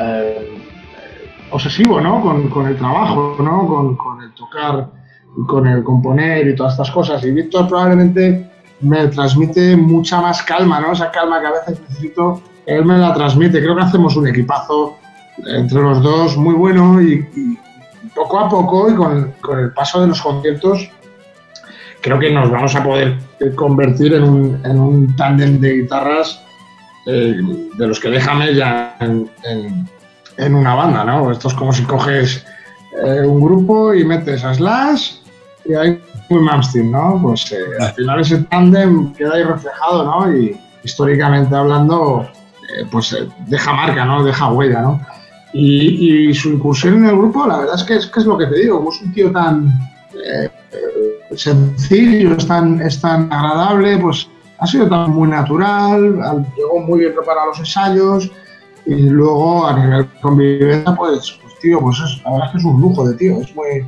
eh, 0.00 0.58
obsesivo 1.50 2.00
¿no? 2.00 2.20
con, 2.50 2.66
el 2.66 2.76
trabajo, 2.76 3.36
¿no? 3.40 3.96
con, 3.96 4.22
el 4.22 4.32
tocar 4.32 4.90
y 5.36 5.46
con 5.46 5.66
el 5.66 5.82
componer 5.82 6.48
y 6.48 6.54
todas 6.54 6.72
estas 6.74 6.90
cosas. 6.90 7.24
Y 7.24 7.30
Víctor 7.30 7.68
probablemente 7.68 8.50
me 8.80 9.08
transmite 9.08 9.76
mucha 9.76 10.20
más 10.20 10.42
calma, 10.42 10.80
¿no? 10.80 10.92
esa 10.92 11.10
calma 11.10 11.40
que 11.40 11.46
a 11.46 11.52
veces 11.52 11.80
necesito, 11.88 12.42
él 12.66 12.84
me 12.84 12.98
la 12.98 13.14
transmite. 13.14 13.60
Creo 13.60 13.74
que 13.76 13.82
hacemos 13.82 14.16
un 14.16 14.28
equipazo 14.28 14.98
entre 15.46 15.80
los 15.80 16.02
dos 16.02 16.36
muy 16.36 16.54
bueno 16.54 17.00
y, 17.00 17.26
poco 18.14 18.38
a 18.38 18.48
poco 18.48 18.90
y 18.90 18.94
con, 18.94 19.32
con 19.40 19.58
el 19.58 19.72
paso 19.72 20.00
de 20.00 20.08
los 20.08 20.20
conciertos 20.20 20.90
creo 22.00 22.18
que 22.18 22.30
nos 22.30 22.50
vamos 22.50 22.74
a 22.74 22.82
poder 22.82 23.18
convertir 23.54 24.14
en 24.14 24.22
un, 24.22 24.60
en 24.64 24.78
un 24.78 25.16
tándem 25.16 25.60
de 25.60 25.82
guitarras 25.82 26.40
eh, 27.06 27.36
de 27.76 27.86
los 27.86 28.00
que 28.00 28.08
déjame 28.08 28.54
ya 28.54 28.96
en, 29.00 29.30
en, 30.36 30.54
una 30.54 30.74
banda, 30.74 31.04
¿no? 31.04 31.30
Esto 31.30 31.48
es 31.48 31.54
como 31.54 31.72
si 31.72 31.82
coges 31.84 32.44
eh, 33.04 33.20
un 33.26 33.40
grupo 33.40 33.94
y 33.94 34.04
metes 34.04 34.44
a 34.44 34.54
Slash 34.54 35.16
y 35.64 35.74
hay 35.74 36.00
un 36.30 36.44
Malmsteen, 36.44 36.90
¿no? 36.90 37.18
Pues 37.22 37.50
eh, 37.52 37.58
al 37.80 37.92
final 37.94 38.20
ese 38.20 38.38
tándem 38.44 39.12
queda 39.14 39.34
ahí 39.34 39.42
reflejado, 39.42 40.04
¿no? 40.04 40.36
Y 40.36 40.58
históricamente 40.82 41.54
hablando, 41.54 42.28
pues 42.90 43.16
deja 43.46 43.72
marca, 43.72 44.04
¿no? 44.04 44.24
Deja 44.24 44.52
huella, 44.52 44.82
¿no? 44.82 45.00
Y, 45.52 46.28
y, 46.28 46.34
su 46.34 46.50
incursión 46.50 46.96
en 46.96 47.06
el 47.06 47.16
grupo, 47.16 47.46
la 47.46 47.58
verdad 47.58 47.74
es 47.76 47.84
que 47.84 47.96
es, 47.96 48.06
que 48.06 48.20
es 48.20 48.26
lo 48.26 48.36
que 48.36 48.46
te 48.46 48.58
digo, 48.58 48.86
es 48.90 49.00
un 49.00 49.12
tío 49.12 49.32
tan 49.32 49.72
sencillo, 51.36 52.34
es 52.34 52.46
tan, 52.46 52.80
es 52.80 53.00
tan 53.00 53.32
agradable, 53.32 53.98
pues 53.98 54.28
ha 54.58 54.66
sido 54.66 54.88
también 54.88 55.16
muy 55.16 55.28
natural, 55.28 56.44
llegó 56.56 56.80
muy 56.80 57.00
bien 57.00 57.14
preparado 57.14 57.48
los 57.48 57.58
ensayos 57.60 58.30
y 58.86 58.94
luego 59.08 59.66
a 59.66 59.78
nivel 59.78 60.06
convivencia, 60.20 60.94
pues, 60.96 61.38
pues 61.42 61.58
tío, 61.60 61.80
pues 61.80 61.98
es, 62.00 62.22
la 62.24 62.32
verdad 62.32 62.46
es 62.46 62.52
que 62.52 62.58
es 62.58 62.64
un 62.64 62.80
lujo 62.80 63.08
de 63.08 63.16
tío, 63.16 63.40
es 63.40 63.54
muy, 63.54 63.86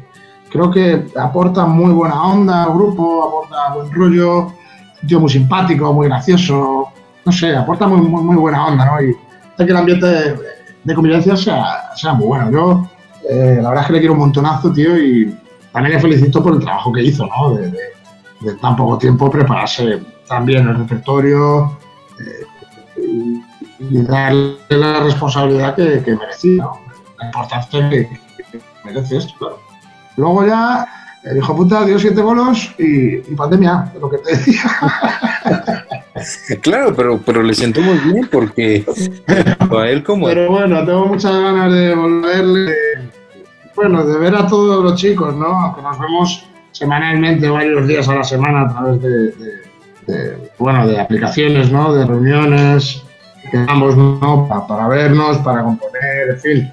creo 0.50 0.70
que 0.70 1.06
aporta 1.16 1.64
muy 1.64 1.92
buena 1.92 2.22
onda 2.22 2.64
al 2.64 2.74
grupo, 2.74 3.24
aporta 3.24 3.74
buen 3.74 3.92
rollo, 3.92 4.46
un 5.02 5.08
tío 5.08 5.20
muy 5.20 5.30
simpático, 5.30 5.92
muy 5.92 6.08
gracioso, 6.08 6.88
no 7.24 7.32
sé, 7.32 7.54
aporta 7.54 7.86
muy, 7.86 8.00
muy, 8.00 8.36
buena 8.36 8.66
onda, 8.66 8.84
¿no? 8.84 9.02
Y 9.02 9.16
hace 9.54 9.64
que 9.64 9.70
el 9.70 9.76
ambiente 9.76 10.06
de, 10.06 10.94
convivencia 10.94 11.36
sea, 11.36 11.94
sea, 11.94 12.14
muy 12.14 12.26
bueno. 12.26 12.50
Yo, 12.50 12.90
eh, 13.30 13.58
la 13.62 13.68
verdad 13.68 13.82
es 13.82 13.86
que 13.86 13.92
le 13.94 13.98
quiero 14.00 14.14
un 14.14 14.20
montonazo, 14.20 14.72
tío, 14.72 14.98
y 14.98 15.34
también 15.72 15.94
le 15.94 16.00
felicito 16.00 16.42
por 16.42 16.54
el 16.54 16.60
trabajo 16.60 16.92
que 16.92 17.02
hizo, 17.02 17.26
¿no? 17.26 17.54
De, 17.54 17.72
tan 18.62 18.74
poco 18.74 18.96
tiempo 18.96 19.30
prepararse 19.30 20.00
tan 20.26 20.46
bien 20.46 20.66
el 20.66 20.78
repertorio 20.78 21.78
eh, 22.18 23.42
y, 23.78 24.02
darle 24.02 24.56
la 24.70 25.00
responsabilidad 25.00 25.74
que, 25.76 26.16
merecía, 26.16 26.64
¿no? 26.64 26.80
La 27.18 27.26
importancia 27.26 27.90
que, 27.90 28.08
merece 28.82 29.18
esto, 29.18 29.34
claro. 29.38 29.69
Luego 30.20 30.46
ya, 30.46 30.86
el 31.24 31.38
hijo 31.38 31.56
puta 31.56 31.84
dio 31.84 31.98
siete 31.98 32.20
bolos 32.20 32.72
y, 32.78 33.16
y 33.16 33.34
pandemia, 33.36 33.92
lo 34.00 34.08
que 34.08 34.18
te 34.18 34.36
decía. 34.36 34.62
Claro, 36.60 36.94
pero, 36.94 37.18
pero 37.24 37.42
le 37.42 37.54
siento 37.54 37.80
muy 37.80 37.96
bien 37.98 38.28
porque 38.30 38.84
a 39.70 39.88
él 39.88 40.02
como... 40.02 40.26
Pero 40.26 40.50
bueno, 40.50 40.84
tengo 40.84 41.06
muchas 41.06 41.32
ganas 41.32 41.72
de 41.72 41.94
volverle, 41.94 42.74
bueno, 43.74 44.04
de 44.04 44.18
ver 44.18 44.34
a 44.34 44.46
todos 44.46 44.82
los 44.82 45.00
chicos, 45.00 45.34
¿no? 45.34 45.46
Aunque 45.46 45.82
nos 45.82 45.98
vemos 45.98 46.46
semanalmente, 46.72 47.48
varios 47.48 47.86
días 47.86 48.08
a 48.08 48.16
la 48.16 48.24
semana 48.24 48.62
a 48.62 48.68
través 48.68 49.00
de, 49.00 50.50
bueno, 50.58 50.86
de 50.86 51.00
aplicaciones, 51.00 51.70
¿no? 51.70 51.94
De 51.94 52.04
reuniones, 52.04 53.02
que 53.50 53.58
¿no? 53.58 54.66
Para, 54.68 54.88
vernos, 54.88 55.38
para 55.38 55.62
componer, 55.62 56.30
en 56.30 56.40
fin. 56.40 56.72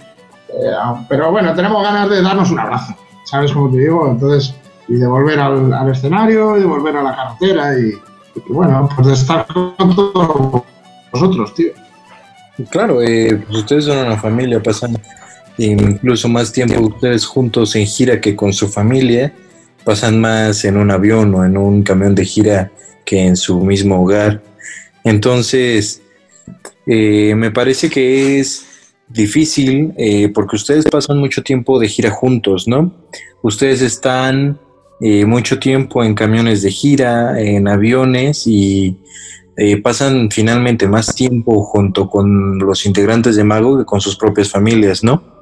Eh, 0.50 0.72
pero 1.08 1.32
bueno, 1.32 1.54
tenemos 1.54 1.84
ganas 1.84 2.10
de 2.10 2.22
darnos 2.22 2.52
un 2.52 2.60
abrazo, 2.60 2.95
¿sabes 3.30 3.52
cómo 3.52 3.72
te 3.72 3.78
digo? 3.80 4.10
Entonces, 4.10 4.54
y 4.88 4.96
de 4.96 5.08
volver 5.08 5.40
al, 5.40 5.74
al 5.74 5.92
escenario, 5.92 6.58
y 6.58 6.62
de 6.62 6.66
volver 6.66 6.98
a 6.98 7.04
la 7.04 7.16
carretera 7.16 7.78
y 7.78 7.94
y 8.46 8.54
bueno, 8.54 8.90
pues 8.96 9.08
de 9.08 9.14
estar 9.14 9.46
con 9.48 9.96
todos 9.96 10.64
vosotros, 11.12 11.54
tío. 11.56 11.72
Claro, 12.70 13.02
eh, 13.02 13.42
pues 13.46 13.60
ustedes 13.60 13.86
son 13.86 13.98
una 14.00 14.18
familia, 14.18 14.62
pasan 14.62 14.98
incluso 15.58 16.28
más 16.28 16.52
tiempo 16.52 16.80
ustedes 16.82 17.26
juntos 17.26 17.76
en 17.76 17.86
gira 17.86 18.22
que 18.22 18.36
con 18.36 18.54
su 18.54 18.68
familia, 18.68 19.34
pasan 19.84 20.20
más 20.20 20.66
en 20.66 20.78
un 20.78 20.92
avión 20.92 21.34
o 21.34 21.46
en 21.46 21.58
un 21.58 21.84
camión 21.84 22.14
de 22.14 22.26
gira 22.26 22.72
que 23.06 23.26
en 23.26 23.36
su 23.36 23.60
mismo 23.62 24.02
hogar. 24.02 24.42
Entonces, 25.04 26.02
eh, 26.86 27.34
me 27.36 27.52
parece 27.52 27.90
que 27.90 28.40
es 28.40 28.66
difícil 29.10 29.93
eh, 29.97 30.30
porque 30.34 30.58
ustedes 30.58 30.86
pasan 30.86 31.20
mucho 31.20 31.41
tiempo 31.43 31.80
de 31.80 31.88
gira 31.88 32.12
juntos, 32.12 32.68
¿no? 32.68 32.91
Ustedes 33.41 33.82
están 33.82 34.60
eh, 34.99 35.26
mucho 35.26 35.60
tiempo 35.60 36.03
en 36.03 36.16
camiones 36.16 36.62
de 36.62 36.72
gira, 36.72 37.39
en 37.39 37.68
aviones 37.68 38.47
y 38.47 38.97
eh, 39.55 39.82
pasan 39.82 40.30
finalmente 40.32 40.88
más 40.88 41.16
tiempo 41.16 41.64
junto 41.64 42.10
con 42.10 42.60
los 42.60 42.86
integrantes 42.86 43.36
de 43.36 43.43
Mago 43.43 43.78
que 43.78 43.86
con 43.86 44.01
sus 44.01 44.18
propias 44.18 44.49
familias, 44.49 45.03
¿no? 45.03 45.36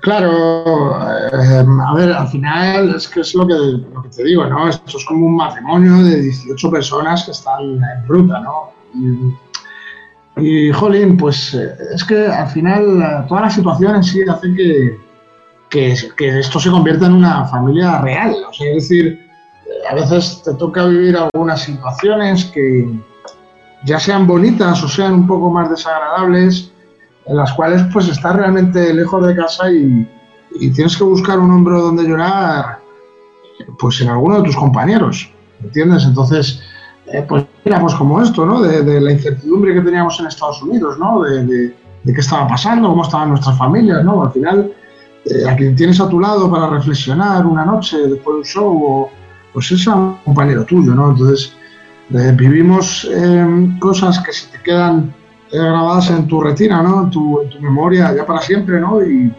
Claro, 0.00 0.94
a 0.94 1.94
ver, 1.94 2.12
al 2.12 2.28
final 2.28 2.94
es 2.94 3.08
que 3.08 3.20
es 3.20 3.34
lo 3.34 3.46
que, 3.46 3.54
lo 3.54 4.02
que, 4.02 4.08
te 4.10 4.24
digo, 4.24 4.46
¿no? 4.46 4.68
Esto 4.68 4.96
es 4.96 5.04
como 5.04 5.26
un 5.26 5.36
matrimonio 5.36 6.04
de 6.04 6.22
18 6.22 6.70
personas 6.70 7.24
que 7.24 7.32
están 7.32 7.62
en 7.62 8.06
ruta, 8.06 8.40
¿no? 8.40 8.70
Y, 8.94 9.34
y 10.38 10.70
jolín, 10.72 11.16
pues 11.16 11.54
es 11.54 12.04
que 12.04 12.26
al 12.26 12.48
final 12.48 13.26
toda 13.28 13.42
la 13.42 13.50
situación 13.50 13.96
en 13.96 14.04
sí 14.04 14.22
hace 14.28 14.54
que, 14.54 14.98
que, 15.68 16.38
esto 16.38 16.60
se 16.60 16.70
convierta 16.70 17.06
en 17.06 17.12
una 17.12 17.44
familia 17.46 18.00
real. 18.00 18.36
O 18.48 18.52
sea, 18.52 18.68
es 18.70 18.88
decir, 18.88 19.28
a 19.90 19.94
veces 19.94 20.42
te 20.44 20.54
toca 20.54 20.84
vivir 20.84 21.16
algunas 21.16 21.62
situaciones 21.62 22.44
que 22.46 22.88
ya 23.84 23.98
sean 24.00 24.26
bonitas 24.26 24.82
o 24.82 24.88
sean 24.88 25.14
un 25.14 25.26
poco 25.26 25.50
más 25.50 25.70
desagradables, 25.70 26.72
en 27.26 27.36
las 27.36 27.52
cuales 27.52 27.82
pues 27.92 28.08
estás 28.08 28.36
realmente 28.36 28.92
lejos 28.92 29.26
de 29.26 29.36
casa 29.36 29.70
y, 29.70 30.08
tienes 30.74 30.96
que 30.96 31.04
buscar 31.04 31.38
un 31.38 31.50
hombro 31.50 31.82
donde 31.82 32.04
llorar, 32.04 32.78
pues 33.78 34.00
en 34.00 34.08
alguno 34.08 34.38
de 34.38 34.44
tus 34.44 34.56
compañeros, 34.56 35.30
¿entiendes? 35.62 36.04
Entonces, 36.04 36.62
eh, 37.12 37.24
pues 37.26 37.44
pues 37.64 37.94
como 37.94 38.22
esto, 38.22 38.46
¿no? 38.46 38.62
De, 38.62 39.00
la 39.00 39.12
incertidumbre 39.12 39.74
que 39.74 39.80
teníamos 39.82 40.18
en 40.20 40.26
Estados 40.26 40.62
Unidos, 40.62 40.98
¿no? 40.98 41.22
De, 41.22 41.74
qué 42.04 42.20
estaba 42.20 42.48
pasando, 42.48 42.88
cómo 42.88 43.02
estaban 43.02 43.28
nuestras 43.28 43.58
familias, 43.58 44.02
¿no? 44.02 44.24
Al 44.24 44.32
final 44.32 44.72
eh, 45.26 45.48
a 45.48 45.54
quien 45.54 45.76
tienes 45.76 46.00
a 46.00 46.08
tu 46.08 46.18
lado 46.18 46.50
para 46.50 46.70
reflexionar 46.70 47.44
una 47.44 47.66
noche 47.66 47.98
después 47.98 48.24
de 48.24 48.38
un 48.38 48.44
show, 48.44 48.82
o, 48.82 49.10
pues 49.52 49.70
es 49.70 49.86
un 49.86 50.16
compañero 50.24 50.64
tuyo, 50.64 50.94
¿no? 50.94 51.10
Entonces, 51.10 51.52
eh, 52.14 52.32
vivimos 52.34 53.06
em, 53.12 53.78
cosas 53.78 54.18
que 54.20 54.32
se 54.32 54.50
te 54.50 54.62
quedan 54.62 55.12
grabadas 55.52 56.08
en 56.10 56.26
tu 56.26 56.40
retina, 56.40 56.82
¿no? 56.82 57.02
En 57.02 57.10
tu, 57.10 57.40
memoria 57.60 58.14
ya 58.16 58.24
para 58.24 58.40
siempre, 58.40 58.80
¿no? 58.80 59.02
Y, 59.02 59.32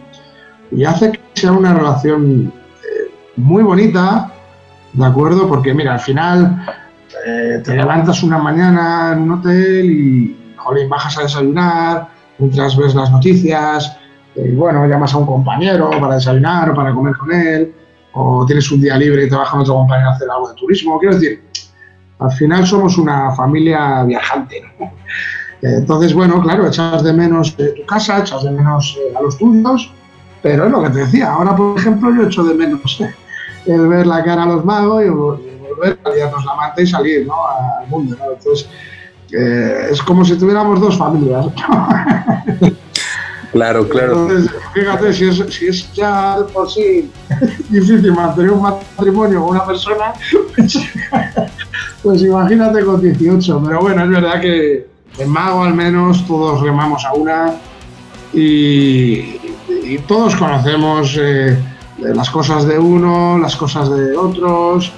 hace 0.86 1.10
que 1.10 1.20
sea 1.34 1.50
una 1.50 1.74
relación 1.74 2.52
muy 3.36 3.64
bonita, 3.64 4.30
¿de 4.92 5.04
acuerdo? 5.04 5.48
Porque, 5.48 5.74
mira, 5.74 5.94
al 5.94 6.00
final 6.00 6.64
te 7.24 7.76
levantas 7.76 8.22
una 8.22 8.38
mañana 8.38 9.12
en 9.12 9.22
un 9.22 9.32
hotel 9.32 9.90
y, 9.90 10.54
jolín, 10.56 10.88
bajas 10.88 11.18
a 11.18 11.22
desayunar, 11.22 12.08
mientras 12.38 12.76
ves 12.76 12.94
las 12.94 13.10
noticias, 13.10 13.96
y 14.36 14.52
bueno, 14.52 14.86
llamas 14.86 15.12
a 15.14 15.18
un 15.18 15.26
compañero 15.26 15.90
para 16.00 16.14
desayunar 16.14 16.70
o 16.70 16.74
para 16.74 16.94
comer 16.94 17.16
con 17.16 17.32
él, 17.32 17.74
o 18.12 18.44
tienes 18.46 18.70
un 18.70 18.80
día 18.80 18.96
libre 18.96 19.26
y 19.26 19.28
te 19.28 19.36
baja 19.36 19.58
otro 19.58 19.74
compañero 19.74 20.10
a 20.10 20.12
hacer 20.12 20.28
algo 20.30 20.48
de 20.48 20.54
turismo. 20.54 20.98
Quiero 20.98 21.14
decir, 21.14 21.42
al 22.18 22.32
final 22.32 22.66
somos 22.66 22.98
una 22.98 23.34
familia 23.34 24.04
viajante. 24.04 24.62
Entonces, 25.62 26.14
bueno, 26.14 26.40
claro, 26.42 26.66
echas 26.66 27.02
de 27.02 27.12
menos 27.12 27.54
eh, 27.58 27.74
tu 27.76 27.84
casa, 27.84 28.20
echas 28.20 28.44
de 28.44 28.50
menos 28.50 28.96
eh, 28.98 29.14
a 29.16 29.20
los 29.20 29.36
tuyos, 29.36 29.92
pero 30.42 30.66
es 30.66 30.72
lo 30.72 30.82
que 30.82 30.90
te 30.90 30.98
decía. 31.00 31.32
Ahora, 31.32 31.54
por 31.54 31.78
ejemplo, 31.78 32.10
yo 32.14 32.26
echo 32.26 32.44
de 32.44 32.54
menos 32.54 33.00
eh, 33.00 33.14
el 33.66 33.88
ver 33.88 34.06
la 34.06 34.24
cara 34.24 34.44
a 34.44 34.46
los 34.46 34.64
magos 34.64 35.04
y, 35.04 35.49
volver 35.80 35.98
a 36.04 36.10
liarnos 36.10 36.44
la 36.44 36.54
manta 36.54 36.82
y 36.82 36.86
salir 36.86 37.26
¿no? 37.26 37.34
al 37.46 37.88
mundo. 37.88 38.16
Entonces, 38.32 38.68
es 39.30 40.02
como 40.02 40.24
si 40.24 40.36
tuviéramos 40.36 40.80
dos 40.80 40.98
familias. 40.98 41.46
Claro, 43.52 43.88
claro. 43.88 44.28
Entonces, 44.28 44.50
fíjate, 44.72 45.12
si 45.12 45.24
es, 45.24 45.44
si 45.52 45.66
es 45.66 45.92
ya 45.92 46.36
por 46.52 46.70
sí 46.70 47.10
difícil 47.68 48.12
mantener 48.12 48.52
un 48.52 48.62
matrimonio 48.62 49.40
con 49.40 49.50
una 49.56 49.66
persona, 49.66 50.12
pues, 50.54 50.78
pues, 52.02 52.22
imagínate 52.22 52.84
con 52.84 53.00
18. 53.00 53.62
Pero 53.66 53.80
bueno, 53.80 54.04
es 54.04 54.10
verdad 54.10 54.40
que 54.40 54.86
en 55.18 55.28
Mago 55.28 55.64
al 55.64 55.74
menos 55.74 56.24
todos 56.26 56.60
remamos 56.60 57.04
a 57.04 57.12
una 57.12 57.54
y, 58.32 59.38
todos 60.06 60.36
conocemos 60.36 61.16
eh, 61.20 61.58
las 61.98 62.30
cosas 62.30 62.64
de 62.66 62.78
uno, 62.78 63.36
las 63.38 63.56
cosas 63.56 63.90
de 63.90 64.16
otros. 64.16 64.92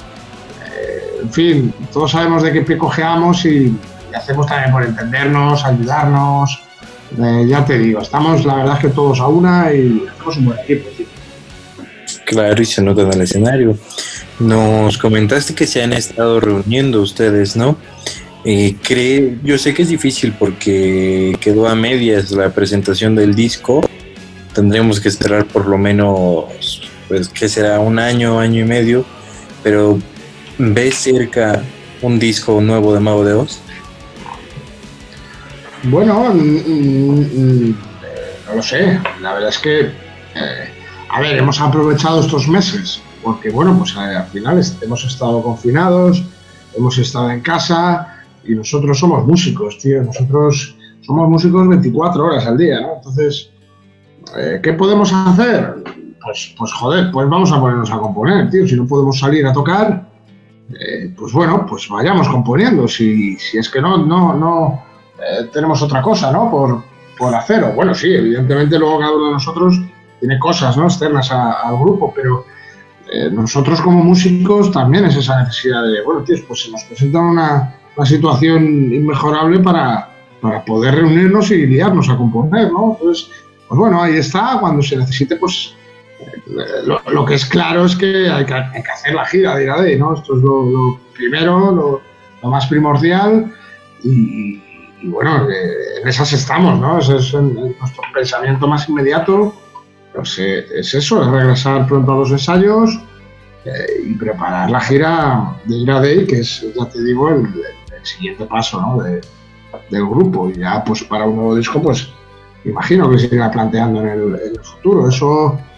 Fin, 1.32 1.74
todos 1.92 2.12
sabemos 2.12 2.42
de 2.42 2.52
qué 2.52 2.62
pie 2.62 2.78
cojeamos 2.78 3.44
y 3.46 3.74
hacemos 4.14 4.46
también 4.46 4.70
por 4.70 4.84
entendernos, 4.84 5.64
ayudarnos 5.64 6.62
eh, 7.18 7.46
ya 7.46 7.64
te 7.64 7.78
digo, 7.78 8.00
estamos 8.00 8.44
la 8.44 8.56
verdad 8.56 8.76
es 8.76 8.80
que 8.80 8.88
todos 8.88 9.20
a 9.20 9.26
una 9.26 9.72
y 9.72 10.06
hacemos 10.10 10.36
un 10.38 10.44
buen 10.46 10.58
equipo. 10.60 10.88
Claro, 12.24 12.62
y 12.62 12.64
se 12.64 12.82
nota 12.82 13.02
en 13.02 13.12
el 13.12 13.20
escenario. 13.22 13.76
Nos 14.38 14.96
comentaste 14.96 15.54
que 15.54 15.66
se 15.66 15.82
han 15.82 15.92
estado 15.92 16.40
reuniendo 16.40 17.02
ustedes, 17.02 17.56
¿no? 17.56 17.76
Eh, 18.44 18.76
cree, 18.82 19.38
yo 19.44 19.58
sé 19.58 19.74
que 19.74 19.82
es 19.82 19.88
difícil 19.88 20.34
porque 20.38 21.36
quedó 21.40 21.68
a 21.68 21.74
medias 21.74 22.30
la 22.30 22.50
presentación 22.50 23.14
del 23.14 23.34
disco. 23.34 23.82
Tendremos 24.54 25.00
que 25.00 25.08
esperar 25.08 25.44
por 25.46 25.66
lo 25.66 25.76
menos, 25.76 26.82
pues, 27.08 27.28
que 27.28 27.48
será 27.48 27.78
un 27.80 27.98
año, 27.98 28.40
año 28.40 28.62
y 28.62 28.64
medio. 28.64 29.04
Pero 29.62 29.98
¿ves 30.62 30.94
cerca 30.94 31.60
un 32.02 32.18
disco 32.20 32.60
nuevo 32.60 32.94
de 32.94 33.00
Mago 33.00 33.24
de 33.24 33.34
Oz? 33.34 33.58
Bueno, 35.84 36.32
no 36.32 37.24
lo 38.54 38.62
sé. 38.62 39.00
La 39.20 39.32
verdad 39.34 39.48
es 39.48 39.58
que, 39.58 39.80
eh, 39.80 40.68
a 41.08 41.20
ver, 41.20 41.36
hemos 41.36 41.60
aprovechado 41.60 42.20
estos 42.20 42.46
meses 42.46 43.02
porque, 43.24 43.50
bueno, 43.50 43.76
pues 43.76 43.94
eh, 43.96 44.16
al 44.16 44.26
final 44.26 44.62
hemos 44.80 45.04
estado 45.04 45.42
confinados, 45.42 46.22
hemos 46.76 46.96
estado 46.98 47.30
en 47.30 47.40
casa 47.40 48.22
y 48.44 48.54
nosotros 48.54 48.98
somos 48.98 49.26
músicos, 49.26 49.78
tío. 49.78 50.04
Nosotros 50.04 50.76
somos 51.00 51.28
músicos 51.28 51.68
24 51.68 52.24
horas 52.24 52.46
al 52.46 52.56
día, 52.56 52.80
¿no? 52.80 52.94
Entonces, 52.96 53.50
eh, 54.38 54.60
¿qué 54.62 54.72
podemos 54.74 55.12
hacer? 55.12 55.74
Pues, 56.22 56.54
pues 56.56 56.72
joder, 56.72 57.10
pues 57.10 57.28
vamos 57.28 57.50
a 57.50 57.60
ponernos 57.60 57.90
a 57.90 57.98
componer, 57.98 58.48
tío. 58.48 58.66
Si 58.68 58.76
no 58.76 58.86
podemos 58.86 59.18
salir 59.18 59.44
a 59.44 59.52
tocar, 59.52 60.11
eh, 60.70 61.12
pues 61.16 61.32
bueno, 61.32 61.66
pues 61.66 61.88
vayamos 61.88 62.28
componiendo. 62.28 62.88
Si, 62.88 63.36
si 63.36 63.58
es 63.58 63.68
que 63.68 63.80
no, 63.80 63.98
no, 63.98 64.34
no 64.34 64.82
eh, 65.18 65.48
tenemos 65.52 65.82
otra 65.82 66.02
cosa, 66.02 66.32
¿no? 66.32 66.50
Por, 66.50 66.82
por 67.18 67.34
hacer. 67.34 67.64
O 67.64 67.72
bueno, 67.72 67.94
sí, 67.94 68.12
evidentemente 68.12 68.78
luego 68.78 68.98
cada 68.98 69.14
uno 69.14 69.26
de 69.26 69.32
nosotros 69.32 69.80
tiene 70.20 70.38
cosas 70.38 70.76
¿no? 70.76 70.84
externas 70.84 71.30
al 71.32 71.76
grupo, 71.78 72.12
pero 72.14 72.44
eh, 73.12 73.28
nosotros 73.30 73.80
como 73.80 74.02
músicos 74.02 74.70
también 74.70 75.04
es 75.04 75.16
esa 75.16 75.42
necesidad 75.42 75.82
de, 75.82 76.02
bueno, 76.02 76.22
tíos, 76.22 76.40
pues 76.46 76.62
se 76.62 76.70
nos 76.70 76.82
presenta 76.84 77.18
una, 77.18 77.74
una 77.96 78.06
situación 78.06 78.92
inmejorable 78.92 79.58
para, 79.60 80.08
para 80.40 80.64
poder 80.64 80.94
reunirnos 80.94 81.50
y 81.50 81.66
guiarnos 81.66 82.08
a 82.08 82.16
componer, 82.16 82.72
¿no? 82.72 82.96
Entonces, 82.98 83.30
pues 83.68 83.78
bueno, 83.78 84.02
ahí 84.02 84.16
está, 84.16 84.58
cuando 84.60 84.82
se 84.82 84.96
necesite, 84.96 85.36
pues 85.36 85.74
lo, 86.86 87.24
que 87.24 87.34
es 87.34 87.46
claro 87.46 87.84
es 87.84 87.96
que 87.96 88.28
hay 88.28 88.44
que, 88.44 88.54
hacer 88.54 89.14
la 89.14 89.24
gira 89.26 89.56
de 89.56 89.64
Iradei, 89.64 89.98
¿no? 89.98 90.14
Esto 90.14 90.36
es 90.36 90.42
lo, 90.42 90.98
primero, 91.14 92.02
lo, 92.42 92.50
más 92.50 92.66
primordial 92.66 93.52
y, 94.02 94.60
bueno, 95.04 95.46
en 95.48 96.08
esas 96.08 96.32
estamos, 96.32 96.78
¿no? 96.78 96.98
Ese 96.98 97.16
es 97.16 97.32
nuestro 97.34 98.02
pensamiento 98.14 98.66
más 98.66 98.88
inmediato. 98.88 99.54
Pues, 100.14 100.38
eh, 100.38 100.66
es 100.74 100.92
eso, 100.92 101.22
es 101.22 101.28
regresar 101.28 101.86
pronto 101.86 102.12
a 102.12 102.16
los 102.16 102.30
ensayos 102.30 102.98
eh, 103.64 104.02
y 104.04 104.14
preparar 104.14 104.70
la 104.70 104.80
gira 104.80 105.56
de 105.64 105.76
Iradei, 105.76 106.26
que 106.26 106.40
es, 106.40 106.66
ya 106.76 106.84
te 106.86 107.02
digo, 107.02 107.30
el, 107.30 107.48
siguiente 108.02 108.44
paso, 108.46 108.80
¿no? 108.80 109.02
del 109.02 110.06
grupo. 110.06 110.50
Y 110.50 110.58
ya, 110.58 110.82
pues 110.84 111.04
para 111.04 111.24
un 111.24 111.36
nuevo 111.36 111.54
disco, 111.54 111.80
pues 111.80 112.08
imagino 112.64 113.08
que 113.10 113.18
se 113.18 113.34
irá 113.34 113.50
planteando 113.50 114.00
en 114.00 114.08
el, 114.08 114.22
en 114.40 114.56
el 114.56 114.64
futuro. 114.64 115.08
Eso 115.08 115.58
eh, 115.58 115.71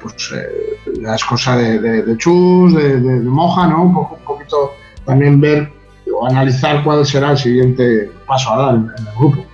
pues 0.00 0.32
eh, 0.34 1.18
cosa 1.28 1.56
de, 1.56 2.02
de, 2.02 2.16
Chus, 2.16 2.74
de, 2.74 2.98
Moja, 3.20 3.66
¿no? 3.66 3.84
Un, 3.84 3.94
poco, 3.94 4.16
un 4.16 4.24
poquito 4.24 4.72
también 5.04 5.40
ver 5.40 5.70
o 6.12 6.26
analizar 6.26 6.82
cuál 6.84 7.04
será 7.04 7.32
el 7.32 7.38
siguiente 7.38 8.10
paso 8.26 8.52
a 8.52 8.58
dar 8.58 8.74
en, 8.74 8.84
el 8.84 9.14
grupo. 9.18 9.44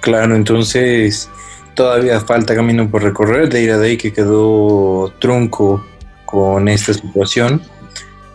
Claro, 0.00 0.34
entonces 0.34 1.28
todavía 1.74 2.20
falta 2.20 2.54
camino 2.54 2.90
por 2.90 3.02
recorrer 3.02 3.48
de 3.48 3.62
ir 3.62 3.72
a 3.72 3.80
que 3.98 4.12
quedó 4.12 5.12
trunco 5.18 5.84
con 6.24 6.68
esta 6.68 6.94
situación, 6.94 7.60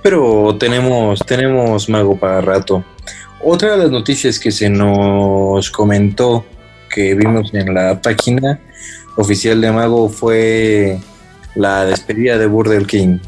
pero 0.03 0.55
tenemos, 0.59 1.19
tenemos 1.25 1.89
mago 1.89 2.17
para 2.17 2.41
rato. 2.41 2.83
Otra 3.43 3.71
de 3.71 3.77
las 3.77 3.91
noticias 3.91 4.39
que 4.39 4.51
se 4.51 4.69
nos 4.69 5.69
comentó 5.71 6.45
que 6.89 7.13
vimos 7.15 7.53
en 7.53 7.73
la 7.73 8.01
página 8.01 8.59
oficial 9.15 9.61
de 9.61 9.71
Mago 9.71 10.09
fue 10.09 10.99
la 11.55 11.85
despedida 11.85 12.37
de 12.37 12.47
Burger 12.47 12.85
King. 12.85 13.19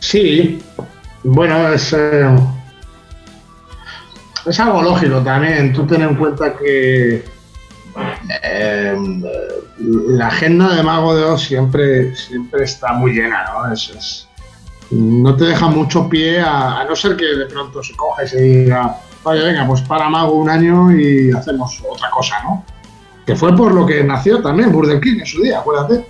Sí, 0.00 0.62
bueno, 1.22 1.72
es, 1.72 1.92
eh, 1.92 2.36
es 4.46 4.60
algo 4.60 4.82
lógico 4.82 5.20
también. 5.20 5.72
Tú 5.72 5.86
ten 5.86 6.02
en 6.02 6.14
cuenta 6.16 6.56
que 6.56 7.24
eh, 8.42 8.96
la 9.78 10.26
agenda 10.26 10.74
de 10.74 10.82
Mago 10.82 11.14
de 11.14 11.24
Oz 11.24 11.42
siempre, 11.42 12.14
siempre 12.14 12.64
está 12.64 12.92
muy 12.92 13.12
llena, 13.12 13.44
¿no? 13.44 13.74
No 14.90 15.36
te 15.36 15.46
deja 15.46 15.68
mucho 15.68 16.08
pie 16.08 16.40
a, 16.40 16.80
a, 16.80 16.84
no 16.84 16.94
ser 16.94 17.16
que 17.16 17.24
de 17.24 17.46
pronto 17.46 17.82
se 17.82 17.96
coja 17.96 18.24
y 18.24 18.28
se 18.28 18.42
diga 18.42 18.94
vaya, 19.22 19.44
venga, 19.44 19.66
pues 19.66 19.80
para 19.82 20.08
Mago 20.08 20.32
un 20.32 20.48
año 20.48 20.90
y 20.96 21.30
hacemos 21.32 21.82
otra 21.88 22.10
cosa, 22.10 22.36
¿no? 22.44 22.64
Que 23.26 23.36
fue 23.36 23.54
por 23.56 23.72
lo 23.72 23.86
que 23.86 24.02
nació 24.02 24.42
también 24.42 24.72
Burger 24.72 25.00
King 25.00 25.20
en 25.20 25.26
su 25.26 25.42
día, 25.42 25.60
acuérdate. 25.60 26.06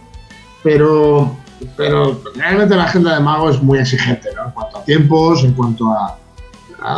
Pero, 0.63 1.37
pero 1.77 2.21
realmente 2.35 2.75
la 2.75 2.85
agenda 2.85 3.15
de 3.15 3.21
Mago 3.21 3.51
es 3.51 3.63
muy 3.63 3.79
exigente, 3.79 4.31
¿no? 4.35 4.47
En 4.47 4.51
cuanto 4.53 4.79
a 4.79 4.85
tiempos, 4.85 5.45
en 5.45 5.53
cuanto 5.53 5.91
a, 5.91 6.19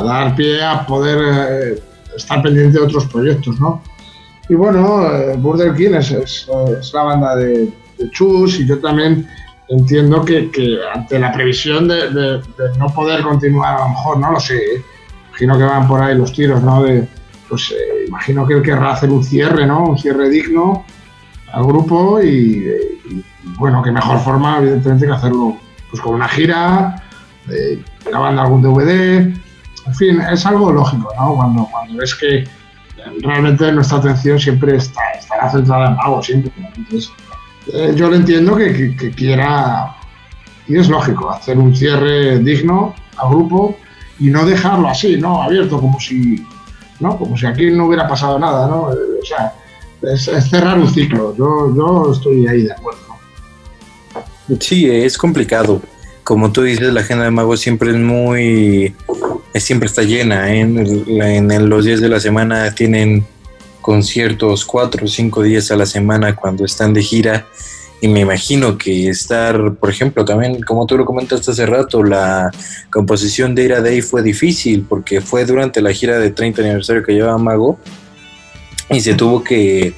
dar 0.03 0.35
pie 0.35 0.63
a 0.65 0.87
poder 0.87 1.19
eh, 1.75 1.83
estar 2.17 2.43
pendiente 2.43 2.79
de 2.79 2.85
otros 2.85 3.07
proyectos, 3.07 3.61
¿no? 3.61 3.83
Y 4.49 4.55
bueno, 4.55 5.07
eh, 5.11 5.75
King 5.77 5.95
es, 5.95 6.49
la 6.93 7.03
banda 7.03 7.37
de, 7.37 7.73
Chus 8.11 8.61
y 8.61 8.67
yo 8.67 8.81
también 8.81 9.27
entiendo 9.69 10.25
que, 10.25 10.51
ante 10.95 11.19
la 11.19 11.33
previsión 11.33 11.89
de, 11.89 12.11
de, 12.11 12.41
no 12.79 12.87
poder 12.95 13.23
continuar, 13.23 13.77
a 13.77 13.85
lo 13.85 13.89
mejor, 13.91 14.19
no 14.19 14.33
lo 14.33 14.41
sé, 14.41 14.57
¿eh? 14.57 14.85
Imagino 15.35 15.59
que 15.59 15.65
van 15.65 15.89
por 15.89 16.01
ahí 16.01 16.17
los 16.17 16.33
tiros, 16.33 16.63
¿no? 16.63 16.85
Pues 17.49 17.73
eh, 17.73 18.05
imagino 18.07 18.47
que 18.47 18.55
él 18.55 18.63
querrá 18.63 18.93
hacer 18.93 19.11
un 19.11 19.25
cierre, 19.25 19.67
¿no? 19.67 19.85
Un 19.89 19.99
cierre 19.99 20.29
digno 20.29 20.85
al 21.53 21.65
grupo 21.65 22.23
y, 22.23 22.65
bueno, 23.59 23.83
qué 23.83 23.91
mejor 23.91 24.21
forma, 24.21 24.59
evidentemente, 24.59 25.07
que 25.07 25.13
hacerlo 25.13 25.57
pues 25.91 26.01
con 26.01 26.15
una 26.15 26.29
gira, 26.29 27.03
eh, 27.51 27.83
grabando 28.05 28.43
algún 28.43 28.63
DVD, 28.63 29.35
en 29.87 29.95
fin, 29.95 30.21
es 30.21 30.47
algo 30.47 30.73
lógico, 30.73 31.13
¿no? 31.19 31.35
Cuando, 31.35 31.69
ves 31.97 32.15
que 32.15 32.45
realmente 33.21 33.71
nuestra 33.73 33.99
atención 33.99 34.39
siempre 34.39 34.77
está, 34.77 35.03
estará 35.19 35.51
centrada 35.51 35.91
en 35.91 35.97
algo, 36.01 36.23
siempre. 36.23 36.53
Entonces, 36.77 37.13
eh, 37.73 37.93
yo 37.97 38.09
lo 38.09 38.17
entiendo 38.17 38.57
que, 38.57 39.13
quiera, 39.17 39.97
y 40.69 40.77
es 40.77 40.89
lógico, 40.89 41.31
hacer 41.31 41.59
un 41.59 41.75
cierre 41.75 42.39
digno 42.39 42.95
al 43.17 43.31
grupo 43.31 43.77
y 44.19 44.31
no 44.31 44.45
dejarlo 44.45 44.89
así, 44.89 45.17
¿no? 45.17 45.43
Abierto, 45.43 45.81
como 45.81 45.99
si, 46.01 46.45
¿no? 47.01 47.19
Como 47.19 47.37
si 47.37 47.47
aquí 47.47 47.71
no 47.71 47.87
hubiera 47.87 48.09
pasado 48.09 48.39
nada, 48.39 48.67
¿no? 48.69 48.93
Eh, 48.93 48.97
o 49.23 49.25
sea, 49.25 49.55
es, 50.03 50.25
cerrar 50.49 50.79
un 50.79 50.93
ciclo. 50.93 51.35
Yo, 51.37 51.75
yo 51.75 52.13
estoy 52.13 52.47
ahí 52.47 52.63
de 52.63 52.73
acuerdo. 52.73 53.01
Sí, 54.61 54.89
es 54.89 55.17
complicado. 55.17 55.81
Como 56.23 56.53
tú 56.53 56.63
dices, 56.63 56.93
la 56.93 57.01
agenda 57.01 57.25
de 57.25 57.31
Mago 57.31 57.57
siempre 57.57 57.91
es 57.91 57.97
muy. 57.97 58.95
Siempre 59.55 59.87
está 59.87 60.03
llena. 60.03 60.53
¿eh? 60.53 60.61
En, 60.61 61.51
en 61.51 61.69
los 61.69 61.85
días 61.85 62.01
de 62.01 62.09
la 62.09 62.21
semana 62.21 62.75
tienen 62.75 63.27
conciertos 63.81 64.65
cuatro 64.65 65.05
o 65.05 65.09
cinco 65.09 65.43
días 65.43 65.71
a 65.71 65.77
la 65.77 65.87
semana 65.87 66.35
cuando 66.35 66.65
están 66.65 66.95
de 66.95 67.03
gira 67.03 67.47
y 68.01 68.09
me 68.09 68.21
imagino 68.21 68.77
que 68.77 69.09
estar, 69.09 69.75
por 69.77 69.89
ejemplo, 69.89 70.25
también, 70.25 70.61
como 70.61 70.87
tú 70.87 70.97
lo 70.99 71.07
comentaste 71.07 71.51
hace 71.51 71.65
rato, 71.65 72.03
la 72.03 72.51
composición 72.91 73.55
de 73.55 73.65
Ira 73.65 73.81
Day 73.81 74.03
fue 74.03 74.23
difícil 74.23 74.85
porque 74.87 75.21
fue 75.21 75.45
durante 75.45 75.81
la 75.81 75.93
gira 75.93 76.19
de 76.19 76.31
30 76.31 76.63
aniversario 76.63 77.03
que 77.03 77.13
llevaba 77.13 77.39
Mago 77.39 77.79
y 78.91 79.01
se 79.01 79.15
tuvo 79.15 79.43
que, 79.43 79.95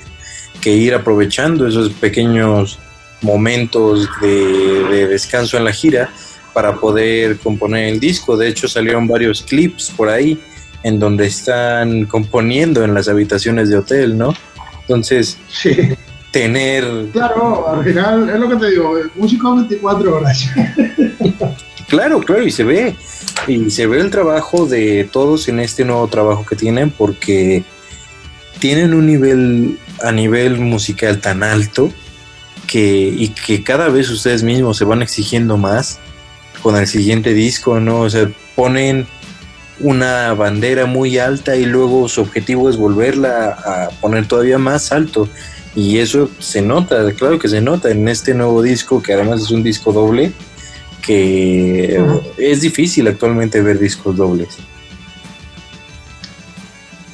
ir 0.65 0.95
aprovechando 0.95 1.69
esos 1.69 1.91
pequeños 1.91 2.81
momentos 3.23 4.09
de, 4.21 5.07
descanso 5.07 5.57
en 5.57 5.65
la 5.65 5.73
gira 5.73 6.11
para 6.53 6.81
poder 6.81 7.39
componer 7.39 7.89
el 7.89 8.01
disco. 8.01 8.37
De 8.37 8.49
hecho, 8.49 8.67
salieron 8.67 9.07
varios 9.07 9.43
clips 9.43 9.93
por 9.97 10.09
ahí 10.09 10.41
en 10.83 10.99
donde 10.99 11.27
están 11.27 12.07
componiendo 12.07 12.85
en 12.85 12.95
las 12.95 13.09
habitaciones 13.09 13.69
de 13.69 13.79
hotel, 13.79 14.19
¿no? 14.19 14.35
Entonces, 14.83 15.39
sí 15.49 15.97
tener... 16.37 16.84
Claro, 17.12 17.66
al 17.66 17.82
final 17.82 18.28
es 18.28 18.39
lo 18.39 18.51
que 18.51 18.57
te 18.57 18.70
digo, 18.70 18.95
músico 19.14 19.57
24 19.57 20.16
horas. 20.16 20.51
claro, 21.89 22.20
claro, 22.20 22.47
y 22.47 22.51
se 22.51 22.62
ve. 22.62 22.95
Y 23.47 23.70
se 23.70 23.87
ve 23.87 24.01
el 24.01 24.11
trabajo 24.11 24.66
de 24.66 25.09
todos 25.11 25.49
en 25.49 25.61
este 25.61 25.87
nuevo 25.87 26.07
trabajo 26.09 26.45
que 26.45 26.55
tienen 26.55 26.91
porque 26.91 27.64
tienen 28.59 28.93
un 28.93 29.07
nivel 29.07 29.78
a 30.03 30.12
nivel 30.12 30.59
musical 30.59 31.20
tan 31.22 31.43
alto 31.43 31.91
que, 32.66 33.14
y 33.16 33.30
que 33.30 33.62
cada 33.62 33.89
vez 33.89 34.11
ustedes 34.11 34.43
mismos 34.43 34.76
se 34.76 34.84
van 34.84 35.01
exigiendo 35.01 35.57
más 35.57 36.01
con 36.62 36.76
el 36.76 36.87
siguiente 36.87 37.32
disco, 37.32 37.80
¿no? 37.80 38.01
O 38.01 38.11
sea, 38.11 38.28
ponen 38.55 39.07
una 39.80 40.34
bandera 40.34 40.84
muy 40.84 41.18
alta 41.18 41.57
y 41.57 41.64
luego 41.64 42.09
su 42.09 42.20
objetivo 42.20 42.68
es 42.68 42.76
volverla 42.76 43.49
a 43.53 43.89
poner 44.03 44.28
todavía 44.28 44.59
más 44.59 44.93
alto. 44.93 45.30
Y 45.77 45.99
eso 45.99 46.31
se 46.39 46.62
nota, 46.62 47.12
claro 47.12 47.39
que 47.39 47.49
se 47.49 47.61
nota 47.61 47.91
en 47.91 48.09
este 48.09 48.33
nuevo 48.33 48.62
disco, 48.62 49.03
que 49.03 49.12
además 49.12 49.43
es 49.43 49.51
un 49.51 49.62
disco 49.62 49.93
doble, 49.93 50.33
que 51.03 52.03
es 52.39 52.62
difícil 52.62 53.07
actualmente 53.07 53.61
ver 53.61 53.79
discos 53.79 54.16
dobles. 54.16 54.57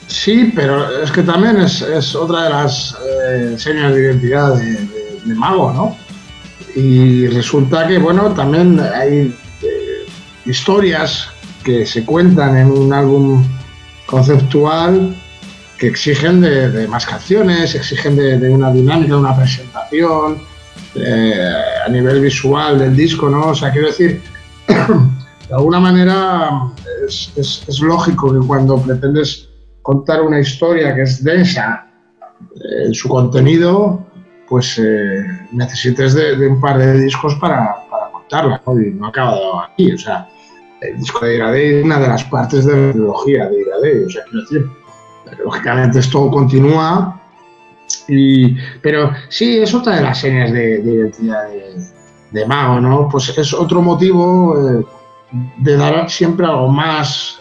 Sí, 0.07 0.53
pero 0.55 1.03
es 1.03 1.11
que 1.11 1.23
también 1.23 1.57
es, 1.57 2.15
otra 2.15 2.45
de 2.45 2.51
las 2.51 2.97
eh, 3.29 3.57
señas 3.59 3.93
de 3.95 4.03
identidad 4.03 4.55
de, 4.55 5.35
Mago, 5.35 5.73
¿no? 5.73 5.97
Y 6.81 7.27
resulta 7.27 7.87
que, 7.89 7.99
bueno, 7.99 8.33
también 8.33 8.79
hay 8.79 9.35
eh, 9.63 10.07
historias 10.47 11.29
que 11.65 11.85
se 11.87 12.05
cuentan 12.05 12.57
en 12.57 12.71
un 12.71 12.93
álbum 12.93 13.45
conceptual 14.07 15.15
que 15.83 15.89
exigen 15.89 16.41
de, 16.41 16.87
más 16.87 17.05
canciones, 17.05 17.75
exigen 17.75 18.15
de, 18.15 18.49
una 18.49 18.71
dinámica, 18.71 19.15
de 19.15 19.19
una 19.19 19.37
presentación, 19.37 20.39
eh, 20.95 21.35
a 21.85 21.89
nivel 21.89 22.21
visual 22.21 22.79
del 22.79 22.95
disco, 22.95 23.29
¿no? 23.29 23.49
O 23.49 23.55
sea, 23.57 23.73
quiero 23.73 23.89
decir, 23.89 24.23
de 24.69 25.53
alguna 25.53 25.81
manera 25.81 26.71
es, 27.09 27.81
lógico 27.81 28.33
que 28.33 28.47
cuando 28.47 28.81
pretendes 28.81 29.49
contar 29.83 30.23
una 30.23 30.39
historia 30.39 30.95
que 30.95 31.03
es 31.03 31.25
densa 31.25 31.85
en 32.85 32.95
su 32.95 33.09
contenido, 33.09 34.07
pues 34.49 34.79
eh, 34.79 35.25
necesites 35.51 36.15
de, 36.15 36.47
un 36.47 36.61
par 36.61 36.79
de 36.79 36.93
discos 36.93 37.35
para, 37.41 37.75
para 37.91 38.09
contarla, 38.13 38.63
¿no? 38.65 38.81
Y 38.81 38.93
no 38.93 39.07
ha 39.07 39.09
acabado 39.09 39.65
aquí, 39.65 39.91
o 39.91 39.99
sea, 39.99 40.29
el 40.81 40.97
disco 40.97 41.27
de 41.27 41.35
Iradei 41.35 41.75
es 41.79 41.85
una 41.85 41.99
de 41.99 42.07
las 42.07 42.23
partes 42.23 42.67
de 42.67 42.87
la 42.87 42.93
trilogía 42.93 43.49
de 43.49 43.63
Iradei, 43.63 44.05
o 44.05 44.11
sea, 44.11 44.23
quiero 44.31 44.43
decir, 44.43 44.82
lógicamente 45.45 45.99
esto 45.99 46.31
continúa, 46.31 47.21
y, 48.09 48.57
pero 48.81 49.13
sí, 49.29 49.59
es 49.59 49.75
otra 49.75 49.97
de 49.97 50.03
las 50.03 50.19
señas 50.19 50.53
de, 50.53 50.81
identidad 50.81 51.49
de, 52.31 52.47
Mago, 52.47 52.81
¿no? 52.81 53.09
Pues 53.11 53.37
es 53.37 53.53
otro 53.53 53.83
motivo 53.83 54.57
eh, 54.57 54.85
de 55.59 55.77
dar 55.77 56.11
siempre 56.11 56.47
algo 56.47 56.69
más 56.69 57.39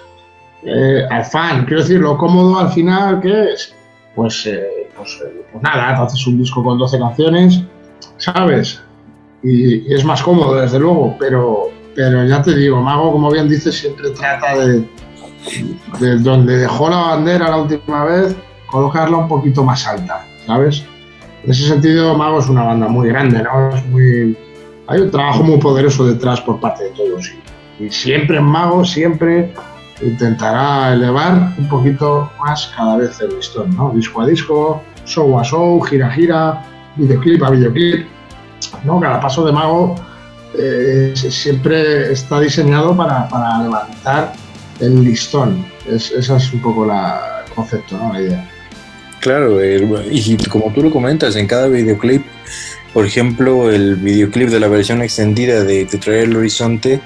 eh, 0.63 1.05
al 1.09 1.25
fan, 1.25 1.65
quiero 1.65 1.81
decir, 1.81 1.99
lo 1.99 2.17
cómodo 2.17 2.59
al 2.59 2.71
final, 2.71 3.21
¿qué 3.21 3.53
es? 3.53 3.73
Pues, 4.15 4.45
eh, 4.45 4.89
pues, 4.95 5.17
pues, 5.51 5.63
nada, 5.63 5.95
te 5.95 6.01
haces 6.03 6.27
un 6.27 6.39
disco 6.39 6.63
con 6.63 6.77
12 6.77 6.99
canciones, 6.99 7.61
¿sabes? 8.17 8.81
y 9.43 9.91
es 9.93 10.05
más 10.05 10.21
cómodo, 10.21 10.55
desde 10.55 10.79
luego, 10.79 11.15
pero, 11.19 11.69
pero 11.95 12.25
ya 12.25 12.41
te 12.41 12.55
digo, 12.55 12.79
Mago, 12.81 13.11
como 13.11 13.31
bien 13.31 13.49
dices, 13.49 13.75
siempre 13.75 14.11
trata 14.11 14.55
de, 14.57 14.87
de 15.99 16.17
donde 16.19 16.57
dejó 16.57 16.89
la 16.89 16.97
bandera 16.97 17.49
la 17.49 17.57
última 17.57 18.05
vez, 18.05 18.35
colocarla 18.67 19.17
un 19.17 19.27
poquito 19.27 19.63
más 19.63 19.85
alta, 19.87 20.25
¿sabes? 20.45 20.83
En 21.43 21.51
ese 21.51 21.67
sentido, 21.67 22.15
Mago 22.15 22.39
es 22.39 22.47
una 22.47 22.63
banda 22.63 22.87
muy 22.87 23.09
grande, 23.09 23.41
¿no? 23.43 23.69
Hay 24.87 24.99
un 24.99 25.11
trabajo 25.11 25.43
muy 25.43 25.57
poderoso 25.57 26.05
detrás 26.05 26.41
por 26.41 26.59
parte 26.59 26.83
de 26.83 26.89
todos. 26.91 27.31
Y, 27.79 27.89
siempre 27.89 28.37
en 28.37 28.43
Mago, 28.43 28.85
siempre 28.85 29.53
intentará 30.01 30.93
elevar 30.93 31.53
un 31.57 31.67
poquito 31.67 32.29
más 32.39 32.71
cada 32.75 32.97
vez 32.97 33.19
el 33.21 33.35
listón, 33.35 33.75
¿no? 33.75 33.91
Disco 33.91 34.21
a 34.21 34.27
disco, 34.27 34.81
show 35.05 35.39
a 35.39 35.43
show, 35.43 35.79
gira 35.81 36.07
a 36.07 36.11
gira, 36.11 36.65
videoclip 36.95 37.43
a 37.43 37.49
videoclip, 37.49 38.05
¿no? 38.83 38.99
Cada 38.99 39.19
paso 39.19 39.45
de 39.45 39.51
Mago 39.51 39.95
eh, 40.53 41.13
siempre 41.15 42.11
está 42.11 42.39
diseñado 42.39 42.95
para, 42.95 43.27
levantar 43.63 44.33
el 44.81 45.03
listón. 45.03 45.65
Es, 45.89 46.11
esa 46.11 46.37
es 46.37 46.51
un 46.53 46.61
poco 46.61 46.85
la, 46.85 47.43
el 47.45 47.53
concepto, 47.53 47.97
¿no? 47.97 48.13
la 48.13 48.21
idea. 48.21 48.49
Claro, 49.19 49.63
y 49.63 50.37
como 50.49 50.73
tú 50.73 50.81
lo 50.81 50.91
comentas, 50.91 51.35
en 51.35 51.45
cada 51.45 51.67
videoclip, 51.67 52.25
por 52.91 53.05
ejemplo, 53.05 53.69
el 53.69 53.95
videoclip 53.95 54.49
de 54.49 54.59
la 54.59 54.67
versión 54.67 55.01
extendida 55.01 55.63
de 55.63 55.85
Te 55.85 55.97
traer 55.99 56.25
el 56.25 56.35
horizonte 56.35 56.99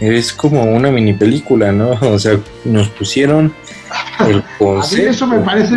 es 0.00 0.32
como 0.32 0.64
una 0.64 0.90
mini 0.90 1.12
película, 1.12 1.70
¿no? 1.72 1.90
O 2.02 2.18
sea, 2.18 2.38
nos 2.64 2.88
pusieron 2.88 3.52
el 4.26 4.42
concepto. 4.58 4.96
A 4.96 5.08
mí 5.08 5.10
eso 5.10 5.26
me 5.28 5.38
parece, 5.38 5.76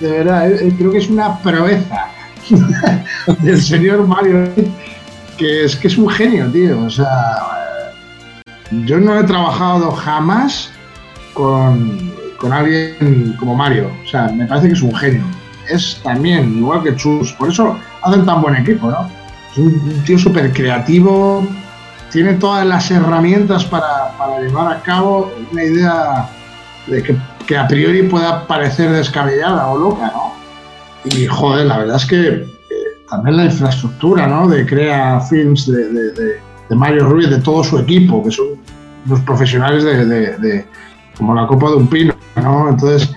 de 0.00 0.10
verdad, 0.10 0.50
eh, 0.50 0.72
creo 0.76 0.90
que 0.90 0.98
es 0.98 1.08
una 1.08 1.38
proeza 1.42 2.08
del 3.40 3.60
señor 3.60 4.06
Mario 4.06 4.48
que 5.36 5.64
es 5.64 5.76
que 5.76 5.88
es 5.88 5.98
un 5.98 6.08
genio, 6.08 6.50
tío. 6.50 6.80
O 6.80 6.90
sea, 6.90 7.08
yo 8.86 8.98
no 8.98 9.18
he 9.18 9.24
trabajado 9.24 9.90
jamás 9.92 10.70
con, 11.36 12.10
con 12.38 12.52
alguien 12.52 13.36
como 13.38 13.54
Mario. 13.54 13.90
O 14.02 14.08
sea, 14.08 14.28
me 14.28 14.46
parece 14.46 14.68
que 14.68 14.74
es 14.74 14.82
un 14.82 14.94
genio. 14.94 15.22
Es 15.68 16.00
también, 16.02 16.58
igual 16.58 16.82
que 16.82 16.96
Chus, 16.96 17.32
por 17.34 17.50
eso 17.50 17.78
hacen 18.02 18.24
tan 18.24 18.40
buen 18.40 18.56
equipo, 18.56 18.90
¿no? 18.90 19.08
Es 19.52 19.58
un, 19.58 20.02
tío 20.04 20.18
súper 20.18 20.52
creativo, 20.52 21.46
tiene 22.10 22.34
todas 22.34 22.66
las 22.66 22.90
herramientas 22.90 23.64
para, 23.64 24.12
llevar 24.40 24.72
a 24.72 24.80
cabo 24.80 25.30
una 25.52 25.64
idea 25.64 26.28
de 26.86 27.02
que, 27.02 27.56
a 27.56 27.68
priori 27.68 28.02
pueda 28.04 28.46
parecer 28.46 28.90
descabellada 28.90 29.68
o 29.68 29.78
loca, 29.78 30.12
¿no? 30.12 30.32
Y 31.04 31.26
joder, 31.26 31.66
la 31.66 31.78
verdad 31.78 31.96
es 31.96 32.06
que 32.06 32.56
también 33.08 33.36
la 33.36 33.44
infraestructura 33.44 34.26
¿no? 34.26 34.48
de 34.48 34.66
Crea 34.66 35.20
Films, 35.20 35.66
de, 35.66 36.10
de, 36.12 36.40
Mario 36.74 37.06
Ruiz, 37.08 37.30
de 37.30 37.38
todo 37.38 37.62
su 37.62 37.78
equipo, 37.78 38.24
que 38.24 38.32
son 38.32 38.46
los 39.08 39.20
profesionales 39.20 39.84
de, 39.84 40.66
como 41.16 41.34
la 41.34 41.46
copa 41.46 41.70
de 41.70 41.76
un 41.76 41.86
pino. 41.88 42.14
¿no? 42.36 42.68
Entonces, 42.68 43.12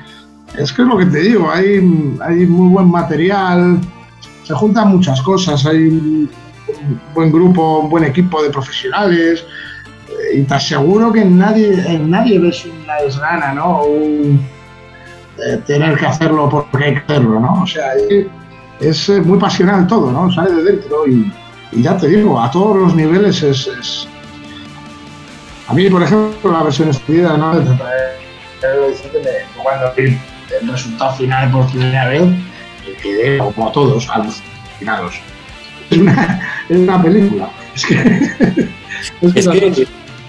es 0.58 0.74
que 0.74 0.82
es 0.82 0.88
lo 0.88 0.97
que 0.97 1.06
te 1.06 1.20
digo, 1.20 1.50
hay, 1.52 1.76
hay 2.22 2.45
muy 2.45 2.70
buen 2.70 2.89
material, 2.89 3.80
se 4.43 4.54
juntan 4.54 4.89
muchas 4.89 5.22
cosas, 5.22 5.66
hay 5.66 5.88
un 5.88 6.30
buen 7.14 7.32
grupo, 7.32 7.80
un 7.80 7.89
buen 7.89 8.04
equipo 8.04 8.41
de 8.41 8.50
profesionales, 8.50 9.45
eh, 10.08 10.39
y 10.39 10.41
te 10.43 10.54
aseguro 10.54 11.12
que 11.12 11.22
en 11.22 11.38
nadie, 11.38 11.72
en 11.88 12.10
nadie 12.10 12.39
ves 12.39 12.66
una 12.66 12.95
desgana, 13.02 13.54
¿no? 13.54 13.84
Un, 13.84 14.41
eh, 15.38 15.62
tener 15.66 15.97
que 15.97 16.06
hacerlo 16.06 16.50
porque 16.50 16.84
hay 16.84 16.93
que 16.95 17.00
hacerlo, 17.00 17.39
¿no? 17.39 17.64
O 17.64 17.68
sea, 17.68 17.91
es 18.80 19.10
eh, 19.10 19.22
muy 19.22 19.38
pasional 19.38 19.88
todo, 19.88 20.12
¿no? 20.12 20.32
Sale 20.32 20.52
de 20.52 20.64
dentro 20.64 21.08
y, 21.08 21.32
ya 21.72 21.95
te 21.97 22.08
digo, 22.08 22.41
a 22.41 22.50
todos 22.50 22.76
los 22.76 22.95
niveles 22.95 23.43
es, 23.43 24.08
A 25.70 25.74
mí, 25.74 25.88
por 25.88 26.01
ejemplo, 26.01 26.51
la 26.51 26.63
versión 26.63 26.89
estudiada, 26.89 27.38
¿no? 27.38 27.51
Cuando 29.61 29.93
vi 29.95 30.17
el 30.59 30.67
resultado 30.67 31.15
final 31.15 31.51
por 31.51 31.70
primera 31.70 32.07
vez, 32.07 32.24
quedé 33.03 33.38
como 33.38 33.70
a 33.70 33.72
todos, 33.72 34.09
alucinados. 34.09 35.22
Es 35.91 35.97
una, 35.99 36.65
es 36.67 36.76
una 36.76 37.01
película. 37.01 37.49
Es 37.76 37.86
que... 37.86 38.70
es, 39.36 39.47
que 39.47 39.88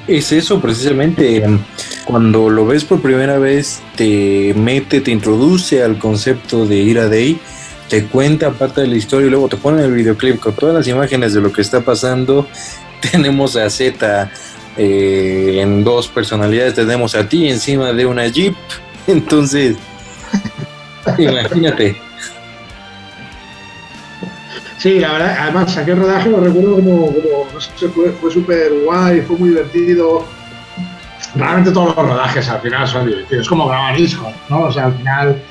es 0.09 0.33
eso 0.33 0.61
precisamente. 0.61 1.43
Cuando 2.05 2.51
lo 2.51 2.67
ves 2.67 2.85
por 2.85 3.01
primera 3.01 3.39
vez, 3.39 3.81
te 3.97 4.53
mete, 4.55 5.01
te 5.01 5.11
introduce 5.11 5.83
al 5.83 5.99
concepto 5.99 6.67
de 6.67 6.77
ir 6.77 6.99
a 6.99 7.09
Day 7.09 7.41
te 7.89 8.05
cuenta 8.05 8.53
parte 8.53 8.83
de 8.83 8.87
la 8.87 8.95
historia 8.95 9.27
y 9.27 9.31
luego 9.31 9.49
te 9.49 9.57
ponen 9.57 9.85
el 9.85 9.93
videoclip 9.93 10.39
con 10.39 10.55
todas 10.55 10.77
las 10.77 10.87
imágenes 10.87 11.35
de 11.35 11.41
lo 11.41 11.53
que 11.53 11.61
está 11.61 11.81
pasando. 11.81 12.47
Tenemos 13.11 13.57
a 13.57 13.69
Z 13.69 14.31
eh, 14.83 15.61
en 15.61 15.85
dos 15.85 16.09
personalidades, 16.09 16.73
tenemos 16.73 17.15
a 17.15 17.29
ti 17.29 17.51
encima 17.51 17.93
de 17.93 18.07
una 18.07 18.27
Jeep. 18.29 18.57
Entonces, 19.07 19.77
imagínate. 21.19 21.97
Sí, 24.79 24.99
la 24.99 25.13
verdad, 25.13 25.37
además 25.39 25.77
aquel 25.77 25.99
rodaje 25.99 26.31
lo 26.31 26.41
recuerdo 26.41 26.77
como, 26.77 27.15
no 27.53 27.61
sé, 27.61 27.89
fue, 27.91 28.09
fue 28.13 28.31
súper 28.31 28.73
guay, 28.87 29.21
fue 29.21 29.37
muy 29.37 29.51
divertido. 29.51 30.25
Realmente 31.35 31.73
todos 31.73 31.95
los 31.95 32.09
rodajes 32.09 32.49
al 32.49 32.63
final 32.63 32.89
son 32.89 33.07
divertidos, 33.07 33.43
es 33.43 33.49
como 33.51 33.69
grabar 33.69 33.95
discos, 33.95 34.33
¿no? 34.49 34.63
O 34.63 34.73
sea, 34.73 34.87
al 34.87 34.95
final 34.95 35.43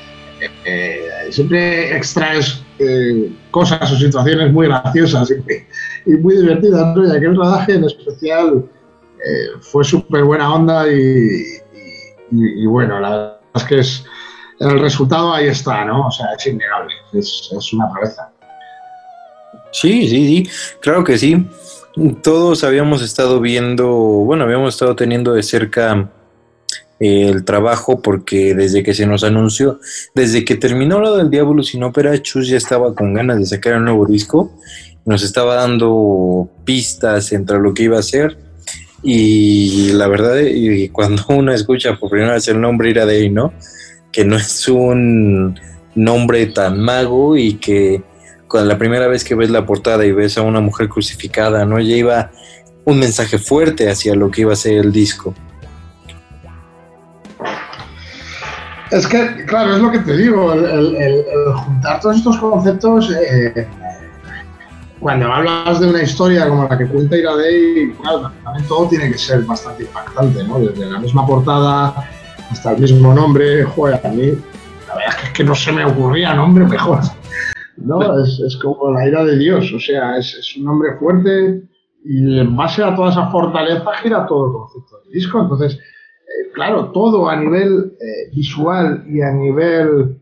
eh, 0.64 1.08
siempre 1.30 1.96
extraes 1.96 2.64
eh, 2.80 3.30
cosas 3.52 3.92
o 3.92 3.96
situaciones 3.96 4.52
muy 4.52 4.66
graciosas 4.66 5.30
y, 5.30 6.10
muy 6.10 6.36
divertidas. 6.36 6.96
¿no? 6.96 7.06
Y 7.06 7.16
aquel 7.16 7.36
rodaje 7.36 7.74
en 7.74 7.84
especial 7.84 8.64
eh, 9.26 9.58
fue 9.60 9.84
súper 9.84 10.24
buena 10.24 10.52
onda 10.52 10.86
y, 10.90 12.66
bueno, 12.66 13.00
la 13.00 13.10
verdad 13.10 13.40
es 13.54 13.64
que 13.64 13.78
es, 13.80 14.04
el 14.58 14.80
resultado 14.80 15.34
ahí 15.34 15.46
está, 15.46 15.84
¿no? 15.84 16.06
O 16.06 16.10
sea, 16.10 16.26
es 16.36 16.46
innegable, 16.46 16.94
es, 17.12 17.72
una 17.72 17.90
proeza. 17.92 18.30
Sí, 19.72 20.08
sí, 20.08 20.26
sí, 20.26 20.50
claro 20.80 21.04
que 21.04 21.18
sí. 21.18 21.46
Todos 22.22 22.64
habíamos 22.64 23.02
estado 23.02 23.40
viendo, 23.40 23.88
bueno, 23.88 24.44
habíamos 24.44 24.74
estado 24.74 24.96
teniendo 24.96 25.34
de 25.34 25.42
cerca 25.42 26.08
el 26.98 27.44
trabajo 27.44 28.00
porque 28.00 28.54
desde 28.54 28.82
que 28.82 28.94
se 28.94 29.06
nos 29.06 29.24
anunció, 29.24 29.80
desde 30.14 30.44
que 30.44 30.56
terminó 30.56 31.00
lo 31.00 31.16
del 31.16 31.30
Diablo 31.30 31.62
sin 31.62 31.82
ópera, 31.82 32.20
Chus 32.20 32.48
ya 32.48 32.56
estaba 32.56 32.94
con 32.94 33.14
ganas 33.14 33.38
de 33.38 33.46
sacar 33.46 33.76
un 33.76 33.86
nuevo 33.86 34.06
disco, 34.06 34.52
nos 35.04 35.22
estaba 35.22 35.56
dando 35.56 36.48
pistas 36.64 37.32
entre 37.32 37.58
lo 37.58 37.74
que 37.74 37.84
iba 37.84 37.96
a 37.96 38.00
hacer 38.00 38.49
y 39.02 39.92
la 39.92 40.08
verdad, 40.08 40.38
y 40.40 40.88
cuando 40.90 41.24
uno 41.28 41.52
escucha 41.52 41.96
por 41.96 42.10
primera 42.10 42.34
vez 42.34 42.48
el 42.48 42.60
nombre 42.60 42.90
Ira 42.90 43.06
de 43.06 43.30
¿no? 43.30 43.52
Que 44.12 44.24
no 44.24 44.36
es 44.36 44.68
un 44.68 45.58
nombre 45.94 46.46
tan 46.46 46.80
mago 46.80 47.36
y 47.36 47.54
que 47.54 48.02
cuando 48.48 48.68
la 48.68 48.78
primera 48.78 49.06
vez 49.06 49.24
que 49.24 49.34
ves 49.34 49.50
la 49.50 49.64
portada 49.64 50.04
y 50.04 50.12
ves 50.12 50.36
a 50.36 50.42
una 50.42 50.60
mujer 50.60 50.88
crucificada, 50.88 51.64
¿no? 51.64 51.78
Ya 51.78 51.96
iba 51.96 52.30
un 52.84 52.98
mensaje 52.98 53.38
fuerte 53.38 53.88
hacia 53.88 54.14
lo 54.14 54.30
que 54.30 54.42
iba 54.42 54.52
a 54.52 54.56
ser 54.56 54.78
el 54.78 54.92
disco. 54.92 55.34
Es 58.90 59.06
que, 59.06 59.44
claro, 59.46 59.76
es 59.76 59.82
lo 59.82 59.92
que 59.92 60.00
te 60.00 60.16
digo, 60.16 60.52
el, 60.52 61.24
juntar 61.64 62.00
todos 62.00 62.16
estos 62.16 62.38
conceptos, 62.38 63.08
eh, 63.12 63.68
cuando 65.00 65.32
hablas 65.32 65.80
de 65.80 65.88
una 65.88 66.02
historia 66.02 66.46
como 66.46 66.68
la 66.68 66.76
que 66.76 66.86
cuenta 66.86 67.16
Iradei, 67.16 67.92
claro, 68.00 68.30
también 68.44 68.68
todo 68.68 68.88
tiene 68.88 69.10
que 69.10 69.18
ser 69.18 69.42
bastante 69.42 69.84
impactante, 69.84 70.44
¿no? 70.44 70.60
Desde 70.60 70.90
la 70.90 70.98
misma 70.98 71.26
portada 71.26 72.06
hasta 72.50 72.72
el 72.72 72.82
mismo 72.82 73.14
nombre, 73.14 73.64
joder, 73.64 74.00
a 74.04 74.08
mí 74.10 74.32
la 74.86 74.94
verdad 74.96 75.14
es 75.24 75.30
que, 75.30 75.44
no 75.44 75.54
se 75.54 75.72
me 75.72 75.84
ocurría 75.84 76.34
nombre 76.34 76.66
mejor, 76.66 77.00
¿no? 77.78 78.00
Es, 78.22 78.56
como 78.62 78.90
la 78.90 79.08
ira 79.08 79.24
de 79.24 79.38
Dios, 79.38 79.72
o 79.72 79.80
sea, 79.80 80.18
es, 80.18 80.54
un 80.58 80.64
nombre 80.64 80.96
fuerte 80.98 81.62
y 82.04 82.38
en 82.38 82.54
base 82.56 82.82
a 82.82 82.94
toda 82.94 83.10
esa 83.10 83.28
fortaleza 83.28 83.92
gira 84.02 84.26
todo 84.26 84.46
el 84.46 84.52
concepto 84.52 85.00
del 85.02 85.12
disco, 85.12 85.40
entonces 85.40 85.78
claro, 86.52 86.90
todo 86.92 87.28
a 87.28 87.36
nivel 87.36 87.96
eh, 88.00 88.30
visual 88.34 89.04
y 89.06 89.20
a 89.22 89.30
nivel 89.30 90.20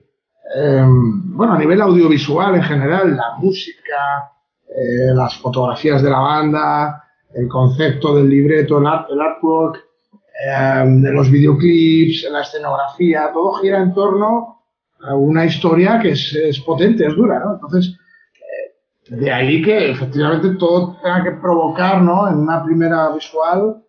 em, 0.54 1.36
bueno, 1.36 1.54
a 1.54 1.58
nivel 1.58 1.80
audiovisual 1.80 2.54
en 2.54 2.62
general, 2.62 3.16
la 3.16 3.36
música, 3.38 4.32
eh, 4.78 5.12
las 5.12 5.36
fotografías 5.38 6.02
de 6.02 6.10
la 6.10 6.20
banda, 6.20 7.04
el 7.34 7.48
concepto 7.48 8.14
del 8.14 8.28
libreto, 8.28 8.78
el, 8.78 8.86
artwork, 8.86 9.76
eh, 9.76 10.84
de 10.86 11.10
los 11.10 11.28
videoclips, 11.30 12.28
la 12.30 12.42
escenografía, 12.42 13.30
todo 13.32 13.54
gira 13.54 13.82
en 13.82 13.92
torno 13.92 14.62
a 15.00 15.16
una 15.16 15.46
historia 15.46 15.98
que 15.98 16.10
es, 16.10 16.62
potente, 16.64 17.06
es 17.06 17.16
dura, 17.16 17.40
¿no? 17.40 17.54
Entonces, 17.54 17.98
eh, 18.36 19.16
de 19.16 19.32
ahí 19.32 19.62
que 19.62 19.90
efectivamente 19.90 20.50
todo 20.50 20.96
tenga 21.02 21.24
que 21.24 21.32
provocar, 21.32 22.00
¿no? 22.00 22.28
En 22.28 22.36
una 22.36 22.62
primera 22.62 23.12
visual, 23.12 23.82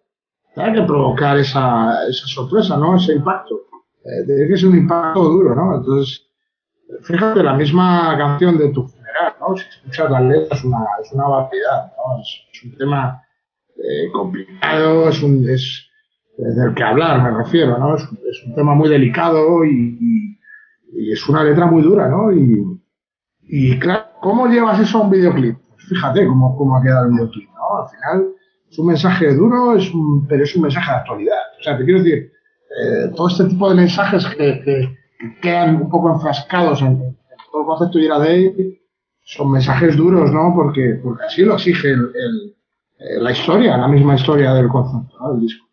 tenga 0.56 0.74
que 0.74 0.88
provocar 0.88 1.38
esa, 1.38 2.08
esa 2.10 2.26
sorpresa, 2.26 2.78
¿no? 2.78 2.96
Ese 2.96 3.14
impacto. 3.14 3.62
tiene 4.26 4.48
que 4.48 4.58
ser 4.58 4.70
un 4.70 4.78
impacto 4.78 5.24
duro, 5.24 5.54
¿no? 5.54 5.76
Entonces, 5.76 6.26
fíjate, 7.04 7.44
la 7.44 7.54
misma 7.54 8.18
canción 8.18 8.58
de 8.58 8.70
tu 8.70 8.88
si 9.56 9.64
escuchas 9.70 10.12
las 10.12 10.22
letras 10.24 10.60
es 10.60 10.66
una, 10.66 10.86
es 11.02 11.12
una 11.14 11.28
barbaridad, 11.28 11.92
es, 12.22 12.64
un 12.64 12.78
tema 12.78 13.24
eh, 13.76 14.12
complicado, 14.12 15.10
es 15.10 15.22
un, 15.24 15.50
es, 15.50 15.90
del 16.38 16.74
que 16.74 16.84
hablar, 16.84 17.22
me 17.22 17.38
refiero, 17.38 17.78
¿no? 17.78 17.96
Es, 17.96 18.04
un 18.46 18.56
tema 18.56 18.74
muy 18.76 18.90
delicado 18.90 19.66
y, 19.66 20.38
es 21.12 21.28
una 21.30 21.44
letra 21.44 21.66
muy 21.66 21.82
dura, 21.82 22.08
¿no? 22.08 22.32
Y, 22.32 23.80
claro, 23.80 24.06
¿cómo 24.22 24.48
llevas 24.48 24.80
eso 24.80 25.00
a 25.00 25.02
un 25.02 25.12
videoclip? 25.12 25.58
Pues 25.70 25.86
fíjate 25.88 26.26
cómo, 26.28 26.56
cómo 26.58 26.78
ha 26.78 26.82
quedado 26.82 27.06
el 27.08 27.14
videoclip, 27.14 27.50
¿no? 27.50 27.84
Al 27.84 27.90
final 27.90 28.34
es 28.70 28.80
un 28.80 28.88
mensaje 28.88 29.34
duro, 29.34 29.76
es 29.76 29.92
pero 30.28 30.44
es 30.44 30.56
un 30.56 30.64
mensaje 30.64 30.92
de 30.92 30.98
actualidad. 30.98 31.42
O 31.60 31.64
sea, 31.64 31.78
te 31.78 31.86
quiero 31.86 32.04
decir, 32.04 32.32
eh, 32.70 33.12
todo 33.16 33.28
este 33.28 33.46
tipo 33.46 33.70
de 33.70 33.76
mensajes 33.76 34.26
que, 34.38 34.96
quedan 35.42 35.76
un 35.76 35.90
poco 35.90 36.14
enfrascados 36.14 36.82
en, 36.82 37.18
todo 37.52 37.62
el 37.62 37.68
concepto 37.68 37.98
de 37.98 38.06
Ira 38.06 38.20
son 39.30 39.52
mensajes 39.52 39.96
duros, 39.96 40.32
¿no? 40.32 40.54
Porque, 40.56 41.00
porque 41.04 41.24
así 41.26 41.44
lo 41.44 41.54
exige 41.54 41.90
el, 41.92 42.56
eh, 42.98 43.20
la 43.20 43.32
historia, 43.32 43.78
la 43.78 43.88
misma 43.88 44.16
historia 44.16 44.56
del 44.56 44.68
concepto, 44.68 45.16
¿no? 45.20 45.34
del 45.34 45.42
disco. 45.42 45.68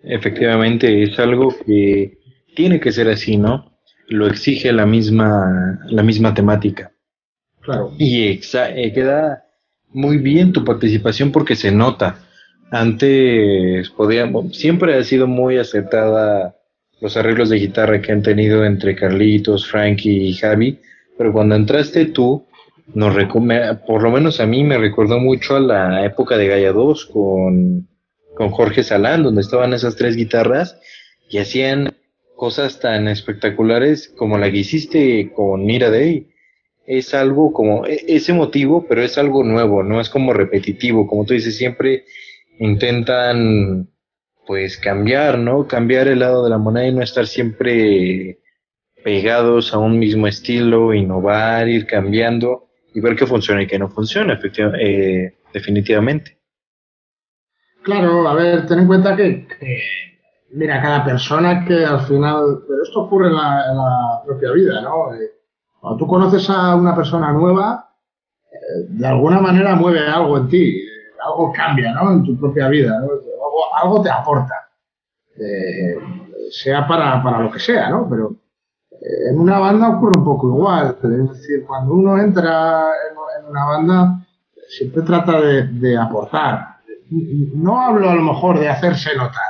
Efectivamente, 0.00 1.02
es 1.02 1.18
algo 1.18 1.52
que 1.66 2.18
tiene 2.54 2.78
que 2.78 2.92
ser 2.92 3.08
así, 3.08 3.36
¿no? 3.36 3.72
Lo 4.08 4.28
exige 4.28 4.72
la 4.72 4.86
misma, 4.86 5.80
la 5.86 6.04
misma 6.04 6.32
temática. 6.32 6.92
Claro. 7.60 7.92
Y 7.98 8.28
eh, 8.28 8.92
queda 8.94 9.46
muy 9.88 10.18
bien 10.18 10.52
tu 10.52 10.64
participación 10.64 11.32
porque 11.32 11.56
se 11.56 11.72
nota. 11.72 12.18
Antes 12.70 13.90
podíamos, 13.90 14.56
siempre 14.56 14.96
ha 14.96 15.02
sido 15.02 15.26
muy 15.26 15.58
aceptada 15.58 16.54
los 17.00 17.16
arreglos 17.16 17.48
de 17.48 17.58
guitarra 17.58 18.00
que 18.00 18.12
han 18.12 18.22
tenido 18.22 18.64
entre 18.64 18.94
Carlitos, 18.94 19.66
Frankie 19.66 20.28
y 20.28 20.34
Javi, 20.34 20.78
pero 21.16 21.32
cuando 21.32 21.54
entraste 21.54 22.06
tú, 22.06 22.46
nos 22.92 23.14
por 23.86 24.02
lo 24.02 24.10
menos 24.10 24.40
a 24.40 24.46
mí 24.46 24.62
me 24.62 24.78
recordó 24.78 25.18
mucho 25.18 25.56
a 25.56 25.60
la 25.60 26.04
época 26.04 26.36
de 26.36 26.48
Gaia 26.48 26.72
2 26.72 27.06
con, 27.06 27.88
con 28.34 28.50
Jorge 28.50 28.82
Salán, 28.82 29.22
donde 29.22 29.40
estaban 29.40 29.72
esas 29.72 29.96
tres 29.96 30.16
guitarras 30.16 30.78
y 31.30 31.38
hacían 31.38 31.96
cosas 32.36 32.80
tan 32.80 33.08
espectaculares 33.08 34.12
como 34.16 34.38
la 34.38 34.50
que 34.50 34.58
hiciste 34.58 35.32
con 35.32 35.64
Mira 35.64 35.90
Day. 35.90 36.28
Es 36.86 37.14
algo 37.14 37.52
como, 37.52 37.86
e, 37.86 38.04
es 38.08 38.28
emotivo, 38.28 38.86
pero 38.86 39.02
es 39.02 39.16
algo 39.16 39.42
nuevo, 39.42 39.82
no 39.82 40.00
es 40.00 40.10
como 40.10 40.34
repetitivo, 40.34 41.06
como 41.06 41.24
tú 41.24 41.32
dices, 41.32 41.56
siempre 41.56 42.04
intentan 42.58 43.88
pues 44.46 44.76
cambiar, 44.76 45.38
¿no? 45.38 45.66
Cambiar 45.66 46.08
el 46.08 46.18
lado 46.18 46.44
de 46.44 46.50
la 46.50 46.58
moneda 46.58 46.86
y 46.86 46.92
no 46.92 47.02
estar 47.02 47.26
siempre 47.26 48.40
pegados 49.04 49.74
a 49.74 49.78
un 49.78 49.98
mismo 49.98 50.26
estilo, 50.26 50.94
innovar, 50.94 51.68
ir 51.68 51.86
cambiando 51.86 52.68
y 52.94 53.00
ver 53.00 53.14
qué 53.14 53.26
funciona 53.26 53.62
y 53.62 53.66
qué 53.66 53.78
no 53.78 53.90
funciona, 53.90 54.40
eh, 54.80 55.36
definitivamente. 55.52 56.38
Claro, 57.82 58.26
a 58.26 58.34
ver, 58.34 58.66
ten 58.66 58.78
en 58.78 58.86
cuenta 58.86 59.14
que, 59.14 59.46
mira, 60.52 60.80
cada 60.80 61.04
persona 61.04 61.66
que 61.66 61.84
al 61.84 62.00
final, 62.06 62.62
pero 62.66 62.82
esto 62.82 63.02
ocurre 63.02 63.28
en 63.28 63.34
la, 63.34 64.22
propia 64.24 64.52
vida, 64.52 64.80
¿no? 64.80 65.14
Eh, 65.14 65.32
cuando 65.78 65.98
tú 65.98 66.06
conoces 66.06 66.48
a 66.48 66.74
una 66.74 66.96
persona 66.96 67.30
nueva, 67.30 67.90
eh, 68.50 68.86
de 68.88 69.06
alguna 69.06 69.38
manera 69.38 69.74
mueve 69.74 70.00
algo 70.00 70.38
en 70.38 70.48
ti, 70.48 70.82
algo 71.22 71.52
cambia, 71.52 71.92
¿no? 71.92 72.10
En 72.10 72.24
tu 72.24 72.38
propia 72.38 72.68
vida, 72.68 72.98
¿no? 73.00 73.10
algo, 73.10 73.76
algo, 73.82 74.02
te 74.02 74.10
aporta, 74.10 74.54
sea 76.50 76.86
para, 76.86 77.22
para 77.22 77.40
lo 77.40 77.50
que 77.50 77.58
sea, 77.58 77.90
¿no? 77.90 78.08
Pero 78.08 78.43
en 79.04 79.38
una 79.38 79.58
banda 79.58 79.90
ocurre 79.90 80.18
un 80.18 80.24
poco 80.24 80.48
igual. 80.48 80.96
Es 81.02 81.30
decir, 81.30 81.64
cuando 81.66 81.94
uno 81.94 82.18
entra 82.18 82.88
en, 83.10 83.48
una 83.48 83.64
banda, 83.66 84.26
siempre 84.68 85.02
trata 85.02 85.40
de, 85.40 85.98
aportar. 85.98 86.76
No 87.54 87.80
hablo 87.80 88.08
a 88.08 88.14
lo 88.14 88.22
mejor 88.22 88.58
de 88.58 88.68
hacerse 88.68 89.14
notar, 89.14 89.42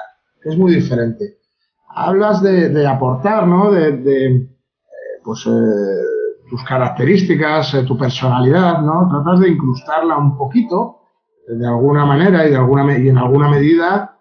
que 0.43 0.51
es 0.51 0.59
muy 0.59 0.75
diferente. 0.75 1.39
Hablas 1.89 2.43
de, 2.43 2.87
aportar, 2.87 3.47
¿no? 3.47 3.71
De, 3.71 3.89
eh, 3.91 4.49
pues, 5.23 5.47
eh, 5.47 6.51
tus 6.51 6.65
características, 6.65 7.75
eh, 7.75 7.85
tu 7.85 7.97
personalidad, 7.97 8.81
¿no? 8.81 9.09
Tratas 9.09 9.41
de 9.41 9.51
incrustarla 9.51 10.17
un 10.17 10.37
poquito, 10.37 11.03
de 11.47 11.67
alguna 11.67 12.05
manera 12.05 12.45
y, 12.47 12.51
de 12.51 12.57
alguna, 12.57 12.99
y 12.99 13.09
en 13.09 13.19
alguna 13.19 13.49
medida, 13.49 14.19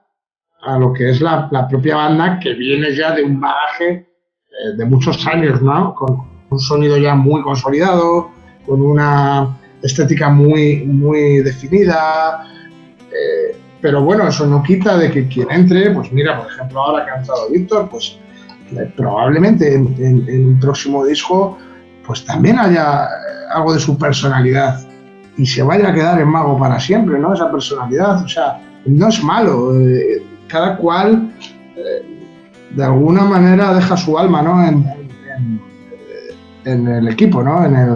a 0.62 0.78
lo 0.78 0.94
que 0.94 1.10
es 1.10 1.22
la, 1.22 1.48
la 1.52 1.68
propia 1.68 1.96
banda 1.96 2.40
que 2.40 2.54
viene 2.54 2.96
ya 2.96 3.16
de 3.16 3.24
un 3.24 3.42
bagaje 3.42 4.13
eh, 4.54 4.78
de 4.78 4.86
muchos 4.86 5.26
años, 5.26 5.64
¿no? 5.64 5.96
Con 5.96 6.28
un 6.52 6.60
sonido 6.60 6.96
ya 6.98 7.16
muy 7.16 7.42
consolidado, 7.42 8.30
con 8.68 8.84
una 8.84 9.58
estética 9.82 10.30
muy, 10.30 10.86
muy 10.86 11.40
definida. 11.40 12.46
Eh, 13.10 13.58
pero 13.82 14.04
bueno, 14.04 14.28
eso 14.28 14.46
no 14.46 14.62
quita 14.62 14.96
de 14.96 15.10
que 15.10 15.28
quien 15.28 15.50
entre, 15.50 15.90
pues 15.90 16.12
mira, 16.12 16.38
por 16.40 16.52
ejemplo, 16.52 16.82
ahora 16.82 17.04
que 17.04 17.12
ha 17.12 17.16
entrado 17.18 17.50
Víctor, 17.50 17.90
pues 17.90 18.20
eh, 18.74 18.94
probablemente 18.96 19.74
en, 19.74 20.48
un 20.48 20.60
próximo 20.60 21.04
disco, 21.04 21.58
pues 22.06 22.24
también 22.24 22.60
haya 22.60 23.08
algo 23.56 23.74
de 23.74 23.80
su 23.80 23.98
personalidad 23.98 24.80
y 25.36 25.48
se 25.48 25.64
vaya 25.64 25.90
a 25.90 25.94
quedar 25.94 26.22
en 26.22 26.28
Mago 26.28 26.60
para 26.60 26.80
siempre, 26.80 27.18
¿no? 27.18 27.34
Esa 27.34 27.52
personalidad, 27.52 28.24
o 28.24 28.28
sea, 28.28 28.62
no 28.86 29.08
es 29.08 29.24
malo. 29.24 29.74
cada 30.48 30.78
cual 30.78 31.34
de 32.74 32.84
alguna 32.84 33.24
manera 33.24 33.74
deja 33.74 33.96
su 33.96 34.18
alma 34.18 34.42
¿no? 34.42 34.64
en, 34.66 34.88
el 36.66 37.08
equipo, 37.08 37.44
¿no? 37.44 37.66
en, 37.66 37.76
el, 37.76 37.94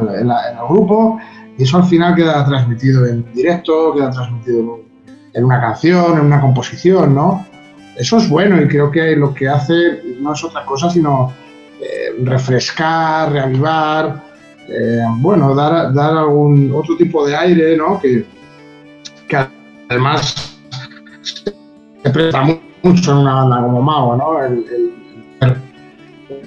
grupo, 0.70 1.20
y 1.58 1.64
eso 1.64 1.78
al 1.78 1.86
final 1.86 2.16
queda 2.16 2.46
transmitido 2.46 3.06
en 3.06 3.26
directo, 3.34 3.94
queda 3.96 4.12
transmitido 4.12 4.80
en, 5.34 5.46
una 5.46 5.60
canción, 5.62 6.20
en 6.20 6.26
una 6.26 6.42
composición, 6.42 7.16
¿no? 7.16 7.46
Eso 7.96 8.18
es 8.18 8.30
bueno 8.30 8.62
y 8.62 8.68
creo 8.68 8.92
que 8.92 9.16
lo 9.16 9.34
que 9.34 9.48
hace 9.48 10.18
no 10.20 10.34
es 10.34 10.44
otra 10.44 10.66
cosa 10.66 10.90
sino 10.90 11.34
eh, 11.80 12.24
refrescar, 12.24 13.32
reavivar, 13.32 14.22
eh, 14.68 15.02
bueno, 15.20 15.56
dar, 15.56 15.94
dar 15.94 16.18
algún 16.18 16.72
otro 16.76 16.98
tipo 16.98 17.26
de 17.26 17.36
aire, 17.36 17.78
¿no? 17.78 18.00
Que, 18.00 18.26
que 19.28 19.48
además 19.90 20.60
se 22.04 22.10
presta 22.10 22.42
mucho 22.42 22.67
mucho 22.84 23.12
en 23.12 23.18
una 23.18 23.34
banda 23.34 23.62
como 23.62 23.82
Mao, 23.82 24.16
¿no? 24.16 24.44
El, 24.44 24.66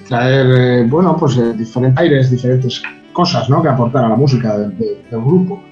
traer, 0.07 0.47
eh, 0.49 0.85
bueno, 0.87 1.15
pues 1.17 1.37
eh, 1.37 1.53
diferentes 1.57 1.97
aires, 1.97 2.31
diferentes 2.31 2.81
cosas, 3.13 3.49
¿no? 3.49 3.61
Que 3.61 3.69
aportar 3.69 4.05
a 4.05 4.09
la 4.09 4.15
música 4.15 4.57
del, 4.57 4.97
grupo. 5.09 5.63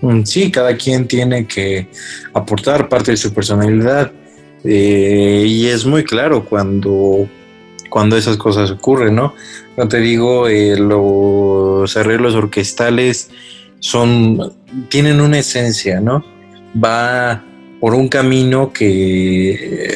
Mm, 0.00 0.22
sí, 0.22 0.50
cada 0.50 0.76
quien 0.76 1.06
tiene 1.08 1.46
que 1.46 1.88
aportar 2.32 2.88
parte 2.88 3.12
de 3.12 3.16
su 3.16 3.32
personalidad 3.32 4.12
eh, 4.62 5.44
y 5.46 5.66
es 5.66 5.84
muy 5.84 6.04
claro 6.04 6.44
cuando, 6.44 7.28
cuando 7.90 8.16
esas 8.16 8.36
cosas 8.36 8.70
ocurren, 8.70 9.16
¿no? 9.16 9.34
No 9.76 9.88
te 9.88 9.98
digo, 9.98 10.46
los 10.48 11.96
arreglos 11.96 12.34
orquestales 12.34 13.30
son, 13.80 14.52
tienen 14.88 15.20
una 15.20 15.40
esencia, 15.40 16.00
¿no? 16.00 16.24
Va 16.82 17.42
por 17.84 17.94
un 17.94 18.08
camino 18.08 18.72
que 18.72 19.92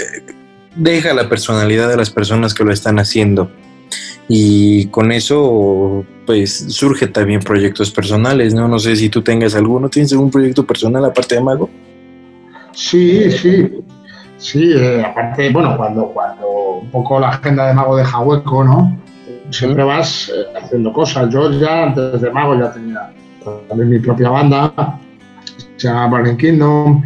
deja 0.76 1.14
la 1.14 1.26
personalidad 1.26 1.88
de 1.88 1.96
las 1.96 2.10
personas 2.10 2.52
que 2.52 2.62
lo 2.62 2.70
están 2.70 2.98
haciendo. 2.98 3.50
Y 4.28 4.88
con 4.88 5.10
eso, 5.10 6.04
pues 6.26 6.66
surge 6.68 7.06
también 7.06 7.40
proyectos 7.40 7.90
personales, 7.90 8.52
¿no? 8.52 8.68
No 8.68 8.78
sé 8.78 8.94
si 8.94 9.08
tú 9.08 9.22
tengas 9.22 9.54
alguno. 9.54 9.88
¿Tienes 9.88 10.12
algún 10.12 10.30
proyecto 10.30 10.66
personal 10.66 11.02
aparte 11.02 11.36
de 11.36 11.40
Mago? 11.40 11.70
Sí, 12.72 13.30
sí. 13.30 13.70
Sí, 14.36 14.70
eh, 14.76 15.02
aparte, 15.02 15.48
bueno, 15.48 15.74
cuando, 15.78 16.08
cuando 16.08 16.80
un 16.82 16.90
poco 16.90 17.18
la 17.18 17.30
agenda 17.30 17.68
de 17.68 17.72
Mago 17.72 17.96
deja 17.96 18.20
hueco, 18.20 18.64
¿no? 18.64 18.98
Siempre 19.48 19.82
vas 19.82 20.28
eh, 20.28 20.58
haciendo 20.62 20.92
cosas. 20.92 21.30
Yo 21.30 21.50
ya 21.52 21.84
antes 21.84 22.20
de 22.20 22.30
Mago 22.30 22.54
ya 22.54 22.70
tenía 22.70 23.14
también 23.66 23.88
mi 23.88 23.98
propia 23.98 24.28
banda, 24.28 25.00
se 25.78 25.88
llama 25.88 26.18
Burning 26.18 26.36
Kingdom. 26.36 27.02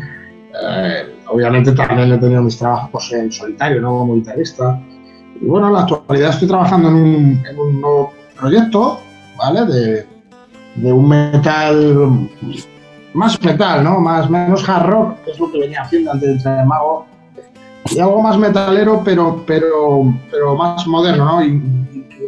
Eh, 0.60 1.14
obviamente 1.28 1.72
también 1.72 2.12
he 2.12 2.18
tenido 2.18 2.42
mis 2.42 2.58
trabajos 2.58 3.12
en 3.12 3.32
solitario, 3.32 3.80
¿no? 3.80 3.98
Como 3.98 4.14
guitarrista. 4.16 4.78
bueno, 5.40 5.68
en 5.68 5.72
la 5.72 5.80
actualidad 5.82 6.30
estoy 6.30 6.48
trabajando 6.48 6.88
en 6.88 6.94
un, 6.94 7.46
en 7.48 7.58
un 7.58 7.80
nuevo 7.80 8.12
proyecto, 8.38 9.00
¿vale? 9.38 9.64
De, 9.64 10.06
de, 10.76 10.92
un 10.92 11.08
metal, 11.08 12.28
más 13.14 13.42
metal, 13.42 13.84
¿no? 13.84 14.00
Más, 14.00 14.28
menos 14.28 14.68
hard 14.68 14.86
rock, 14.86 15.16
que 15.24 15.30
es 15.30 15.38
lo 15.38 15.50
que 15.50 15.60
venía 15.60 15.82
haciendo 15.82 16.12
antes 16.12 16.28
de 16.28 16.34
entrar 16.34 16.60
en 16.60 16.68
Mago. 16.68 17.06
Y 17.90 17.98
algo 17.98 18.22
más 18.22 18.38
metalero, 18.38 19.02
pero, 19.04 19.42
pero, 19.46 20.04
pero 20.30 20.54
más 20.54 20.86
moderno, 20.86 21.24
¿no? 21.24 21.44
Y, 21.44 21.62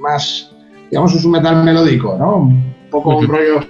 más, 0.01 0.51
digamos, 0.91 1.15
es 1.15 1.25
un 1.25 1.33
metal 1.33 1.65
melódico, 1.65 2.17
¿no? 2.19 2.37
Un 2.37 2.75
poco 2.91 3.17
un 3.17 3.27
rollo 3.27 3.61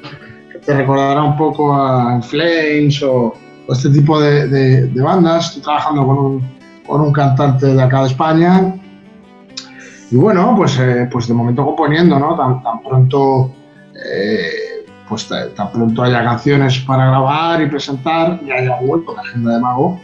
que 0.51 0.59
te 0.59 0.75
recordará 0.75 1.23
un 1.23 1.37
poco 1.37 1.73
a 1.73 2.21
Flames 2.23 3.01
o, 3.05 3.35
este 3.69 3.91
tipo 3.91 4.21
de, 4.21 4.91
bandas. 4.95 5.49
Estoy 5.49 5.63
trabajando 5.63 6.07
con 6.07 6.19
un, 6.19 6.59
con 6.87 7.01
un 7.01 7.13
cantante 7.13 7.67
de 7.67 7.83
acá 7.83 8.01
de 8.03 8.09
España 8.09 8.75
y 10.15 10.17
bueno, 10.17 10.55
pues, 10.57 10.79
eh, 10.79 11.09
pues 11.11 11.27
de 11.27 11.35
momento 11.35 11.65
componiendo, 11.65 12.19
¿no? 12.19 12.37
Tan, 12.37 12.83
pronto, 12.83 13.53
eh, 13.95 14.87
pues 15.09 15.29
tan 15.29 15.73
pronto 15.73 16.05
haya 16.05 16.23
canciones 16.23 16.79
para 16.81 17.07
grabar 17.07 17.61
y 17.63 17.67
presentar 17.67 18.39
y 18.47 18.51
haya 18.51 18.81
vuelto 18.81 19.15
la 19.15 19.23
agenda 19.23 19.55
de 19.55 19.61
Mago, 19.61 20.01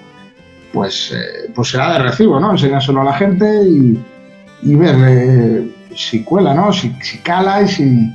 pues, 0.73 1.13
eh, 1.13 1.53
pues 1.55 1.71
será 1.71 1.93
de 1.93 2.01
recibo, 2.01 2.41
¿no? 2.41 2.51
Enseñárselo 2.51 3.03
a 3.03 3.05
la 3.05 3.13
gente 3.13 3.47
y, 3.69 4.75
ver 4.75 5.65
si 5.95 6.25
cuela, 6.25 6.55
¿no? 6.55 6.73
Si, 6.73 6.93
si 7.03 7.19
cala 7.19 7.63
y 7.63 7.69
si, 7.69 8.13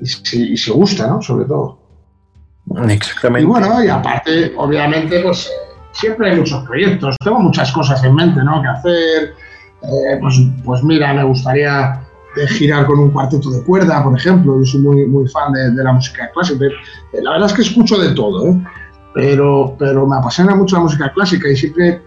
y 0.00 0.06
si, 0.06 0.52
y 0.52 0.56
si 0.56 0.70
gusta, 0.70 1.06
¿no? 1.06 1.20
Sobre 1.20 1.44
todo. 1.44 1.85
Exactamente. 2.88 3.42
Y 3.42 3.44
bueno, 3.44 3.82
y 3.82 3.88
aparte, 3.88 4.52
obviamente, 4.56 5.20
pues 5.20 5.50
siempre 5.92 6.30
hay 6.30 6.36
muchos 6.38 6.64
proyectos. 6.64 7.16
Tengo 7.22 7.40
muchas 7.40 7.70
cosas 7.72 8.02
en 8.04 8.14
mente, 8.14 8.42
¿no? 8.42 8.60
Que 8.62 8.68
hacer 8.68 9.34
eh, 9.82 10.18
pues, 10.20 10.40
pues 10.64 10.82
mira, 10.82 11.12
me 11.14 11.24
gustaría 11.24 12.02
girar 12.48 12.86
con 12.86 12.98
un 12.98 13.10
cuarteto 13.10 13.50
de 13.50 13.62
cuerda, 13.62 14.02
por 14.02 14.16
ejemplo. 14.16 14.58
Yo 14.58 14.64
soy 14.64 14.80
muy, 14.80 15.06
muy 15.06 15.28
fan 15.28 15.52
de, 15.52 15.82
la 15.82 15.92
música 15.92 16.30
clásica. 16.32 16.66
Eh, 16.66 17.22
la 17.22 17.32
verdad 17.32 17.48
es 17.48 17.54
que 17.54 17.62
escucho 17.62 17.98
de 17.98 18.10
todo, 18.14 18.48
¿eh? 18.48 18.64
pero, 19.14 19.74
pero 19.78 20.06
me 20.06 20.16
apasiona 20.16 20.54
mucho 20.54 20.76
la 20.76 20.82
música 20.82 21.12
clásica 21.12 21.48
y 21.48 21.56
siempre 21.56 22.02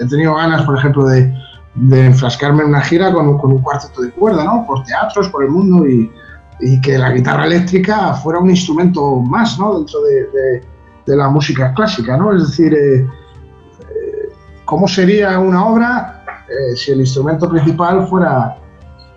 he 0.00 0.06
tenido 0.06 0.34
ganas, 0.36 0.62
por 0.62 0.78
ejemplo, 0.78 1.04
de, 1.06 1.32
de 1.74 2.06
enfrascarme 2.06 2.62
en 2.62 2.70
una 2.70 2.80
gira 2.80 3.12
con, 3.12 3.36
con, 3.38 3.52
un 3.52 3.58
cuarteto 3.58 4.00
de 4.00 4.10
cuerda, 4.12 4.44
¿no? 4.44 4.64
por 4.66 4.84
teatros, 4.84 5.28
por 5.28 5.44
el 5.44 5.50
mundo 5.50 5.86
y, 5.86 6.10
y, 6.60 6.80
que 6.80 6.98
la 6.98 7.12
guitarra 7.12 7.46
eléctrica 7.46 8.14
fuera 8.14 8.38
un 8.40 8.50
instrumento 8.50 9.16
más 9.16 9.58
¿no? 9.58 9.78
dentro 9.78 10.00
de, 10.02 10.62
de 11.06 11.16
la 11.16 11.28
música 11.28 11.72
clásica. 11.74 12.16
¿no? 12.16 12.34
Es 12.34 12.48
decir, 12.48 13.06
¿cómo 14.64 14.86
sería 14.86 15.38
una 15.38 15.66
obra 15.66 16.18
eh, 16.48 16.76
si 16.76 16.92
el 16.92 17.00
instrumento 17.00 17.48
principal 17.48 18.06
fuera 18.06 18.56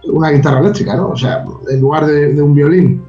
una 0.04 0.32
guitarra 0.32 0.60
eléctrica, 0.60 0.96
¿no? 0.96 1.10
O 1.10 1.16
sea, 1.16 1.46
en 1.70 1.80
lugar 1.80 2.06
de, 2.06 2.42
un 2.42 2.54
violín. 2.54 3.06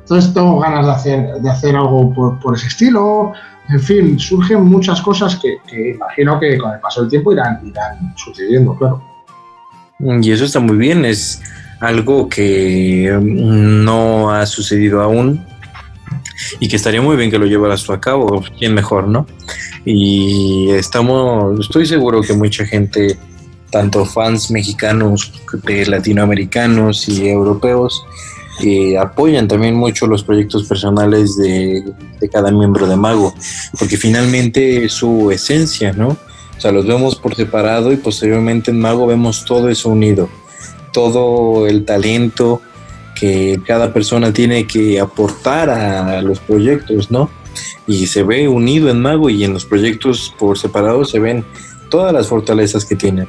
Entonces 0.00 0.32
tengo 0.32 0.60
ganas 0.60 0.86
de 0.86 0.92
hacer, 0.92 1.34
de 1.40 1.50
hacer 1.50 1.76
algo 1.76 2.12
por, 2.40 2.54
ese 2.54 2.68
estilo. 2.68 3.32
En 3.68 3.80
fin, 3.80 4.18
surgen 4.18 4.64
muchas 4.64 5.02
cosas 5.02 5.36
que, 5.36 5.58
imagino 5.90 6.38
que 6.38 6.56
con 6.56 6.72
el 6.72 6.80
paso 6.80 7.00
del 7.00 7.10
tiempo 7.10 7.32
irán, 7.32 7.60
irán 7.64 8.14
sucediendo, 8.16 8.76
claro. 8.76 9.02
Y 9.98 10.30
eso 10.30 10.44
está 10.44 10.60
muy 10.60 10.76
bien, 10.76 11.04
es 11.04 11.42
algo 11.80 12.28
que 12.28 13.18
no 13.22 14.32
ha 14.32 14.46
sucedido 14.46 15.02
aún 15.02 15.44
y 16.60 16.68
que 16.68 16.76
estaría 16.76 17.02
muy 17.02 17.16
bien 17.16 17.30
que 17.30 17.38
lo 17.38 17.46
llevaras 17.46 17.88
a 17.90 18.00
cabo, 18.00 18.44
quién 18.58 18.74
mejor, 18.74 19.08
¿no? 19.08 19.26
Y 19.84 20.70
estamos, 20.70 21.60
estoy 21.60 21.86
seguro 21.86 22.22
que 22.22 22.32
mucha 22.32 22.66
gente 22.66 23.18
tanto 23.70 24.04
fans 24.04 24.50
mexicanos, 24.50 25.32
de 25.64 25.86
latinoamericanos 25.86 27.08
y 27.08 27.28
europeos, 27.28 28.04
que 28.60 28.96
apoyan 28.96 29.48
también 29.48 29.74
mucho 29.74 30.06
los 30.06 30.22
proyectos 30.22 30.66
personales 30.66 31.36
de, 31.36 31.84
cada 32.32 32.50
miembro 32.50 32.86
de 32.86 32.96
Mago, 32.96 33.34
porque 33.78 33.96
finalmente 33.96 34.88
su 34.88 35.30
esencia, 35.30 35.92
¿no? 35.92 36.08
O 36.56 36.60
sea, 36.60 36.72
los 36.72 36.86
vemos 36.86 37.16
por 37.16 37.34
separado 37.34 37.92
y 37.92 37.96
posteriormente 37.96 38.70
en 38.70 38.80
Mago 38.80 39.06
vemos 39.06 39.44
todo 39.44 39.68
eso 39.68 39.90
unido, 39.90 40.28
todo 40.96 41.66
el 41.66 41.84
talento 41.84 42.62
que 43.14 43.60
cada 43.66 43.92
persona 43.92 44.32
tiene 44.32 44.66
que 44.66 44.98
aportar 44.98 45.68
a 45.68 46.22
los 46.22 46.40
proyectos, 46.40 47.10
¿no? 47.10 47.28
Y 47.86 48.06
se 48.06 48.22
ve 48.22 48.48
unido 48.48 48.88
en 48.88 49.02
Mago 49.02 49.28
y 49.28 49.44
en 49.44 49.52
los 49.52 49.66
proyectos 49.66 50.34
por 50.38 50.56
separado 50.56 51.04
se 51.04 51.18
ven 51.18 51.44
todas 51.90 52.14
las 52.14 52.28
fortalezas 52.28 52.86
que 52.86 52.96
tienen. 52.96 53.28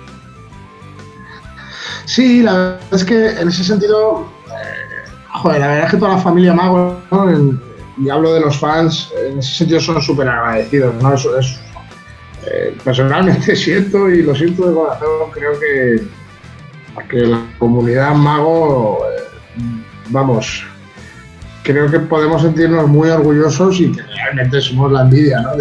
Sí, 2.05 2.41
la 2.41 2.53
verdad 2.53 2.79
es 2.93 3.03
que 3.03 3.31
en 3.31 3.49
ese 3.49 3.65
sentido, 3.65 4.25
eh, 4.47 5.49
la 5.59 5.67
verdad 5.67 5.83
es 5.83 5.91
que 5.91 5.97
toda 5.97 6.15
la 6.15 6.21
familia 6.21 6.53
Mago, 6.53 7.01
y 7.97 8.09
hablo 8.09 8.33
de 8.33 8.39
los 8.39 8.57
fans, 8.57 9.11
en 9.29 9.39
ese 9.39 9.55
sentido 9.55 9.81
son 9.81 10.01
súper 10.01 10.29
agradecidos, 10.29 10.95
¿no? 11.03 11.13
Eso 11.13 11.37
es, 11.37 11.59
eh, 12.49 12.77
personalmente 12.81 13.55
siento 13.57 14.09
y 14.09 14.23
lo 14.23 14.33
siento 14.33 14.69
de 14.69 14.73
corazón, 14.73 15.31
creo 15.33 15.59
que, 15.59 16.16
que 17.09 17.17
la 17.27 17.45
comunidad 17.57 18.15
Mago, 18.15 18.99
eh, 19.05 19.23
vamos, 20.09 20.63
creo 21.63 21.89
que 21.89 21.99
podemos 21.99 22.41
sentirnos 22.41 22.87
muy 22.87 23.09
orgullosos 23.09 23.79
y 23.79 23.91
que 23.91 24.01
realmente 24.01 24.61
somos 24.61 24.91
la 24.91 25.01
envidia. 25.01 25.43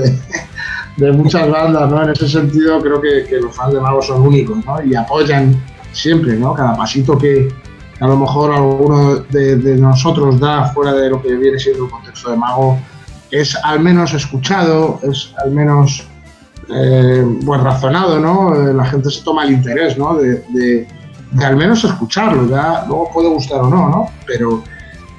De, 0.97 1.13
muchas 1.13 1.51
bandas, 1.51 1.91
¿no? 1.91 2.03
En 2.05 2.09
ese 2.09 2.27
sentido 2.27 2.81
creo 2.81 2.99
que, 3.03 3.27
que 3.29 3.39
los 3.39 3.55
fans 3.55 3.75
de 3.75 3.81
Mago 3.81 4.01
son 4.01 4.23
únicos, 4.23 4.65
¿no? 4.65 4.83
Y 4.83 4.95
apoyan 4.95 5.55
siempre, 5.93 6.37
¿no? 6.37 6.55
Cada 6.55 6.75
pasito 6.75 7.19
que 7.19 7.51
a 8.01 8.07
lo 8.07 8.17
mejor 8.17 8.53
alguno 8.53 9.17
de, 9.31 9.77
nosotros 9.79 10.39
da 10.39 10.67
fuera 10.73 10.93
de 10.93 11.09
lo 11.09 11.23
que 11.23 11.35
viene 11.35 11.59
siendo 11.59 11.85
el 11.85 11.91
contexto 11.91 12.31
de 12.31 12.37
mago 12.37 12.79
es 13.31 13.57
al 13.65 13.81
menos 13.81 14.13
escuchado, 14.13 15.01
es 15.03 15.33
al 15.43 15.51
menos 15.51 16.07
eh, 16.69 17.25
pues 17.45 17.61
razonado, 17.61 18.21
¿no? 18.21 18.55
Eh, 18.55 18.75
la 18.75 18.85
gente 18.85 19.11
se 19.11 19.23
toma 19.23 19.45
el 19.45 19.53
interés, 19.53 19.97
¿no? 19.97 20.15
De, 20.17 20.87
al 21.45 21.57
menos 21.57 21.85
escucharlo, 21.85 22.49
ya 22.49 22.85
luego 22.87 23.11
puede 23.13 23.29
gustar 23.29 23.61
o 23.61 23.69
no, 23.69 23.89
¿no? 23.89 24.11
Pero, 24.27 24.63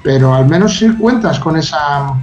pero 0.02 0.34
al 0.34 0.48
menos 0.48 0.78
si 0.78 0.88
cuentas 0.96 1.38
con 1.38 1.56
esa... 1.56 2.14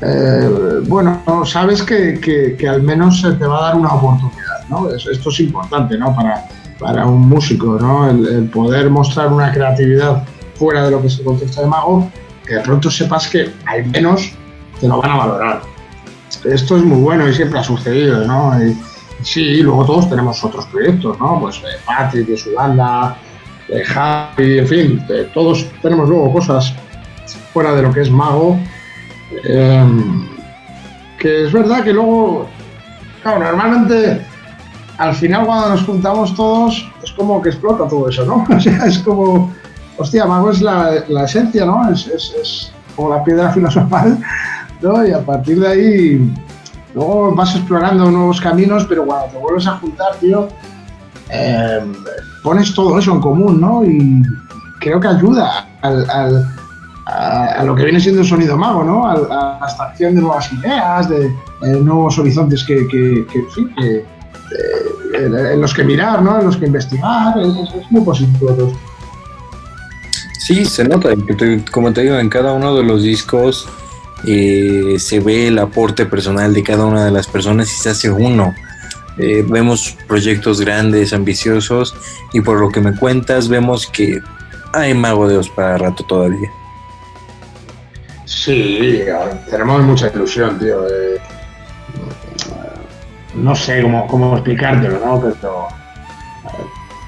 Eh, 0.00 0.80
bueno, 0.88 1.22
sabes 1.46 1.82
que, 1.82 2.20
que, 2.58 2.68
al 2.68 2.82
menos 2.82 3.20
se 3.20 3.32
te 3.32 3.46
va 3.46 3.58
a 3.58 3.62
dar 3.68 3.76
una 3.76 3.90
oportunidad, 3.90 4.66
¿no? 4.68 4.90
Esto 4.90 5.30
es 5.30 5.40
importante, 5.40 5.96
¿no? 5.96 6.14
Para, 6.14 6.44
para 6.78 7.06
un 7.06 7.28
músico, 7.28 7.78
¿no? 7.80 8.10
El, 8.10 8.48
poder 8.50 8.90
mostrar 8.90 9.32
una 9.32 9.52
creatividad 9.52 10.24
fuera 10.56 10.84
de 10.84 10.90
lo 10.90 11.00
que 11.00 11.06
es 11.06 11.18
el 11.18 11.24
contexto 11.24 11.60
de 11.62 11.68
mago, 11.68 12.10
que 12.44 12.54
de 12.54 12.60
pronto 12.60 12.90
sepas 12.90 13.28
que 13.28 13.52
al 13.66 13.86
menos 13.86 14.32
te 14.80 14.88
lo 14.88 15.00
van 15.00 15.12
a 15.12 15.16
valorar. 15.16 15.62
Esto 16.44 16.76
es 16.76 16.82
muy 16.82 16.98
bueno 16.98 17.28
y 17.28 17.34
siempre 17.34 17.60
ha 17.60 17.64
sucedido, 17.64 18.26
¿no? 18.26 18.58
Sí, 19.22 19.62
luego 19.62 19.84
todos 19.84 20.08
tenemos 20.08 20.42
otros 20.44 20.66
proyectos, 20.66 21.18
¿no? 21.18 21.40
Pues 21.40 21.56
eh, 21.58 21.80
Patrick 21.86 22.28
y 22.28 22.36
su 22.36 22.54
banda, 22.54 23.16
eh, 23.68 23.84
Javi, 23.84 24.58
en 24.58 24.66
fin, 24.66 25.04
eh, 25.08 25.30
todos 25.32 25.66
tenemos 25.80 26.08
luego 26.08 26.32
cosas 26.32 26.74
fuera 27.52 27.72
de 27.74 27.82
lo 27.82 27.92
que 27.92 28.02
es 28.02 28.10
mago. 28.10 28.58
Em, 29.44 30.26
que 31.18 31.44
es 31.44 31.52
verdad 31.52 31.84
que 31.84 31.92
luego, 31.92 32.48
claro, 33.22 33.38
normalmente 33.40 34.20
al 34.98 35.14
final 35.14 35.46
cuando 35.46 35.70
nos 35.70 35.84
juntamos 35.84 36.34
todos 36.34 36.90
es 37.02 37.12
como 37.12 37.40
que 37.40 37.48
explota 37.50 37.88
todo 37.88 38.08
eso, 38.08 38.24
¿no? 38.24 38.44
O 38.56 38.60
sea, 38.60 38.86
es 38.86 38.98
como, 38.98 39.52
hostia, 39.96 40.26
Mago 40.26 40.50
es 40.50 40.60
la, 40.60 41.24
esencia, 41.24 41.64
¿no? 41.64 41.90
Es, 41.90 42.06
es, 42.06 42.72
como 42.94 43.10
la 43.10 43.24
piedra 43.24 43.50
filosofal, 43.54 44.18
¿no? 44.80 45.06
Y 45.06 45.12
a 45.12 45.20
partir 45.20 45.60
de 45.60 45.68
ahí, 45.68 46.34
luego 46.94 47.34
vas 47.34 47.54
explorando 47.54 48.10
nuevos 48.10 48.40
caminos, 48.40 48.84
pero 48.88 49.04
cuando 49.04 49.26
te 49.28 49.38
vuelves 49.38 49.66
a 49.66 49.76
juntar, 49.78 50.16
tío, 50.20 50.48
em, 51.28 51.92
pones 52.42 52.74
todo 52.74 52.98
eso 52.98 53.12
en 53.12 53.20
común, 53.20 53.60
¿no? 53.60 53.84
Y 53.84 54.22
creo 54.80 55.00
que 55.00 55.08
ayuda 55.08 55.68
a, 55.82 57.62
lo 57.64 57.74
que 57.74 57.84
viene 57.84 58.00
siendo 58.00 58.22
el 58.22 58.26
sonido 58.26 58.56
mago, 58.56 58.84
¿no? 58.84 59.06
A, 59.06 59.16
la 59.16 59.66
extracción 59.66 60.14
de 60.14 60.20
nuevas 60.20 60.52
ideas, 60.52 61.08
de, 61.08 61.34
nuevos 61.80 62.18
horizontes 62.18 62.64
que, 62.64 62.86
que, 62.88 63.26
que, 63.32 63.40
eh, 63.82 64.04
en 65.14 65.60
los 65.60 65.72
que 65.74 65.84
mirar, 65.84 66.22
¿no? 66.22 66.38
en 66.38 66.46
los 66.46 66.56
que 66.56 66.66
investigar, 66.66 67.38
es, 67.38 67.90
muy 67.90 68.02
positivo 68.02 68.72
Sí, 70.38 70.64
se 70.64 70.84
nota, 70.84 71.10
como 71.70 71.92
te 71.92 72.02
digo, 72.02 72.16
en 72.16 72.28
cada 72.28 72.52
uno 72.52 72.74
de 72.74 72.82
los 72.82 73.02
discos 73.02 73.68
eh, 74.24 74.96
se 74.98 75.20
ve 75.20 75.48
el 75.48 75.58
aporte 75.58 76.06
personal 76.06 76.54
de 76.54 76.62
cada 76.62 76.84
una 76.84 77.04
de 77.04 77.10
las 77.10 77.26
personas 77.26 77.72
y 77.72 77.76
se 77.76 77.90
hace 77.90 78.10
uno. 78.10 78.54
Eh, 79.18 79.44
vemos 79.46 79.96
proyectos 80.08 80.60
grandes, 80.60 81.12
ambiciosos 81.12 81.94
y 82.32 82.40
por 82.40 82.60
lo 82.60 82.70
que 82.70 82.80
me 82.80 82.94
cuentas 82.96 83.48
vemos 83.48 83.86
que 83.86 84.20
hay 84.72 84.94
mago 84.94 85.26
de 85.28 85.34
Dios 85.34 85.50
para 85.50 85.76
rato 85.76 86.04
todavía. 86.04 86.50
Sí, 88.24 89.02
tenemos 89.50 89.82
mucha 89.82 90.08
ilusión, 90.08 90.58
tío 90.58 90.86
no 93.34 93.54
sé 93.54 93.82
cómo, 93.82 94.06
cómo 94.06 94.34
explicártelo, 94.34 94.98
¿no? 95.04 95.20
Pero 95.20 95.68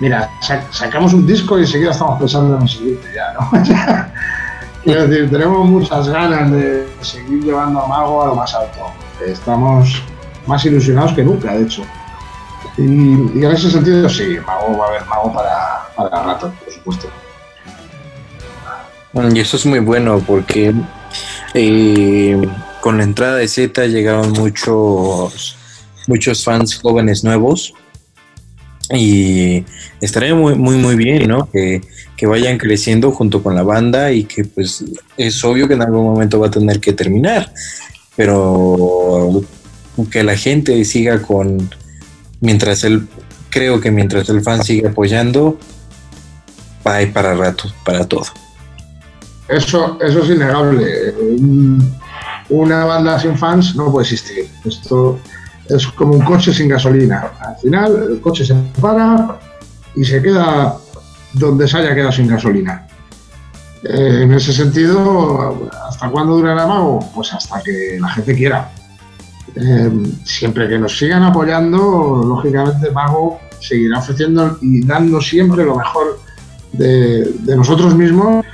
mira, 0.01 0.31
sacamos 0.71 1.13
un 1.13 1.27
disco 1.27 1.59
y 1.59 1.63
enseguida 1.63 1.91
estamos 1.91 2.19
pensando 2.19 2.57
en 2.57 2.63
el 2.63 2.69
siguiente 2.69 3.09
ya, 3.15 3.33
¿no? 3.35 3.51
Quiero 4.85 5.09
decir, 5.09 5.31
tenemos 5.31 5.67
muchas 5.67 6.09
ganas 6.09 6.51
de 6.51 6.87
seguir 7.01 7.43
llevando 7.43 7.81
a 7.81 7.89
Mago 7.89 8.23
a 8.23 8.27
lo 8.27 8.35
más 8.35 8.55
alto. 8.55 8.81
Estamos 9.27 10.03
más 10.47 10.63
ilusionados 10.67 11.15
que 11.15 11.25
nunca, 11.25 11.55
de 11.55 11.63
hecho. 11.63 11.83
Y, 12.77 12.83
en 12.83 13.51
ese 13.51 13.71
sentido, 13.71 14.07
sí, 14.11 14.37
Mago 14.47 14.77
va 14.77 14.85
a 14.85 14.89
haber 14.91 15.07
Mago 15.07 15.33
para, 15.33 15.89
para 15.97 16.23
rato, 16.23 16.53
por 16.63 16.75
supuesto. 16.75 17.09
Y 19.35 19.41
eso 19.41 19.57
es 19.57 19.65
muy 19.65 19.79
bueno 19.79 20.23
porque 20.27 20.75
eh, 21.55 22.49
con 22.83 22.99
la 22.99 23.05
entrada 23.05 23.37
de 23.37 23.49
Z 23.49 23.87
llegaron 23.87 24.33
muchos, 24.33 25.57
muchos 26.09 26.45
fans 26.45 26.79
jóvenes 26.83 27.25
nuevos 27.25 27.73
y 28.93 29.65
estaría 30.01 30.35
muy, 30.35 30.55
muy, 30.55 30.77
muy 30.77 30.97
bien, 30.97 31.29
¿no? 31.29 31.49
Que, 31.51 31.81
vayan 32.27 32.57
creciendo 32.57 33.13
junto 33.13 33.43
con 33.43 33.55
la 33.55 33.63
banda 33.63 34.11
y 34.11 34.25
que 34.25 34.45
pues 34.45 34.83
es 35.19 35.45
obvio 35.45 35.69
que 35.69 35.75
en 35.75 35.83
algún 35.83 36.05
momento 36.05 36.41
va 36.41 36.47
a 36.47 36.51
tener 36.51 36.81
que 36.81 36.95
terminar, 36.95 37.53
pero 38.17 39.43
que 40.11 40.25
la 40.25 40.35
gente 40.35 40.83
siga 40.87 41.21
con, 41.21 41.69
mientras 42.41 42.83
él, 42.85 43.07
creo 43.51 43.79
que 43.79 43.91
mientras 43.91 44.31
el 44.31 44.41
fan 44.41 44.65
siga 44.65 44.89
apoyando, 44.89 45.59
va 46.87 46.97
a 46.97 47.13
para 47.13 47.35
rato, 47.35 47.71
para 47.85 48.09
todo. 48.09 48.25
Eso, 49.49 49.99
eso 50.01 50.23
es 50.23 50.31
innegable. 50.31 51.15
Una 52.49 52.87
banda 52.87 53.21
sin 53.21 53.37
fans 53.37 53.77
no 53.77 53.93
puede 53.93 54.05
existir. 54.05 54.49
Esto 54.65 55.19
es 55.69 55.87
como 55.89 56.15
un 56.15 56.25
coche 56.25 56.53
sin 56.53 56.69
gasolina. 56.69 57.33
Al 57.41 57.57
final 57.57 58.09
el 58.13 58.21
coche 58.21 58.45
se 58.45 58.55
para 58.81 59.39
y 59.95 60.05
se 60.05 60.23
queda 60.23 60.77
donde 61.33 61.67
se 61.67 61.79
haya 61.79 61.95
quedado 61.95 62.13
sin 62.13 62.29
gasolina. 62.29 62.87
Eh, 63.83 64.23
en 64.23 64.33
ese 64.33 64.53
sentido, 64.53 65.69
¿hasta 65.87 66.11
cuándo 66.11 66.37
durará 66.37 66.67
Mago? 66.67 67.01
Pues 67.15 67.33
hasta 67.33 67.63
que 67.63 67.99
la 68.01 68.09
gente 68.09 68.35
quiera. 68.35 68.71
Eh, 69.57 69.91
siempre 70.25 70.69
que 70.69 70.79
nos 70.79 70.97
sigan 70.99 71.23
apoyando, 71.23 72.23
lógicamente 72.27 72.91
Mago 72.91 73.39
seguirá 73.61 73.99
ofreciendo 73.99 74.59
y 74.61 74.85
dando 74.85 75.21
siempre 75.21 75.65
lo 75.65 75.77
mejor 75.77 76.19
de, 76.73 77.31
nosotros 77.57 77.95
mismos. 77.95 78.45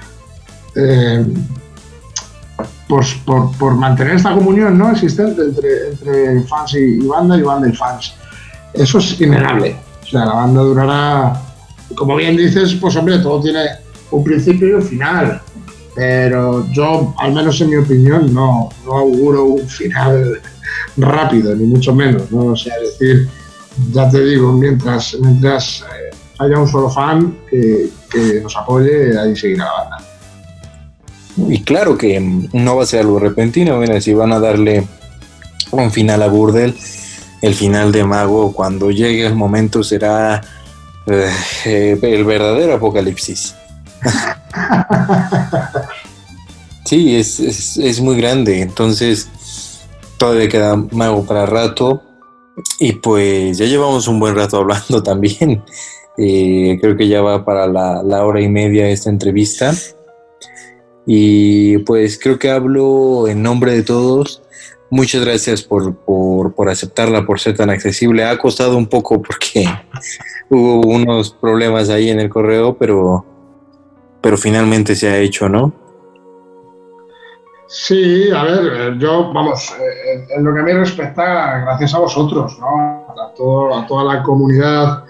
Eh, 0.75 1.25
por, 3.59 3.75
mantener 3.77 4.17
esta 4.17 4.35
comunión 4.35 4.77
¿no? 4.77 4.91
existente 4.91 5.43
entre, 5.43 6.43
fans 6.43 6.75
y, 6.75 6.99
banda 7.07 7.37
y 7.37 7.43
banda 7.43 7.69
y 7.69 7.73
fans. 7.73 8.15
Eso 8.75 8.99
es 8.99 9.21
innegable. 9.21 9.77
O 10.03 10.07
sea, 10.07 10.25
la 10.27 10.35
banda 10.35 10.61
durará, 10.63 11.41
como 11.95 12.17
bien 12.17 12.37
dices, 12.37 12.75
pues 12.75 12.97
hombre, 12.97 13.19
todo 13.19 13.41
tiene 13.41 13.61
un 14.11 14.25
principio 14.25 14.69
y 14.69 14.73
un 14.73 14.83
final. 14.83 15.41
Pero 15.95 16.67
yo, 16.73 17.15
al 17.19 17.33
menos 17.33 17.61
en 17.61 17.71
mi 17.71 17.77
opinión, 17.77 18.33
no, 18.33 18.71
auguro 18.87 19.45
un 19.45 19.69
final 19.69 20.41
rápido, 20.97 21.55
ni 21.55 21.65
mucho 21.65 21.95
menos. 21.95 22.31
¿no? 22.31 22.47
O 22.47 22.57
sea, 22.57 22.75
es 22.77 22.99
decir, 22.99 23.29
ya 23.93 24.09
te 24.09 24.25
digo, 24.25 24.53
mientras, 24.53 25.17
mientras 25.21 25.83
eh, 25.83 26.17
haya 26.39 26.59
un 26.59 26.69
solo 26.69 26.91
fan 26.91 27.37
que, 27.49 27.89
que 28.11 28.41
nos 28.41 28.57
apoye, 28.57 29.19
ahí 29.19 29.37
seguirá 29.37 29.65
la 29.65 29.73
banda. 29.73 30.10
Y 31.49 31.63
claro 31.63 31.97
que 31.97 32.21
no 32.53 32.77
va 32.77 32.83
a 32.83 32.87
ser 32.87 33.01
algo 33.01 33.19
repentino, 33.19 33.79
mira, 33.79 34.01
si 34.01 34.15
van 34.15 34.33
a 34.33 34.41
darle 34.41 34.87
un 35.71 35.91
final 35.91 36.23
a 36.23 36.29
Burdel, 36.29 36.75
el 37.43 37.55
final 37.55 37.93
de 37.93 38.05
Mago, 38.05 38.53
cuando 38.53 38.91
llegue 38.91 39.27
el 39.27 39.35
momento 39.35 39.83
será 39.83 40.43
eh, 41.07 41.99
el 42.03 42.25
verdadero 42.25 42.75
apocalipsis. 42.75 43.55
sí, 46.85 47.17
es, 47.17 48.01
muy 48.01 48.17
grande, 48.17 48.61
entonces 48.61 49.29
todavía 50.19 50.49
queda 50.49 50.77
Mago 50.77 51.25
para 51.25 51.47
rato. 51.47 52.03
Y 52.79 52.93
pues 52.93 53.57
ya 53.57 53.65
llevamos 53.65 54.07
un 54.07 54.21
buen 54.21 54.35
rato 54.35 54.59
hablando 54.59 55.03
también. 55.03 55.63
Eh, 56.19 56.79
creo 56.81 56.97
que 56.97 57.09
ya 57.09 57.23
va 57.23 57.45
para 57.45 57.67
la, 57.67 58.03
la 58.03 58.27
hora 58.27 58.43
y 58.43 58.49
media 58.49 58.89
esta 58.89 59.09
entrevista. 59.09 59.73
Y 61.07 61.79
pues 61.79 62.19
creo 62.19 62.39
que 62.39 62.51
hablo 62.51 63.29
en 63.29 63.43
nombre 63.43 63.73
de 63.73 63.83
todos. 63.83 64.43
Muchas 64.91 65.25
gracias 65.25 65.63
por, 65.63 65.95
por, 65.95 66.69
aceptarla, 66.69 67.25
por 67.25 67.39
ser 67.39 67.57
tan 67.57 67.71
accesible. 67.71 68.25
Ha 68.25 68.37
costado 68.39 68.77
un 68.77 68.87
poco 68.87 69.23
porque 69.23 69.65
hubo 70.51 70.81
unos 70.81 71.31
problemas 71.31 71.91
ahí 71.91 72.11
en 72.11 72.21
el 72.21 72.29
correo, 72.29 72.77
pero, 72.77 73.25
pero 74.21 74.37
finalmente 74.37 74.95
se 74.95 75.09
ha 75.09 75.19
hecho, 75.19 75.49
¿no? 75.49 75.73
Sí, 77.69 78.29
a 78.33 78.43
ver, 78.43 78.99
yo, 78.99 79.33
vamos, 79.33 79.73
eh, 79.79 80.27
en 80.37 80.43
lo 80.43 80.53
que 80.53 80.61
a 80.61 80.63
mí 80.65 80.73
respecta, 80.73 81.61
gracias 81.61 81.95
a 81.95 82.01
vosotros, 82.01 82.59
¿no? 82.59 83.07
A, 83.17 83.33
todo, 83.37 83.79
a 83.79 83.87
toda 83.87 84.13
la 84.13 84.25
comunidad, 84.25 85.05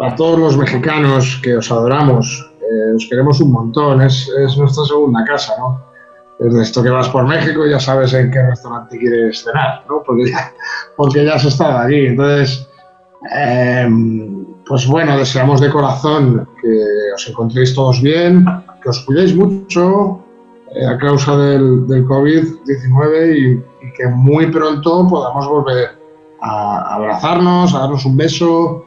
a 0.00 0.14
todos 0.14 0.38
los 0.38 0.56
mexicanos 0.56 1.40
que 1.42 1.56
os 1.56 1.68
adoramos, 1.72 2.48
eh, 2.70 2.94
os 2.94 3.06
queremos 3.08 3.40
un 3.40 3.52
montón, 3.52 4.00
es, 4.02 4.30
nuestra 4.56 4.84
segunda 4.84 5.24
casa, 5.24 5.54
¿no? 5.58 5.82
Desde 6.38 6.62
esto 6.62 6.82
que 6.82 6.90
vas 6.90 7.08
por 7.08 7.26
México 7.26 7.66
ya 7.66 7.78
sabes 7.78 8.14
en 8.14 8.30
qué 8.30 8.42
restaurante 8.42 8.96
quieres 8.96 9.42
cenar, 9.42 9.84
¿no? 9.88 10.02
Porque 10.04 10.30
ya, 10.30 10.52
porque 10.96 11.24
ya 11.24 11.34
has 11.34 11.44
estado 11.44 11.78
allí. 11.78 12.06
Entonces, 12.06 12.66
em, 13.30 14.46
pues 14.66 14.86
bueno, 14.86 15.18
deseamos 15.18 15.60
de 15.60 15.68
corazón 15.68 16.48
que 16.62 17.12
os 17.14 17.28
encontréis 17.28 17.74
todos 17.74 18.00
bien, 18.00 18.46
que 18.82 18.88
os 18.88 19.00
cuidéis 19.00 19.34
mucho 19.34 20.22
eh, 20.74 20.86
a 20.86 20.96
causa 20.96 21.36
del, 21.36 21.86
COVID-19 22.06 23.36
y, 23.36 23.92
que 23.96 24.06
muy 24.06 24.46
pronto 24.46 25.08
podamos 25.08 25.48
volver 25.48 25.98
a 26.40 26.94
abrazarnos, 26.94 27.74
a 27.74 27.80
darnos 27.80 28.04
un 28.04 28.16
beso. 28.16 28.84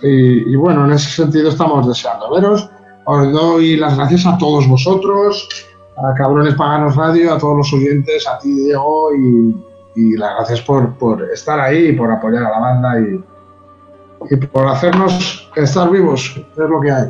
Y, 0.00 0.56
bueno, 0.56 0.84
en 0.84 0.92
ese 0.92 1.10
sentido 1.10 1.48
estamos 1.48 1.86
deseando 1.86 2.30
veros 2.30 2.68
os 3.04 3.32
doy 3.32 3.76
las 3.76 3.96
gracias 3.96 4.26
a 4.26 4.38
todos 4.38 4.66
vosotros, 4.68 5.48
a 5.96 6.14
Cabrones 6.14 6.54
Paganos 6.54 6.96
Radio, 6.96 7.34
a 7.34 7.38
todos 7.38 7.58
los 7.58 7.72
oyentes, 7.72 8.26
a 8.26 8.38
ti 8.38 8.52
Diego 8.52 9.10
y, 9.14 10.16
las 10.16 10.36
gracias 10.36 10.62
por, 10.62 10.94
estar 11.32 11.60
ahí 11.60 11.88
y 11.88 11.92
por 11.92 12.10
apoyar 12.10 12.44
a 12.44 12.50
la 12.50 12.58
banda 12.58 13.00
y, 13.00 14.36
por 14.46 14.68
hacernos 14.68 15.50
estar 15.56 15.90
vivos, 15.90 16.34
es 16.36 16.56
lo 16.56 16.80
que 16.80 16.90
hay. 16.90 17.08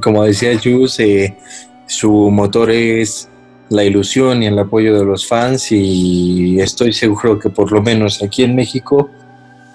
Como 0.00 0.24
decía 0.24 0.58
Jus, 0.62 0.98
eh, 1.00 1.36
su 1.86 2.30
motor 2.30 2.70
es 2.70 3.28
la 3.68 3.84
ilusión 3.84 4.42
y 4.42 4.46
el 4.46 4.58
apoyo 4.58 4.98
de 4.98 5.04
los 5.04 5.26
fans 5.28 5.70
y 5.70 6.58
estoy 6.60 6.92
seguro 6.92 7.38
que 7.38 7.50
por 7.50 7.70
lo 7.70 7.82
menos 7.82 8.22
aquí 8.22 8.42
en 8.42 8.56
México 8.56 9.10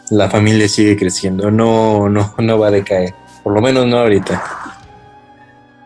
la 0.10 0.30
familia 0.30 0.68
sigue 0.68 0.98
creciendo, 0.98 1.52
no, 1.52 2.10
no, 2.10 2.34
no 2.38 2.60
va 2.60 2.68
a 2.68 2.72
decaer. 2.72 3.14
Por 3.44 3.54
lo 3.54 3.62
menos 3.62 3.86
no 3.86 4.00
ahorita. 4.00 4.44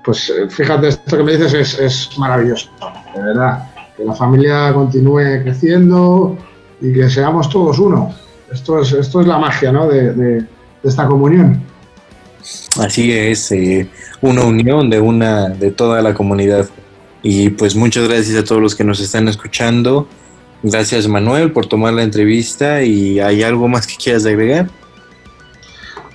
Pues 0.04 0.30
eh, 0.30 0.50
fíjate, 0.50 0.90
esto 0.90 1.18
que 1.18 1.24
me 1.24 1.38
dices 1.38 1.54
es, 1.54 1.80
es 1.80 2.18
maravilloso, 2.18 2.70
de 3.16 3.22
verdad. 3.22 3.70
Que 3.96 4.04
la 4.04 4.14
familia 4.14 4.74
continúe 4.74 5.44
creciendo 5.44 6.38
y 6.82 6.94
que 6.94 7.10
seamos 7.10 7.50
todos 7.50 7.80
uno. 7.80 8.14
Esto 8.52 8.80
es, 8.80 8.92
esto 8.92 9.22
es 9.22 9.28
la 9.28 9.38
magia 9.38 9.72
¿no? 9.72 9.88
de, 9.88 10.46
esta 10.84 11.08
comunión. 11.08 11.64
Así 12.80 13.12
es, 13.12 13.52
eh, 13.52 13.88
una 14.22 14.44
unión 14.44 14.90
de 14.90 15.00
una, 15.00 15.50
de 15.50 15.72
toda 15.72 16.02
la 16.02 16.14
comunidad. 16.14 16.68
Y 17.22 17.52
pues 17.52 17.76
muchas 17.76 18.08
gracias 18.10 18.38
a 18.38 18.44
todos 18.44 18.62
los 18.62 18.76
que 18.76 18.84
nos 18.84 19.00
están 19.00 19.30
escuchando. 19.30 20.08
Gracias 20.62 21.08
Manuel 21.08 21.52
por 21.52 21.66
tomar 21.66 21.94
la 21.94 22.04
entrevista 22.04 22.84
y 22.84 23.20
¿hay 23.20 23.44
algo 23.44 23.68
más 23.68 23.88
que 23.88 23.96
quieras 23.96 24.26
agregar? 24.26 24.70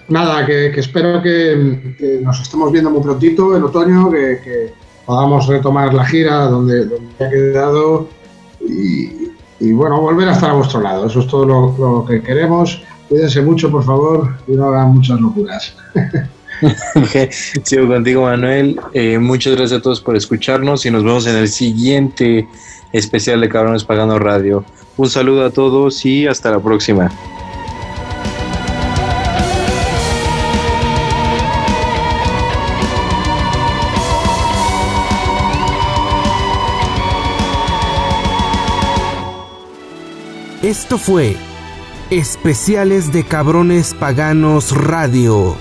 Nada, 0.09 0.47
que, 0.47 0.69
espero 0.69 1.23
que, 1.23 2.21
nos 2.23 2.41
estemos 2.41 2.73
viendo 2.73 2.91
muy 2.91 3.03
prontito 3.03 3.57
en 3.57 3.63
otoño, 3.63 4.11
que, 4.11 4.73
podamos 5.05 5.47
retomar 5.47 5.95
la 5.95 6.05
gira 6.05 6.45
donde, 6.45 6.85
donde 6.85 7.25
ha 7.25 7.31
quedado 7.31 8.09
y, 8.61 9.73
bueno, 9.73 10.03
volver 10.03 10.29
a 10.29 10.33
estar 10.33 10.51
a 10.51 10.53
vuestro 10.53 10.83
lado. 10.83 11.07
Eso 11.07 11.21
es 11.21 11.27
todo 11.27 11.47
lo, 11.47 12.05
que 12.05 12.21
queremos. 12.21 12.83
Cuídense 13.09 13.41
mucho, 13.41 13.71
por 13.71 13.85
favor, 13.85 14.35
y 14.47 14.53
no 14.53 14.67
hagan 14.67 14.95
muchas 14.95 15.19
locuras. 15.19 15.75
Sigo 17.63 17.89
contigo, 17.89 18.23
Manuel. 18.23 18.79
Eh, 18.93 19.19
muchas 19.19 19.57
gracias 19.57 19.81
a 19.81 19.83
todos 19.83 20.03
por 20.03 20.15
escucharnos 20.15 20.85
y 20.85 20.91
nos 20.91 21.03
vemos 21.05 21.27
en 21.27 21.37
el 21.37 21.49
siguiente 21.49 22.47
especial 22.93 23.41
de 23.41 23.49
Cabrones 23.49 23.85
Pagando 23.85 24.19
Radio. 24.19 24.63
Un 24.99 25.09
saludo 25.09 25.47
a 25.47 25.51
todos 25.51 26.05
y 26.05 26.27
hasta 26.27 26.51
la 26.51 26.61
próxima. 26.61 27.11
Esto 40.69 40.99
fue 40.99 41.35
Especiales 42.11 43.11
de 43.11 43.25
Cabrones 43.25 43.95
Paganos 43.95 44.77
Radio. 44.77 45.57